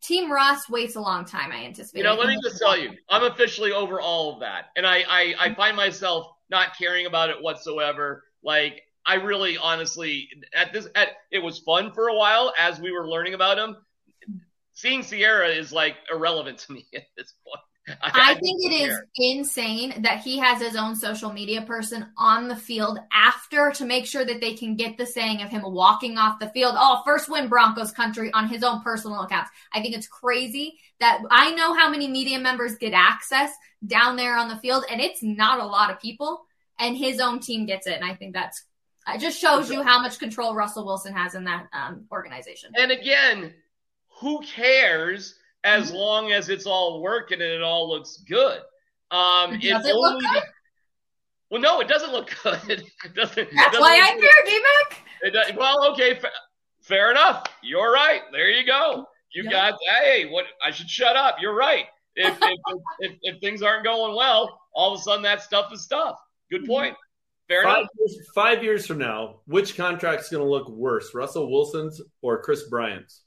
Team 0.00 0.32
Russ 0.32 0.68
waits 0.68 0.96
a 0.96 1.00
long 1.00 1.24
time. 1.24 1.52
I 1.52 1.64
anticipate. 1.64 1.98
You 1.98 2.04
know, 2.04 2.14
let 2.14 2.28
me 2.28 2.38
just 2.42 2.58
tell 2.58 2.76
you, 2.76 2.92
I'm 3.08 3.24
officially 3.30 3.72
over 3.72 4.00
all 4.00 4.34
of 4.34 4.40
that, 4.40 4.66
and 4.76 4.86
I, 4.86 5.04
I, 5.08 5.34
I 5.38 5.54
find 5.54 5.76
myself 5.76 6.28
not 6.50 6.76
caring 6.76 7.06
about 7.06 7.30
it 7.30 7.42
whatsoever. 7.42 8.24
Like 8.42 8.82
I 9.06 9.14
really 9.14 9.56
honestly 9.56 10.28
at 10.54 10.72
this 10.72 10.88
at 10.94 11.08
it 11.30 11.40
was 11.40 11.58
fun 11.58 11.92
for 11.92 12.08
a 12.08 12.14
while 12.14 12.52
as 12.58 12.80
we 12.80 12.92
were 12.92 13.08
learning 13.08 13.34
about 13.34 13.58
him. 13.58 13.76
Seeing 14.74 15.02
Ciara 15.02 15.48
is 15.48 15.72
like 15.72 15.96
irrelevant 16.10 16.58
to 16.58 16.72
me 16.72 16.86
at 16.94 17.06
this 17.16 17.34
point. 17.44 17.62
I, 18.02 18.32
I, 18.32 18.34
think 18.34 18.64
it 18.64 18.74
is 18.74 18.98
insane 19.16 20.02
that 20.02 20.20
he 20.20 20.38
has 20.38 20.60
his 20.60 20.76
own 20.76 20.94
social 20.94 21.32
media 21.32 21.62
person 21.62 22.06
on 22.16 22.48
the 22.48 22.56
field 22.56 22.98
after 23.12 23.70
to 23.72 23.84
make 23.84 24.06
sure 24.06 24.24
that 24.24 24.40
they 24.40 24.54
can 24.54 24.76
get 24.76 24.98
the 24.98 25.06
saying 25.06 25.42
of 25.42 25.50
him 25.50 25.62
walking 25.64 26.18
off 26.18 26.38
the 26.38 26.50
field. 26.50 26.74
Oh, 26.76 27.02
first 27.04 27.28
win 27.28 27.48
Broncos 27.48 27.92
country 27.92 28.32
on 28.32 28.48
his 28.48 28.62
own 28.62 28.82
personal 28.82 29.22
accounts. 29.22 29.50
I 29.72 29.80
think 29.80 29.94
it's 29.94 30.08
crazy 30.08 30.78
that 31.00 31.20
I 31.30 31.54
know 31.54 31.74
how 31.74 31.90
many 31.90 32.08
media 32.08 32.38
members 32.38 32.76
get 32.76 32.92
access 32.92 33.52
down 33.86 34.16
there 34.16 34.36
on 34.36 34.48
the 34.48 34.56
field, 34.56 34.84
and 34.90 35.00
it's 35.00 35.22
not 35.22 35.60
a 35.60 35.66
lot 35.66 35.90
of 35.90 36.00
people. 36.00 36.44
And 36.78 36.96
his 36.96 37.20
own 37.20 37.40
team 37.40 37.66
gets 37.66 37.86
it, 37.86 37.94
and 37.94 38.04
I 38.04 38.14
think 38.14 38.34
that's 38.34 38.64
it. 39.12 39.20
Just 39.20 39.40
shows 39.40 39.70
you 39.70 39.82
how 39.82 40.00
much 40.00 40.18
control 40.18 40.54
Russell 40.54 40.84
Wilson 40.84 41.14
has 41.14 41.34
in 41.34 41.44
that 41.44 41.66
um, 41.72 42.04
organization. 42.12 42.72
And 42.76 42.92
again, 42.92 43.54
who 44.20 44.40
cares 44.40 45.37
as 45.68 45.88
mm-hmm. 45.88 45.96
long 45.96 46.32
as 46.32 46.48
it's 46.48 46.66
all 46.66 47.00
working 47.02 47.40
and 47.40 47.50
it 47.50 47.62
all 47.62 47.88
looks 47.88 48.18
good? 48.28 48.60
Um, 49.10 49.54
it 49.54 49.62
does 49.62 49.86
it 49.86 49.94
look 49.94 50.20
good? 50.20 50.42
Well, 51.50 51.60
no, 51.60 51.80
it 51.80 51.88
doesn't 51.88 52.12
look 52.12 52.30
good. 52.42 52.60
It 52.68 53.14
doesn't. 53.14 53.38
it 53.38 53.48
That's 53.54 53.76
doesn't 53.76 53.80
why 53.80 53.96
look 53.96 54.10
I'm 54.10 54.20
good. 54.20 54.30
here, 54.46 54.60
D-Mac. 54.60 55.04
It 55.22 55.30
does, 55.32 55.52
well, 55.56 55.92
okay, 55.92 56.14
fa- 56.18 56.30
fair 56.82 57.10
enough. 57.10 57.46
You're 57.62 57.92
right. 57.92 58.22
There 58.32 58.50
you 58.50 58.66
go. 58.66 59.06
You 59.32 59.44
Yeah. 59.44 59.70
got 59.70 59.78
hey, 60.02 60.26
what? 60.30 60.46
I 60.64 60.70
should 60.70 60.88
shut 60.88 61.16
up. 61.16 61.36
You're 61.40 61.54
right. 61.54 61.86
If 62.16 62.38
if, 62.42 62.58
if 63.00 63.12
if 63.22 63.40
things 63.40 63.62
aren't 63.62 63.84
going 63.84 64.14
well, 64.16 64.60
all 64.74 64.94
of 64.94 65.00
a 65.00 65.02
sudden 65.02 65.22
that 65.22 65.42
stuff 65.42 65.72
is 65.72 65.82
stuff. 65.82 66.16
Good 66.50 66.66
point. 66.66 66.96
Fair 67.48 67.62
Five 67.62 67.78
enough. 67.78 67.88
years, 67.98 68.28
five 68.34 68.62
years 68.62 68.86
from 68.86 68.98
now, 68.98 69.40
which 69.46 69.74
contract's 69.74 70.28
going 70.28 70.42
to 70.42 70.48
look 70.48 70.68
worse, 70.68 71.14
Russell 71.14 71.50
Wilson's 71.50 72.00
or 72.20 72.42
Kris 72.42 72.64
Bryant's? 72.68 73.22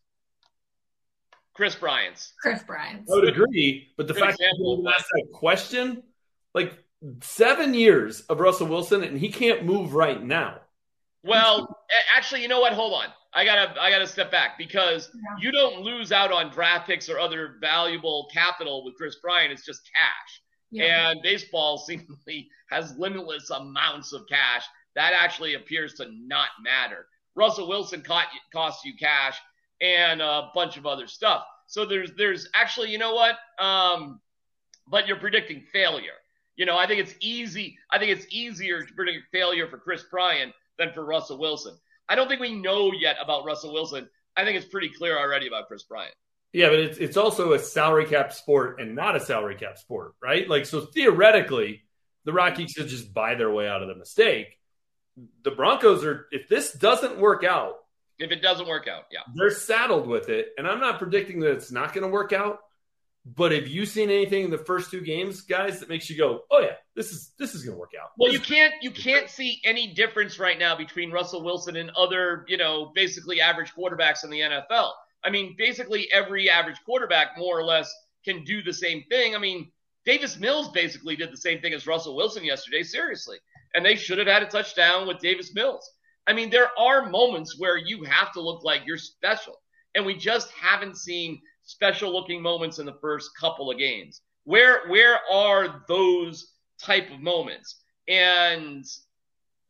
Kris 1.54 1.76
Bryant's. 1.76 2.34
Kris 2.41 2.64
Bryant. 2.64 3.02
I 3.12 3.16
would 3.16 3.28
agree, 3.28 3.89
but 3.97 4.08
the 4.08 4.14
Good 4.14 4.24
fact 4.24 4.38
that 4.39 4.45
example. 4.45 4.82
you 4.84 4.89
asked 4.89 5.08
that 5.14 5.28
question, 5.34 6.04
like 6.54 6.74
seven 7.22 7.74
years 7.74 8.22
of 8.22 8.39
Russell 8.39 8.68
Wilson, 8.68 9.04
and 9.04 9.18
he 9.18 9.30
can't 9.30 9.66
move 9.66 9.93
right 9.93 10.22
now. 10.24 10.60
Well, 11.24 11.78
actually, 12.16 12.41
you 12.41 12.47
know 12.47 12.60
what? 12.62 12.74
Hold 12.74 12.93
on. 12.93 13.08
I 13.34 13.45
gotta 13.45 13.80
I 13.82 13.89
gotta 13.91 14.08
step 14.08 14.30
back 14.32 14.58
because 14.58 15.10
Yeah. 15.14 15.22
you 15.39 15.52
don't 15.52 15.82
lose 15.82 16.12
out 16.12 16.32
on 16.34 16.52
draft 16.52 16.88
picks 16.88 17.10
or 17.10 17.20
other 17.20 17.56
valuable 17.62 18.28
capital 18.34 18.84
with 18.84 18.95
Kris 18.95 19.16
Bryant. 19.22 19.54
It's 19.54 19.66
just 19.66 19.82
cash. 19.95 20.41
Yeah. 20.72 21.12
And 21.12 21.22
baseball 21.22 21.78
seemingly 21.88 22.49
has 22.70 22.97
limitless 22.97 23.49
amounts 23.52 24.12
of 24.14 24.24
cash. 24.28 24.66
That 24.95 25.14
actually 25.14 25.54
appears 25.54 25.93
to 25.95 26.08
not 26.12 26.49
matter. 26.64 27.06
Russell 27.36 27.70
Wilson 27.70 28.02
caught, 28.02 28.28
cost 28.52 28.84
you 28.84 28.93
cash 28.99 29.38
and 29.82 30.21
a 30.21 30.49
bunch 30.53 30.77
of 30.77 30.86
other 30.86 31.07
stuff. 31.07 31.43
So 31.67 31.86
there's 31.86 32.11
there's 32.17 32.47
actually, 32.53 32.91
you 32.91 32.97
know 32.97 33.15
what? 33.15 33.36
Um, 33.63 34.19
but 34.88 35.07
you're 35.07 35.17
predicting 35.17 35.61
failure. 35.73 36.11
You 36.55 36.65
know, 36.65 36.77
I 36.77 36.86
think 36.86 36.99
it's 36.99 37.15
easy. 37.21 37.77
I 37.91 37.97
think 37.97 38.11
it's 38.11 38.25
easier 38.29 38.84
to 38.84 38.93
predict 38.93 39.32
failure 39.32 39.67
for 39.67 39.77
Kris 39.77 40.03
Bryant 40.03 40.53
than 40.77 40.91
for 40.93 41.03
Russell 41.05 41.39
Wilson. 41.39 41.75
I 42.07 42.15
don't 42.15 42.27
think 42.27 42.41
we 42.41 42.53
know 42.53 42.91
yet 42.91 43.15
about 43.23 43.45
Russell 43.45 43.73
Wilson. 43.73 44.09
I 44.36 44.43
think 44.43 44.57
it's 44.57 44.67
pretty 44.67 44.89
clear 44.89 45.17
already 45.17 45.47
about 45.47 45.67
Kris 45.67 45.84
Bryant. 45.84 46.13
Yeah, 46.53 46.69
but 46.69 46.79
it's 46.79 46.97
it's 46.97 47.17
also 47.17 47.53
a 47.53 47.59
salary 47.59 48.05
cap 48.05 48.34
sport 48.34 48.82
and 48.82 48.93
not 48.93 49.15
a 49.15 49.21
salary 49.21 49.55
cap 49.55 49.77
sport, 49.77 50.13
right? 50.21 50.47
Like 50.49 50.65
so 50.65 50.82
theoretically, 50.82 51.84
the 52.25 52.34
Rockies 52.34 52.73
could 52.73 52.88
just 52.88 53.13
buy 53.13 53.36
their 53.36 53.49
way 53.49 53.67
out 53.67 53.82
of 53.82 53.88
the 53.88 53.95
mistake. 53.95 54.57
The 55.43 55.51
Broncos 55.51 56.03
are 56.03 56.27
if 56.32 56.49
this 56.49 56.73
doesn't 56.73 57.17
work 57.17 57.45
out, 57.45 57.75
If 58.20 58.32
it 58.32 58.41
doesn't 58.41 58.68
work 58.68 58.88
out, 58.88 59.05
yeah. 59.12 59.22
they're 59.34 59.49
saddled 59.49 60.07
with 60.07 60.30
it. 60.30 60.49
And 60.57 60.68
I'm 60.68 60.80
not 60.80 60.99
predicting 60.99 61.39
that 61.39 61.51
it's 61.51 61.72
not 61.72 61.93
going 61.93 62.03
to 62.03 62.09
work 62.09 62.34
out. 62.34 62.59
But 63.24 63.51
have 63.51 63.68
you 63.68 63.86
seen 63.86 64.09
anything 64.09 64.45
in 64.45 64.49
the 64.49 64.57
first 64.57 64.89
two 64.89 65.01
games, 65.01 65.41
guys, 65.41 65.80
that 65.80 65.89
makes 65.89 66.09
you 66.09 66.18
go, 66.18 66.41
"Oh 66.49 66.59
yeah, 66.59 66.74
this 66.95 67.12
is 67.12 67.34
this 67.38 67.53
is 67.53 67.64
going 67.64 67.76
to 67.76 67.80
work 67.80 67.91
out"? 67.99 68.09
Well, 68.18 68.32
you 68.32 68.39
can't 68.39 68.74
you 68.82 68.89
can't 68.89 69.30
see 69.30 69.62
any 69.64 69.93
difference 69.93 70.39
right 70.39 70.57
now 70.57 70.76
between 70.76 71.12
Russell 71.12 71.43
Wilson 71.43 71.76
and 71.76 71.91
other, 71.91 72.45
you 72.47 72.57
know, 72.57 72.91
basically 72.95 73.39
average 73.39 73.74
quarterbacks 73.76 74.24
in 74.24 74.32
the 74.32 74.39
NFL. 74.39 74.91
I 75.24 75.30
mean, 75.30 75.55
basically 75.55 76.12
every 76.12 76.49
average 76.49 76.78
quarterback 76.84 77.38
more 77.38 77.59
or 77.59 77.64
less 77.64 77.93
can 78.26 78.43
do 78.43 78.64
the 78.64 78.74
same 78.74 79.03
thing. 79.09 79.36
I 79.36 79.39
mean, 79.39 79.72
Davis 80.05 80.39
Mills 80.39 80.70
basically 80.70 81.16
did 81.16 81.32
the 81.32 81.38
same 81.38 81.62
thing 81.62 81.74
as 81.74 81.88
Russell 81.88 82.16
Wilson 82.16 82.43
yesterday, 82.43 82.84
seriously. 82.84 83.38
And 83.74 83.86
they 83.86 83.95
should 83.95 84.18
have 84.18 84.28
had 84.28 84.43
a 84.43 84.47
touchdown 84.47 85.07
with 85.07 85.20
Davis 85.20 85.53
Mills. 85.53 85.89
I 86.28 86.34
mean, 86.34 86.49
there 86.49 86.69
are 86.78 87.09
moments 87.09 87.59
where 87.59 87.78
you 87.78 88.03
have 88.03 88.32
to 88.34 88.41
look 88.41 88.63
like 88.63 88.82
you're 88.86 88.97
special. 88.97 89.55
And 89.95 90.05
we 90.05 90.15
just 90.15 90.51
haven't 90.51 90.97
seen 90.97 91.41
special 91.63 92.11
looking 92.13 92.41
moments 92.41 92.80
in 92.80 92.86
the 92.86 92.97
first 93.01 93.32
couple 93.39 93.69
of 93.69 93.78
games. 93.78 94.22
Where 94.45 94.88
where 94.88 95.19
are 95.32 95.84
those 95.88 96.53
type 96.82 97.11
of 97.11 97.19
moments? 97.19 97.76
And 98.07 98.86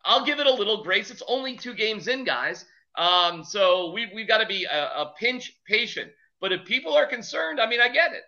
I'll 0.05 0.25
give 0.25 0.39
it 0.39 0.47
a 0.47 0.53
little 0.53 0.83
grace. 0.83 1.11
It's 1.11 1.23
only 1.27 1.57
two 1.57 1.73
games 1.73 2.07
in, 2.07 2.23
guys. 2.23 2.65
Um, 2.97 3.43
so 3.43 3.91
we, 3.91 4.09
we've 4.13 4.27
got 4.27 4.39
to 4.39 4.47
be 4.47 4.65
a, 4.65 4.77
a 4.77 5.13
pinch 5.19 5.53
patient. 5.65 6.11
But 6.39 6.51
if 6.51 6.65
people 6.65 6.93
are 6.93 7.05
concerned, 7.05 7.59
I 7.59 7.67
mean, 7.67 7.79
I 7.81 7.89
get 7.89 8.13
it. 8.13 8.23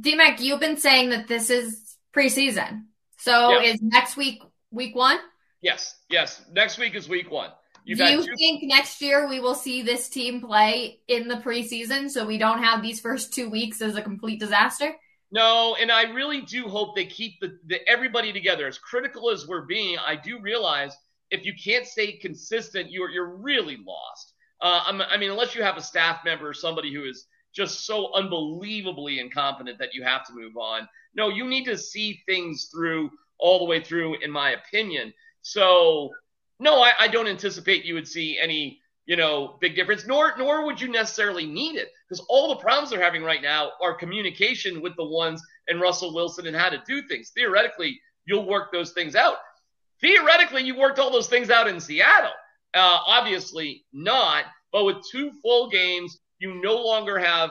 D-Mac, 0.00 0.40
you've 0.40 0.60
been 0.60 0.76
saying 0.76 1.10
that 1.10 1.28
this 1.28 1.50
is 1.50 1.96
preseason. 2.14 2.84
So 3.18 3.50
Yeah. 3.50 3.72
is 3.72 3.82
next 3.82 4.16
week 4.16 4.42
week 4.70 4.94
one? 4.94 5.18
Yes, 5.64 5.96
yes. 6.10 6.42
Next 6.52 6.78
week 6.78 6.94
is 6.94 7.08
week 7.08 7.30
one. 7.30 7.48
You've 7.86 7.98
Do 7.98 8.04
you 8.04 8.22
two 8.22 8.36
think 8.36 8.64
next 8.64 9.00
year 9.00 9.26
we 9.26 9.40
will 9.40 9.54
see 9.54 9.80
this 9.80 10.10
team 10.10 10.42
play 10.42 11.00
in 11.08 11.26
the 11.26 11.36
preseason 11.36 12.10
so 12.10 12.26
we 12.26 12.36
don't 12.36 12.62
have 12.62 12.82
these 12.82 13.00
first 13.00 13.32
two 13.32 13.48
weeks 13.48 13.80
as 13.80 13.96
a 13.96 14.02
complete 14.02 14.38
disaster? 14.38 14.94
No, 15.32 15.74
and 15.80 15.90
I 15.90 16.02
really 16.02 16.42
do 16.42 16.68
hope 16.68 16.94
they 16.94 17.06
keep 17.06 17.40
the, 17.40 17.58
the 17.66 17.80
everybody 17.88 18.30
together. 18.30 18.66
As 18.66 18.76
critical 18.76 19.30
as 19.30 19.48
we're 19.48 19.64
being, 19.64 19.96
I 20.06 20.16
do 20.16 20.38
realize 20.38 20.94
if 21.30 21.46
you 21.46 21.54
can't 21.54 21.86
stay 21.86 22.12
consistent, 22.12 22.90
you're 22.90 23.08
you're 23.08 23.34
really 23.36 23.78
lost. 23.86 24.34
Uh, 24.60 24.82
I'm- 24.86 25.00
I 25.00 25.16
mean, 25.16 25.30
unless 25.30 25.54
you 25.54 25.62
have 25.62 25.78
a 25.78 25.82
staff 25.82 26.20
member 26.26 26.46
or 26.46 26.54
somebody 26.54 26.92
who 26.92 27.04
is 27.04 27.26
just 27.54 27.86
so 27.86 28.12
unbelievably 28.12 29.18
incompetent 29.18 29.78
that 29.78 29.94
you 29.94 30.02
have 30.02 30.26
to 30.26 30.34
move 30.34 30.58
on. 30.58 30.86
No, 31.14 31.30
you 31.30 31.46
need 31.46 31.64
to 31.64 31.78
see 31.78 32.22
things 32.26 32.68
through 32.70 33.10
all 33.38 33.58
the 33.60 33.64
way 33.64 33.82
through, 33.82 34.16
in 34.20 34.30
my 34.30 34.50
opinion. 34.50 35.12
So, 35.44 36.10
no, 36.58 36.80
I, 36.82 36.92
I 36.98 37.08
don't 37.08 37.26
anticipate 37.26 37.84
you 37.84 37.92
would 37.94 38.08
see 38.08 38.38
any, 38.38 38.80
you 39.04 39.16
know, 39.16 39.58
big 39.60 39.76
difference. 39.76 40.06
Nor 40.06 40.34
nor 40.38 40.64
would 40.64 40.80
you 40.80 40.88
necessarily 40.88 41.44
need 41.44 41.76
it 41.76 41.90
because 42.08 42.24
all 42.30 42.48
the 42.48 42.56
problems 42.56 42.90
they're 42.90 43.02
having 43.02 43.22
right 43.22 43.42
now 43.42 43.72
are 43.82 43.94
communication 43.94 44.80
with 44.80 44.96
the 44.96 45.04
ones 45.04 45.42
and 45.68 45.82
Russell 45.82 46.14
Wilson 46.14 46.46
and 46.46 46.56
how 46.56 46.70
to 46.70 46.82
do 46.86 47.06
things. 47.08 47.30
Theoretically, 47.34 48.00
you'll 48.24 48.46
work 48.48 48.72
those 48.72 48.92
things 48.92 49.14
out. 49.14 49.36
Theoretically, 50.00 50.62
you 50.62 50.78
worked 50.78 50.98
all 50.98 51.10
those 51.12 51.28
things 51.28 51.50
out 51.50 51.68
in 51.68 51.78
Seattle. 51.78 52.32
Uh, 52.72 53.00
obviously 53.06 53.84
not, 53.92 54.44
but 54.72 54.84
with 54.84 54.96
two 55.12 55.30
full 55.42 55.68
games, 55.68 56.18
you 56.38 56.54
no 56.62 56.76
longer 56.76 57.18
have, 57.18 57.50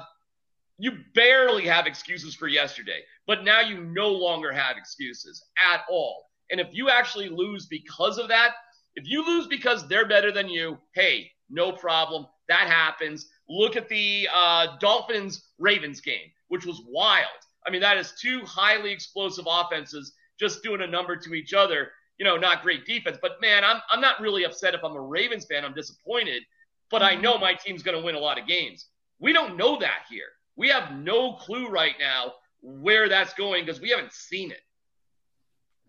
you 0.79 0.93
barely 1.13 1.65
have 1.65 1.85
excuses 1.85 2.33
for 2.33 2.47
yesterday, 2.47 3.01
but 3.27 3.43
now 3.43 3.61
you 3.61 3.83
no 3.83 4.09
longer 4.09 4.51
have 4.51 4.77
excuses 4.77 5.45
at 5.71 5.81
all. 5.89 6.25
And 6.53 6.61
if 6.61 6.67
you 6.71 6.87
actually 6.87 7.29
lose 7.29 7.65
because 7.65 8.19
of 8.19 8.27
that, 8.27 8.51
if 8.95 9.07
you 9.07 9.25
lose 9.25 9.47
because 9.47 9.87
they're 9.87 10.07
better 10.07 10.31
than 10.31 10.47
you, 10.47 10.77
hey, 10.93 11.31
no 11.49 11.71
problem. 11.71 12.27
That 12.47 12.67
happens. 12.67 13.27
Look 13.49 13.75
at 13.75 13.89
the 13.89 14.29
uh, 14.31 14.77
Dolphins 14.79 15.45
Ravens 15.57 15.99
game, 15.99 16.31
which 16.49 16.63
was 16.63 16.83
wild. 16.87 17.25
I 17.65 17.71
mean, 17.71 17.81
that 17.81 17.97
is 17.97 18.13
two 18.21 18.41
highly 18.45 18.91
explosive 18.91 19.45
offenses 19.49 20.13
just 20.39 20.61
doing 20.61 20.81
a 20.81 20.87
number 20.87 21.15
to 21.15 21.33
each 21.33 21.55
other. 21.55 21.89
You 22.19 22.25
know, 22.25 22.37
not 22.37 22.61
great 22.61 22.85
defense, 22.85 23.17
but 23.19 23.41
man, 23.41 23.63
I'm 23.63 23.81
I'm 23.89 23.99
not 23.99 24.21
really 24.21 24.45
upset 24.45 24.75
if 24.75 24.83
I'm 24.83 24.95
a 24.95 25.01
Ravens 25.01 25.45
fan. 25.45 25.65
I'm 25.65 25.73
disappointed, 25.73 26.43
but 26.91 27.01
I 27.01 27.15
know 27.15 27.39
my 27.39 27.55
team's 27.55 27.81
going 27.81 27.97
to 27.97 28.05
win 28.05 28.13
a 28.13 28.19
lot 28.19 28.39
of 28.39 28.45
games. 28.45 28.89
We 29.17 29.33
don't 29.33 29.57
know 29.57 29.79
that 29.79 30.03
here. 30.07 30.29
We 30.55 30.69
have 30.69 30.95
no 30.95 31.33
clue 31.33 31.67
right 31.69 31.95
now 31.99 32.33
where 32.61 33.09
that's 33.09 33.33
going 33.33 33.65
because 33.65 33.81
we 33.81 33.89
haven't 33.89 34.13
seen 34.13 34.51
it. 34.51 34.61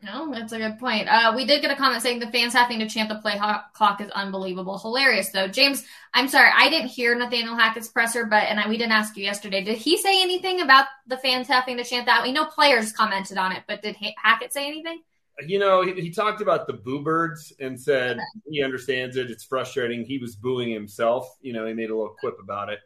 No, 0.04 0.30
that's 0.30 0.52
a 0.52 0.58
good 0.58 0.78
point. 0.78 1.08
Uh, 1.08 1.32
we 1.34 1.46
did 1.46 1.62
get 1.62 1.70
a 1.70 1.76
comment 1.76 2.02
saying 2.02 2.18
the 2.18 2.30
fans 2.30 2.52
having 2.52 2.78
to 2.80 2.88
chant 2.88 3.08
the 3.08 3.14
play 3.14 3.38
ho- 3.38 3.62
clock 3.72 4.02
is 4.02 4.10
unbelievable. 4.10 4.78
Hilarious, 4.78 5.30
though. 5.30 5.48
James, 5.48 5.82
I'm 6.12 6.28
sorry, 6.28 6.50
I 6.54 6.68
didn't 6.68 6.88
hear 6.88 7.14
Nathaniel 7.14 7.56
Hackett's 7.56 7.88
presser, 7.88 8.26
but 8.26 8.42
and 8.42 8.60
I, 8.60 8.68
we 8.68 8.76
didn't 8.76 8.92
ask 8.92 9.16
you 9.16 9.24
yesterday. 9.24 9.64
Did 9.64 9.78
he 9.78 9.96
say 9.96 10.20
anything 10.20 10.60
about 10.60 10.86
the 11.06 11.16
fans 11.16 11.48
having 11.48 11.78
to 11.78 11.84
chant 11.84 12.04
that? 12.04 12.22
We 12.22 12.32
know 12.32 12.44
players 12.44 12.92
commented 12.92 13.38
on 13.38 13.52
it, 13.52 13.62
but 13.66 13.80
did 13.80 13.96
Ha- 13.96 14.14
Hackett 14.22 14.52
say 14.52 14.66
anything? 14.66 15.00
You 15.46 15.58
know, 15.58 15.82
he, 15.82 15.94
he 15.94 16.10
talked 16.10 16.42
about 16.42 16.66
the 16.66 16.74
boo 16.74 17.02
birds 17.02 17.54
and 17.58 17.80
said 17.80 18.18
he 18.46 18.62
understands 18.62 19.16
it. 19.16 19.30
It's 19.30 19.44
frustrating. 19.44 20.04
He 20.04 20.18
was 20.18 20.36
booing 20.36 20.70
himself. 20.70 21.34
You 21.40 21.54
know, 21.54 21.66
he 21.66 21.72
made 21.72 21.88
a 21.88 21.96
little 21.96 22.14
quip 22.20 22.36
about 22.42 22.68
it. 22.68 22.80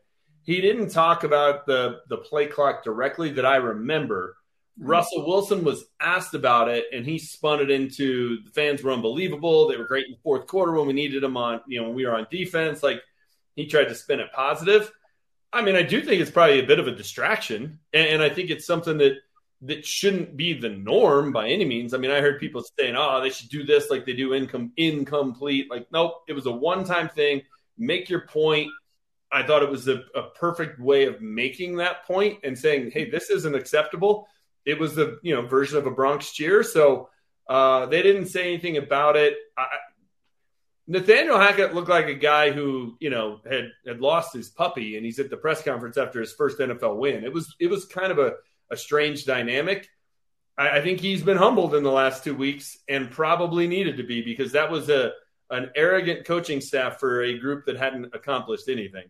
He 0.45 0.61
didn't 0.61 0.91
talk 0.91 1.25
about 1.25 1.67
the 1.67 1.99
the 2.09 2.19
play 2.19 2.47
clock 2.47 2.85
directly 2.85 3.33
that 3.33 3.45
I 3.45 3.57
remember. 3.57 4.37
Mm-hmm. 4.79 4.91
Russell 4.91 5.27
Wilson 5.27 5.65
was 5.65 5.85
asked 6.01 6.35
about 6.35 6.69
it, 6.69 6.85
and 6.93 7.05
he 7.05 7.19
spun 7.19 7.61
it 7.61 7.71
into 7.71 8.43
the 8.45 8.51
fans 8.51 8.83
were 8.83 8.93
unbelievable. 8.93 9.69
They 9.69 9.77
were 9.77 9.85
great 9.85 10.07
in 10.07 10.13
the 10.13 10.19
fourth 10.23 10.47
quarter 10.47 10.73
when 10.73 10.87
we 10.87 10.93
needed 10.93 11.23
them 11.23 11.37
on, 11.37 11.61
you 11.67 11.81
know, 11.81 11.89
when 11.89 11.97
we 11.97 12.07
were 12.07 12.15
on 12.15 12.27
defense. 12.31 12.83
Like 12.83 13.03
he 13.57 13.67
tried 13.67 13.89
to 13.89 13.95
spin 13.95 14.21
it 14.21 14.33
positive. 14.33 14.93
I 15.53 15.63
mean, 15.63 15.77
I 15.77 15.83
do 15.83 16.03
think 16.03 16.21
it's 16.21 16.31
probably 16.31 16.61
a 16.61 16.67
bit 16.67 16.79
of 16.79 16.87
a 16.87 16.95
distraction, 16.95 17.81
and, 17.93 18.09
and 18.09 18.23
I 18.23 18.29
think 18.29 18.51
it's 18.51 18.67
something 18.67 18.99
that 18.99 19.17
that 19.63 19.85
shouldn't 19.85 20.37
be 20.37 20.53
the 20.53 20.69
norm 20.69 21.33
by 21.33 21.49
any 21.49 21.65
means. 21.65 21.93
I 21.93 21.99
mean, 21.99 22.13
I 22.13 22.21
heard 22.21 22.39
people 22.39 22.63
saying, 22.79 22.95
"Oh, 22.97 23.21
they 23.21 23.31
should 23.31 23.49
do 23.49 23.65
this 23.65 23.91
like 23.91 24.07
they 24.07 24.13
do 24.13 24.35
income 24.35 24.73
incomplete." 24.77 25.69
Like, 25.71 25.89
nope, 25.91 26.23
it 26.29 26.35
was 26.35 26.47
a 26.47 26.53
one 26.53 26.85
time 26.85 27.09
thing. 27.09 27.43
Make 27.77 28.09
your 28.09 28.27
point. 28.29 28.69
I 29.31 29.43
thought 29.43 29.63
it 29.63 29.71
was 29.71 29.89
a, 29.89 30.03
a 30.15 30.31
perfect 30.39 30.81
way 30.81 31.05
of 31.05 31.21
making 31.21 31.77
that 31.77 32.07
point 32.07 32.39
and 32.45 32.57
saying, 32.57 32.93
"Hey, 32.93 33.11
this 33.11 33.31
isn't 33.31 33.55
acceptable." 33.55 34.29
It 34.69 34.79
was 34.79 34.95
the 34.95 35.19
you 35.23 35.35
know 35.35 35.43
version 35.43 35.79
of 35.79 35.87
a 35.87 35.91
Bronx 35.91 36.31
cheer, 36.31 36.63
so 36.63 37.09
uh, 37.49 37.87
they 37.87 38.03
didn't 38.03 38.27
say 38.27 38.43
anything 38.43 38.77
about 38.77 39.17
it. 39.17 39.35
I, 39.57 39.65
Nathaniel 40.87 41.39
Hackett 41.39 41.75
looked 41.75 41.89
like 41.89 42.09
a 42.09 42.15
guy 42.15 42.51
who 42.51 42.95
you 43.01 43.09
know 43.09 43.41
had 43.49 43.71
had 43.87 44.01
lost 44.03 44.35
his 44.35 44.51
puppy, 44.51 44.97
and 44.97 45.07
he's 45.07 45.19
at 45.19 45.31
the 45.31 45.39
press 45.39 45.63
conference 45.63 45.97
after 45.97 46.21
his 46.21 46.35
first 46.35 46.59
NFL 46.59 46.97
win. 46.97 47.25
It 47.25 47.33
was 47.33 47.57
it 47.59 47.71
was 47.71 47.87
kind 47.87 48.13
of 48.13 48.19
a, 48.19 48.35
a 48.71 48.77
strange 48.77 49.25
dynamic. 49.25 49.89
I, 50.59 50.79
I 50.79 50.83
think 50.83 51.01
he's 51.01 51.23
been 51.23 51.39
humbled 51.39 51.75
in 51.75 51.83
the 51.83 51.91
last 51.91 52.23
two 52.23 52.35
weeks 52.35 52.77
and 52.91 53.11
probably 53.11 53.67
needed 53.67 53.97
to 53.97 54.03
be 54.03 54.21
because 54.21 54.53
that 54.53 54.71
was 54.71 54.91
a 54.91 55.13
an 55.51 55.71
arrogant 55.77 56.27
coaching 56.27 56.61
staff 56.61 57.01
for 57.01 57.23
a 57.23 57.39
group 57.39 57.65
that 57.65 57.79
hadn't 57.79 58.15
accomplished 58.15 58.69
anything. 58.69 59.09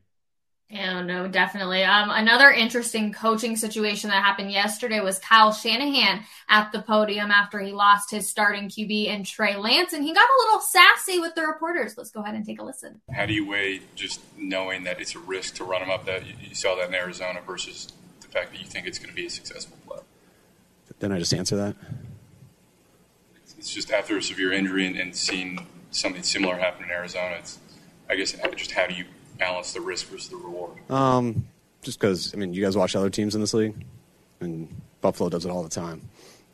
Yeah, 0.70 1.00
no, 1.00 1.26
definitely. 1.26 1.82
Um, 1.82 2.10
another 2.10 2.50
interesting 2.50 3.10
coaching 3.10 3.56
situation 3.56 4.10
that 4.10 4.22
happened 4.22 4.52
yesterday 4.52 5.00
was 5.00 5.18
Kyle 5.18 5.50
Shanahan 5.50 6.24
at 6.50 6.72
the 6.72 6.82
podium 6.82 7.30
after 7.30 7.58
he 7.60 7.72
lost 7.72 8.10
his 8.10 8.28
starting 8.28 8.68
QB 8.68 9.06
in 9.06 9.24
Trey 9.24 9.56
Lance, 9.56 9.94
and 9.94 10.04
he 10.04 10.12
got 10.12 10.28
a 10.28 10.36
little 10.44 10.60
sassy 10.60 11.20
with 11.20 11.34
the 11.34 11.42
reporters. 11.42 11.94
Let's 11.96 12.10
go 12.10 12.20
ahead 12.20 12.34
and 12.34 12.44
take 12.44 12.60
a 12.60 12.64
listen. 12.64 13.00
How 13.10 13.24
do 13.24 13.32
you 13.32 13.46
weigh 13.46 13.80
just 13.94 14.20
knowing 14.36 14.84
that 14.84 15.00
it's 15.00 15.14
a 15.14 15.18
risk 15.20 15.54
to 15.54 15.64
run 15.64 15.80
him 15.80 15.90
up 15.90 16.04
that 16.04 16.24
you 16.26 16.54
saw 16.54 16.76
that 16.76 16.88
in 16.88 16.94
Arizona 16.94 17.40
versus 17.46 17.88
the 18.20 18.28
fact 18.28 18.52
that 18.52 18.60
you 18.60 18.66
think 18.66 18.86
it's 18.86 18.98
going 18.98 19.08
to 19.08 19.16
be 19.16 19.24
a 19.24 19.30
successful 19.30 19.78
play? 19.86 20.00
Then 20.98 21.12
I 21.12 21.18
just 21.18 21.32
answer 21.32 21.56
that. 21.56 21.76
It's 23.56 23.72
just 23.72 23.90
after 23.90 24.18
a 24.18 24.22
severe 24.22 24.52
injury 24.52 24.86
and, 24.86 24.96
and 24.96 25.16
seeing 25.16 25.66
something 25.92 26.22
similar 26.22 26.56
happen 26.56 26.84
in 26.84 26.90
Arizona. 26.90 27.36
It's, 27.38 27.58
I 28.10 28.16
guess, 28.16 28.32
just 28.54 28.72
how 28.72 28.86
do 28.86 28.94
you 28.94 29.06
balance 29.38 29.72
the 29.72 29.80
risk 29.80 30.06
versus 30.08 30.28
the 30.28 30.36
reward? 30.36 30.78
Um, 30.90 31.46
just 31.82 32.00
because, 32.00 32.34
I 32.34 32.36
mean, 32.36 32.52
you 32.52 32.62
guys 32.62 32.76
watch 32.76 32.96
other 32.96 33.10
teams 33.10 33.34
in 33.34 33.40
this 33.40 33.54
league, 33.54 33.74
and 34.40 34.68
Buffalo 35.00 35.28
does 35.28 35.44
it 35.44 35.50
all 35.50 35.62
the 35.62 35.68
time 35.68 36.02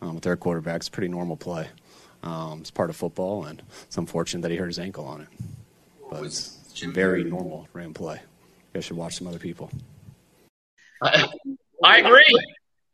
um, 0.01 0.15
with 0.15 0.25
their 0.25 0.37
quarterbacks. 0.37 0.91
Pretty 0.91 1.09
normal 1.09 1.37
play. 1.37 1.69
Um, 2.23 2.61
it's 2.61 2.71
part 2.71 2.91
of 2.91 2.97
football, 2.97 3.45
and 3.45 3.63
it's 3.83 3.99
unfortunate 3.99 4.43
that 4.43 4.51
he 4.51 4.57
hurt 4.57 4.69
his 4.69 4.79
ankle 4.79 5.05
on 5.05 5.21
it. 5.21 5.29
But 6.11 6.25
it's 6.25 6.59
very 6.83 7.25
normal 7.25 7.69
ram 7.73 7.95
play. 7.95 8.17
You 8.17 8.21
guys 8.75 8.85
should 8.85 8.97
watch 8.97 9.17
some 9.17 9.27
other 9.27 9.39
people. 9.39 9.71
I, 11.03 11.29
I 11.85 11.99
agree. 11.99 12.25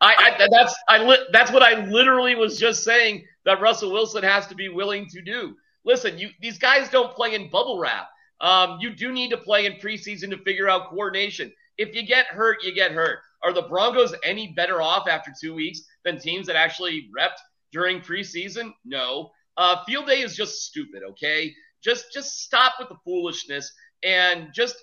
I, 0.01 0.15
I 0.41 0.49
that's 0.51 0.75
I 0.89 1.05
li- 1.05 1.27
that's 1.33 1.53
what 1.53 1.63
I 1.63 1.87
literally 1.87 2.35
was 2.35 2.59
just 2.59 2.83
saying 2.83 3.25
that 3.45 3.61
Russell 3.61 3.93
Wilson 3.93 4.23
has 4.23 4.47
to 4.49 4.55
be 4.55 4.69
willing 4.69 5.07
to 5.11 5.21
do. 5.21 5.57
Listen, 5.85 6.19
you 6.19 6.31
these 6.41 6.59
guys 6.59 6.89
don't 6.89 7.15
play 7.15 7.35
in 7.35 7.51
bubble 7.51 7.79
wrap. 7.79 8.09
Um, 8.41 8.79
you 8.81 8.91
do 8.91 9.13
need 9.13 9.31
to 9.31 9.37
play 9.37 9.67
in 9.67 9.75
preseason 9.75 10.31
to 10.31 10.39
figure 10.39 10.69
out 10.69 10.91
coordination. 10.91 11.53
If 11.77 11.95
you 11.95 12.07
get 12.07 12.27
hurt, 12.27 12.63
you 12.63 12.75
get 12.75 12.93
hurt. 12.93 13.19
Are 13.43 13.53
the 13.53 13.63
Broncos 13.63 14.15
any 14.25 14.49
better 14.49 14.83
off 14.83 15.09
after 15.09 15.33
two 15.39 15.55
weeks 15.55 15.81
than 16.05 16.19
teams 16.19 16.47
that 16.47 16.57
actually 16.57 17.09
repped 17.17 17.39
during 17.73 18.01
preseason? 18.01 18.73
No. 18.85 19.31
Uh, 19.57 19.83
field 19.85 20.07
day 20.07 20.21
is 20.21 20.37
just 20.37 20.65
stupid. 20.65 21.03
Okay, 21.11 21.53
just 21.83 22.13
just 22.13 22.43
stop 22.43 22.75
with 22.79 22.89
the 22.89 22.97
foolishness 23.05 23.73
and 24.03 24.49
just. 24.55 24.77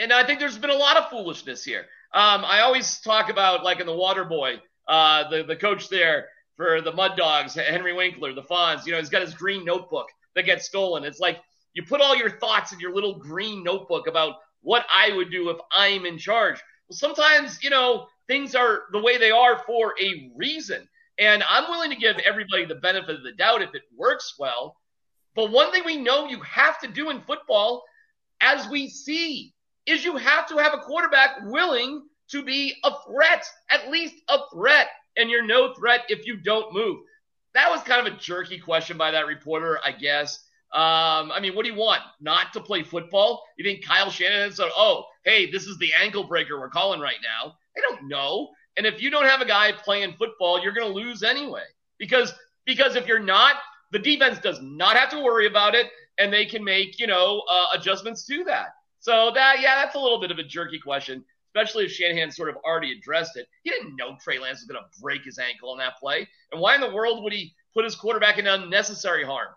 And 0.00 0.12
I 0.12 0.24
think 0.24 0.38
there's 0.38 0.58
been 0.58 0.70
a 0.70 0.74
lot 0.74 0.96
of 0.96 1.10
foolishness 1.10 1.64
here. 1.64 1.86
Um, 2.14 2.44
I 2.44 2.60
always 2.60 3.00
talk 3.00 3.28
about 3.28 3.64
like 3.64 3.80
in 3.80 3.86
the 3.86 3.94
Water 3.94 4.24
Boy, 4.24 4.60
uh, 4.88 5.28
the 5.28 5.42
the 5.42 5.56
coach 5.56 5.88
there 5.88 6.28
for 6.56 6.80
the 6.80 6.92
Mud 6.92 7.16
Dogs, 7.16 7.54
Henry 7.54 7.92
Winkler, 7.92 8.32
the 8.34 8.42
Fonz. 8.42 8.86
You 8.86 8.92
know, 8.92 8.98
he's 8.98 9.10
got 9.10 9.22
his 9.22 9.34
green 9.34 9.64
notebook 9.64 10.06
that 10.34 10.44
gets 10.44 10.66
stolen. 10.66 11.04
It's 11.04 11.20
like 11.20 11.40
you 11.74 11.82
put 11.84 12.00
all 12.00 12.16
your 12.16 12.30
thoughts 12.30 12.72
in 12.72 12.80
your 12.80 12.94
little 12.94 13.18
green 13.18 13.62
notebook 13.62 14.06
about 14.06 14.36
what 14.62 14.84
I 14.94 15.12
would 15.12 15.30
do 15.30 15.50
if 15.50 15.58
I'm 15.72 16.04
in 16.06 16.18
charge. 16.18 16.60
Well, 16.88 16.96
sometimes, 16.96 17.62
you 17.62 17.70
know, 17.70 18.06
things 18.26 18.54
are 18.54 18.82
the 18.92 19.00
way 19.00 19.18
they 19.18 19.30
are 19.30 19.62
for 19.66 19.94
a 20.00 20.30
reason. 20.36 20.88
And 21.18 21.42
I'm 21.48 21.70
willing 21.70 21.90
to 21.90 21.96
give 21.96 22.16
everybody 22.18 22.64
the 22.64 22.76
benefit 22.76 23.16
of 23.16 23.22
the 23.22 23.32
doubt 23.32 23.62
if 23.62 23.74
it 23.74 23.82
works 23.96 24.34
well. 24.38 24.76
But 25.34 25.50
one 25.52 25.70
thing 25.70 25.82
we 25.84 25.96
know 25.96 26.26
you 26.26 26.40
have 26.40 26.80
to 26.80 26.88
do 26.88 27.10
in 27.10 27.20
football, 27.22 27.84
as 28.40 28.68
we 28.68 28.88
see, 28.88 29.54
is 29.86 30.04
you 30.04 30.16
have 30.16 30.48
to 30.48 30.56
have 30.56 30.74
a 30.74 30.78
quarterback 30.78 31.36
willing 31.44 32.02
to 32.30 32.42
be 32.42 32.74
a 32.84 32.92
threat, 33.06 33.44
at 33.70 33.90
least 33.90 34.14
a 34.28 34.38
threat. 34.52 34.88
And 35.16 35.30
you're 35.30 35.46
no 35.46 35.74
threat 35.74 36.02
if 36.08 36.26
you 36.26 36.36
don't 36.36 36.72
move. 36.74 37.00
That 37.54 37.70
was 37.70 37.82
kind 37.82 38.06
of 38.06 38.12
a 38.12 38.16
jerky 38.16 38.58
question 38.58 38.96
by 38.96 39.10
that 39.10 39.26
reporter, 39.26 39.78
I 39.84 39.92
guess. 39.92 40.44
Um, 40.72 41.32
I 41.32 41.40
mean, 41.40 41.56
what 41.56 41.64
do 41.64 41.72
you 41.72 41.78
want? 41.78 42.00
Not 42.20 42.52
to 42.52 42.60
play 42.60 42.84
football? 42.84 43.42
You 43.58 43.64
think 43.64 43.84
Kyle 43.84 44.10
Shanahan 44.10 44.52
said, 44.52 44.68
oh, 44.76 45.04
hey, 45.24 45.50
this 45.50 45.66
is 45.66 45.76
the 45.78 45.90
ankle 46.00 46.24
breaker 46.24 46.60
we're 46.60 46.68
calling 46.68 47.00
right 47.00 47.16
now? 47.22 47.54
I 47.76 47.80
don't 47.80 48.08
know. 48.08 48.50
And 48.76 48.86
if 48.86 49.02
you 49.02 49.10
don't 49.10 49.26
have 49.26 49.40
a 49.40 49.46
guy 49.46 49.72
playing 49.72 50.14
football, 50.18 50.62
you're 50.62 50.72
going 50.72 50.86
to 50.86 50.94
lose 50.94 51.22
anyway. 51.22 51.64
Because 51.98 52.32
because 52.66 52.94
if 52.94 53.06
you're 53.06 53.18
not, 53.18 53.56
the 53.90 53.98
defense 53.98 54.38
does 54.38 54.60
not 54.62 54.96
have 54.96 55.10
to 55.10 55.22
worry 55.22 55.46
about 55.46 55.74
it, 55.74 55.88
and 56.18 56.32
they 56.32 56.46
can 56.46 56.62
make 56.62 56.98
you 56.98 57.06
know 57.06 57.42
uh, 57.50 57.66
adjustments 57.74 58.24
to 58.26 58.44
that. 58.44 58.68
So 59.00 59.32
that 59.34 59.60
yeah, 59.60 59.76
that's 59.76 59.96
a 59.96 59.98
little 59.98 60.20
bit 60.20 60.30
of 60.30 60.38
a 60.38 60.44
jerky 60.44 60.78
question, 60.78 61.24
especially 61.48 61.84
if 61.86 61.92
Shanahan 61.92 62.30
sort 62.30 62.48
of 62.48 62.56
already 62.64 62.92
addressed 62.92 63.36
it. 63.36 63.48
He 63.64 63.70
didn't 63.70 63.96
know 63.96 64.16
Trey 64.22 64.38
Lance 64.38 64.60
was 64.60 64.66
going 64.66 64.80
to 64.80 65.00
break 65.00 65.24
his 65.24 65.38
ankle 65.38 65.70
on 65.70 65.78
that 65.78 65.98
play, 65.98 66.28
and 66.52 66.60
why 66.60 66.74
in 66.74 66.80
the 66.80 66.94
world 66.94 67.24
would 67.24 67.32
he 67.32 67.54
put 67.74 67.84
his 67.84 67.96
quarterback 67.96 68.38
in 68.38 68.46
unnecessary 68.46 69.24
harm? 69.24 69.48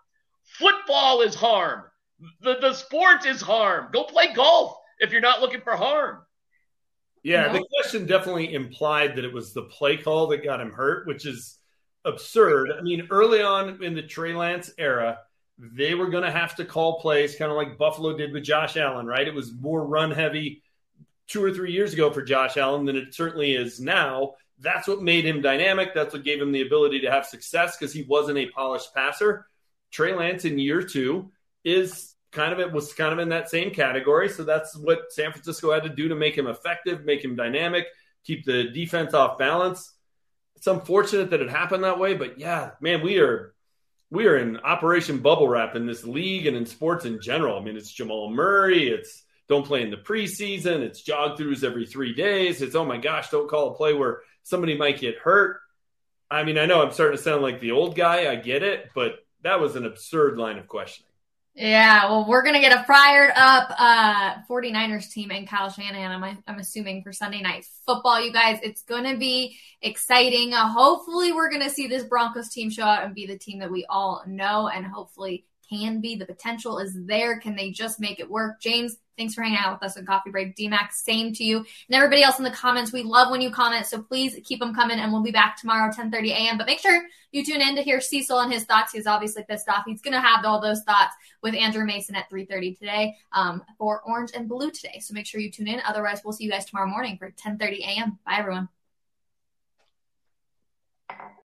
Football 0.43 1.21
is 1.21 1.35
harm. 1.35 1.83
The 2.41 2.57
the 2.59 2.73
sport 2.73 3.25
is 3.25 3.41
harm. 3.41 3.89
Go 3.91 4.03
play 4.03 4.33
golf 4.33 4.77
if 4.99 5.11
you're 5.11 5.21
not 5.21 5.41
looking 5.41 5.61
for 5.61 5.75
harm. 5.75 6.19
Yeah, 7.23 7.47
no. 7.47 7.53
the 7.53 7.67
question 7.73 8.05
definitely 8.05 8.53
implied 8.53 9.15
that 9.15 9.25
it 9.25 9.33
was 9.33 9.53
the 9.53 9.63
play 9.63 9.97
call 9.97 10.27
that 10.27 10.43
got 10.43 10.61
him 10.61 10.71
hurt, 10.71 11.07
which 11.07 11.25
is 11.25 11.57
absurd. 12.05 12.69
I 12.77 12.81
mean, 12.81 13.07
early 13.09 13.41
on 13.41 13.81
in 13.83 13.95
the 13.95 14.01
Trey 14.01 14.33
Lance 14.33 14.71
era, 14.77 15.19
they 15.57 15.95
were 15.95 16.09
going 16.09 16.23
to 16.23 16.31
have 16.31 16.55
to 16.57 16.65
call 16.65 16.99
plays 16.99 17.35
kind 17.35 17.49
of 17.49 17.57
like 17.57 17.77
Buffalo 17.77 18.17
did 18.17 18.33
with 18.33 18.43
Josh 18.43 18.75
Allen, 18.75 19.05
right? 19.05 19.27
It 19.27 19.33
was 19.33 19.53
more 19.53 19.85
run 19.85 20.11
heavy 20.11 20.63
two 21.27 21.43
or 21.43 21.53
three 21.53 21.71
years 21.71 21.93
ago 21.93 22.11
for 22.11 22.21
Josh 22.21 22.57
Allen 22.57 22.85
than 22.85 22.97
it 22.97 23.13
certainly 23.13 23.55
is 23.55 23.79
now. 23.79 24.33
That's 24.59 24.87
what 24.87 25.01
made 25.01 25.25
him 25.25 25.41
dynamic. 25.41 25.93
That's 25.93 26.13
what 26.13 26.23
gave 26.23 26.41
him 26.41 26.51
the 26.51 26.61
ability 26.61 27.01
to 27.01 27.11
have 27.11 27.25
success 27.25 27.77
because 27.77 27.93
he 27.93 28.03
wasn't 28.03 28.37
a 28.37 28.49
polished 28.49 28.93
passer. 28.93 29.47
Trey 29.93 30.15
Lance 30.15 30.43
in 30.43 30.59
year 30.59 30.81
two 30.81 31.31
is 31.63 32.15
kind 32.31 32.51
of 32.51 32.59
it 32.59 32.71
was 32.71 32.93
kind 32.93 33.13
of 33.13 33.19
in 33.19 33.29
that 33.29 33.49
same 33.49 33.71
category. 33.71 34.27
So 34.27 34.43
that's 34.43 34.75
what 34.75 35.11
San 35.13 35.31
Francisco 35.31 35.71
had 35.71 35.83
to 35.83 35.89
do 35.89 36.09
to 36.09 36.15
make 36.15 36.37
him 36.37 36.47
effective, 36.47 37.05
make 37.05 37.23
him 37.23 37.35
dynamic, 37.35 37.85
keep 38.25 38.43
the 38.43 38.65
defense 38.65 39.13
off 39.13 39.37
balance. 39.37 39.93
It's 40.55 40.67
unfortunate 40.67 41.29
that 41.29 41.41
it 41.41 41.49
happened 41.49 41.83
that 41.83 41.99
way, 41.99 42.15
but 42.15 42.39
yeah, 42.39 42.71
man, 42.81 43.01
we 43.01 43.19
are 43.19 43.53
we 44.09 44.27
are 44.27 44.37
in 44.37 44.57
Operation 44.57 45.19
Bubble 45.19 45.47
Wrap 45.47 45.75
in 45.75 45.87
this 45.87 46.03
league 46.03 46.45
and 46.45 46.55
in 46.55 46.65
sports 46.65 47.05
in 47.05 47.19
general. 47.21 47.57
I 47.57 47.63
mean, 47.63 47.75
it's 47.75 47.91
Jamal 47.91 48.29
Murray, 48.29 48.89
it's 48.89 49.23
don't 49.47 49.65
play 49.65 49.81
in 49.81 49.91
the 49.91 49.97
preseason, 49.97 50.81
it's 50.81 51.01
jog 51.01 51.37
throughs 51.37 51.63
every 51.63 51.85
three 51.85 52.13
days, 52.13 52.61
it's 52.61 52.75
oh 52.75 52.85
my 52.85 52.97
gosh, 52.97 53.29
don't 53.29 53.49
call 53.49 53.71
a 53.71 53.75
play 53.75 53.93
where 53.93 54.21
somebody 54.43 54.77
might 54.77 54.99
get 54.99 55.17
hurt. 55.17 55.59
I 56.31 56.43
mean, 56.43 56.57
I 56.57 56.65
know 56.65 56.81
I'm 56.81 56.91
starting 56.91 57.17
to 57.17 57.23
sound 57.23 57.43
like 57.43 57.59
the 57.59 57.71
old 57.71 57.95
guy, 57.95 58.31
I 58.31 58.35
get 58.35 58.63
it, 58.63 58.89
but 58.95 59.22
that 59.43 59.59
was 59.59 59.75
an 59.75 59.85
absurd 59.85 60.37
line 60.37 60.57
of 60.57 60.67
questioning. 60.67 61.09
Yeah, 61.55 62.09
well, 62.09 62.25
we're 62.27 62.41
going 62.41 62.55
to 62.55 62.59
get 62.59 62.75
a 62.75 62.83
fired 62.85 63.31
up 63.35 63.75
uh, 63.77 64.35
49ers 64.49 65.11
team 65.11 65.29
and 65.29 65.47
Kyle 65.47 65.69
Shanahan, 65.69 66.23
I'm, 66.23 66.43
I'm 66.47 66.57
assuming, 66.57 67.03
for 67.03 67.13
Sunday 67.13 67.41
night 67.41 67.65
football. 67.85 68.19
You 68.19 68.33
guys, 68.33 68.59
it's 68.63 68.81
going 68.81 69.03
to 69.03 69.17
be 69.17 69.55
exciting. 69.83 70.53
Uh, 70.53 70.67
hopefully, 70.67 71.31
we're 71.31 71.51
going 71.51 71.61
to 71.61 71.69
see 71.69 71.87
this 71.87 72.05
Broncos 72.05 72.49
team 72.49 72.71
show 72.71 72.85
out 72.85 73.03
and 73.03 73.13
be 73.13 73.27
the 73.27 73.37
team 73.37 73.59
that 73.59 73.71
we 73.71 73.85
all 73.87 74.23
know 74.25 74.67
and 74.67 74.83
hopefully 74.83 75.45
can 75.69 76.01
be. 76.01 76.15
The 76.15 76.25
potential 76.25 76.79
is 76.79 76.97
there. 77.05 77.39
Can 77.39 77.55
they 77.55 77.69
just 77.69 77.99
make 77.99 78.19
it 78.19 78.31
work? 78.31 78.59
James, 78.59 78.97
Thanks 79.17 79.35
for 79.35 79.43
hanging 79.43 79.59
out 79.59 79.73
with 79.73 79.83
us 79.83 79.97
on 79.97 80.05
Coffee 80.05 80.31
Break. 80.31 80.55
DMac, 80.55 80.91
same 80.91 81.33
to 81.33 81.43
you. 81.43 81.57
And 81.57 81.95
everybody 81.95 82.23
else 82.23 82.39
in 82.39 82.43
the 82.43 82.51
comments, 82.51 82.91
we 82.91 83.03
love 83.03 83.29
when 83.29 83.41
you 83.41 83.51
comment, 83.51 83.85
so 83.85 84.01
please 84.01 84.39
keep 84.43 84.59
them 84.59 84.73
coming, 84.73 84.99
and 84.99 85.11
we'll 85.11 85.21
be 85.21 85.31
back 85.31 85.59
tomorrow, 85.59 85.91
10.30 85.91 86.29
a.m. 86.29 86.57
But 86.57 86.65
make 86.65 86.79
sure 86.79 87.05
you 87.31 87.45
tune 87.45 87.61
in 87.61 87.75
to 87.75 87.83
hear 87.83 88.01
Cecil 88.01 88.39
and 88.39 88.51
his 88.51 88.63
thoughts. 88.63 88.91
He's 88.91 89.07
obviously 89.07 89.43
pissed 89.47 89.69
off. 89.69 89.83
He's 89.85 90.01
going 90.01 90.13
to 90.13 90.21
have 90.21 90.45
all 90.45 90.59
those 90.59 90.81
thoughts 90.83 91.15
with 91.41 91.53
Andrew 91.53 91.85
Mason 91.85 92.15
at 92.15 92.29
3.30 92.29 92.77
today 92.79 93.15
um, 93.31 93.63
for 93.77 94.01
Orange 94.01 94.31
and 94.35 94.49
Blue 94.49 94.71
today. 94.71 94.99
So 94.99 95.13
make 95.13 95.27
sure 95.27 95.39
you 95.39 95.51
tune 95.51 95.67
in. 95.67 95.81
Otherwise, 95.87 96.21
we'll 96.23 96.33
see 96.33 96.45
you 96.45 96.51
guys 96.51 96.65
tomorrow 96.65 96.89
morning 96.89 97.17
for 97.17 97.31
10.30 97.31 97.79
a.m. 97.81 98.19
Bye, 98.25 98.37
everyone. 98.37 98.69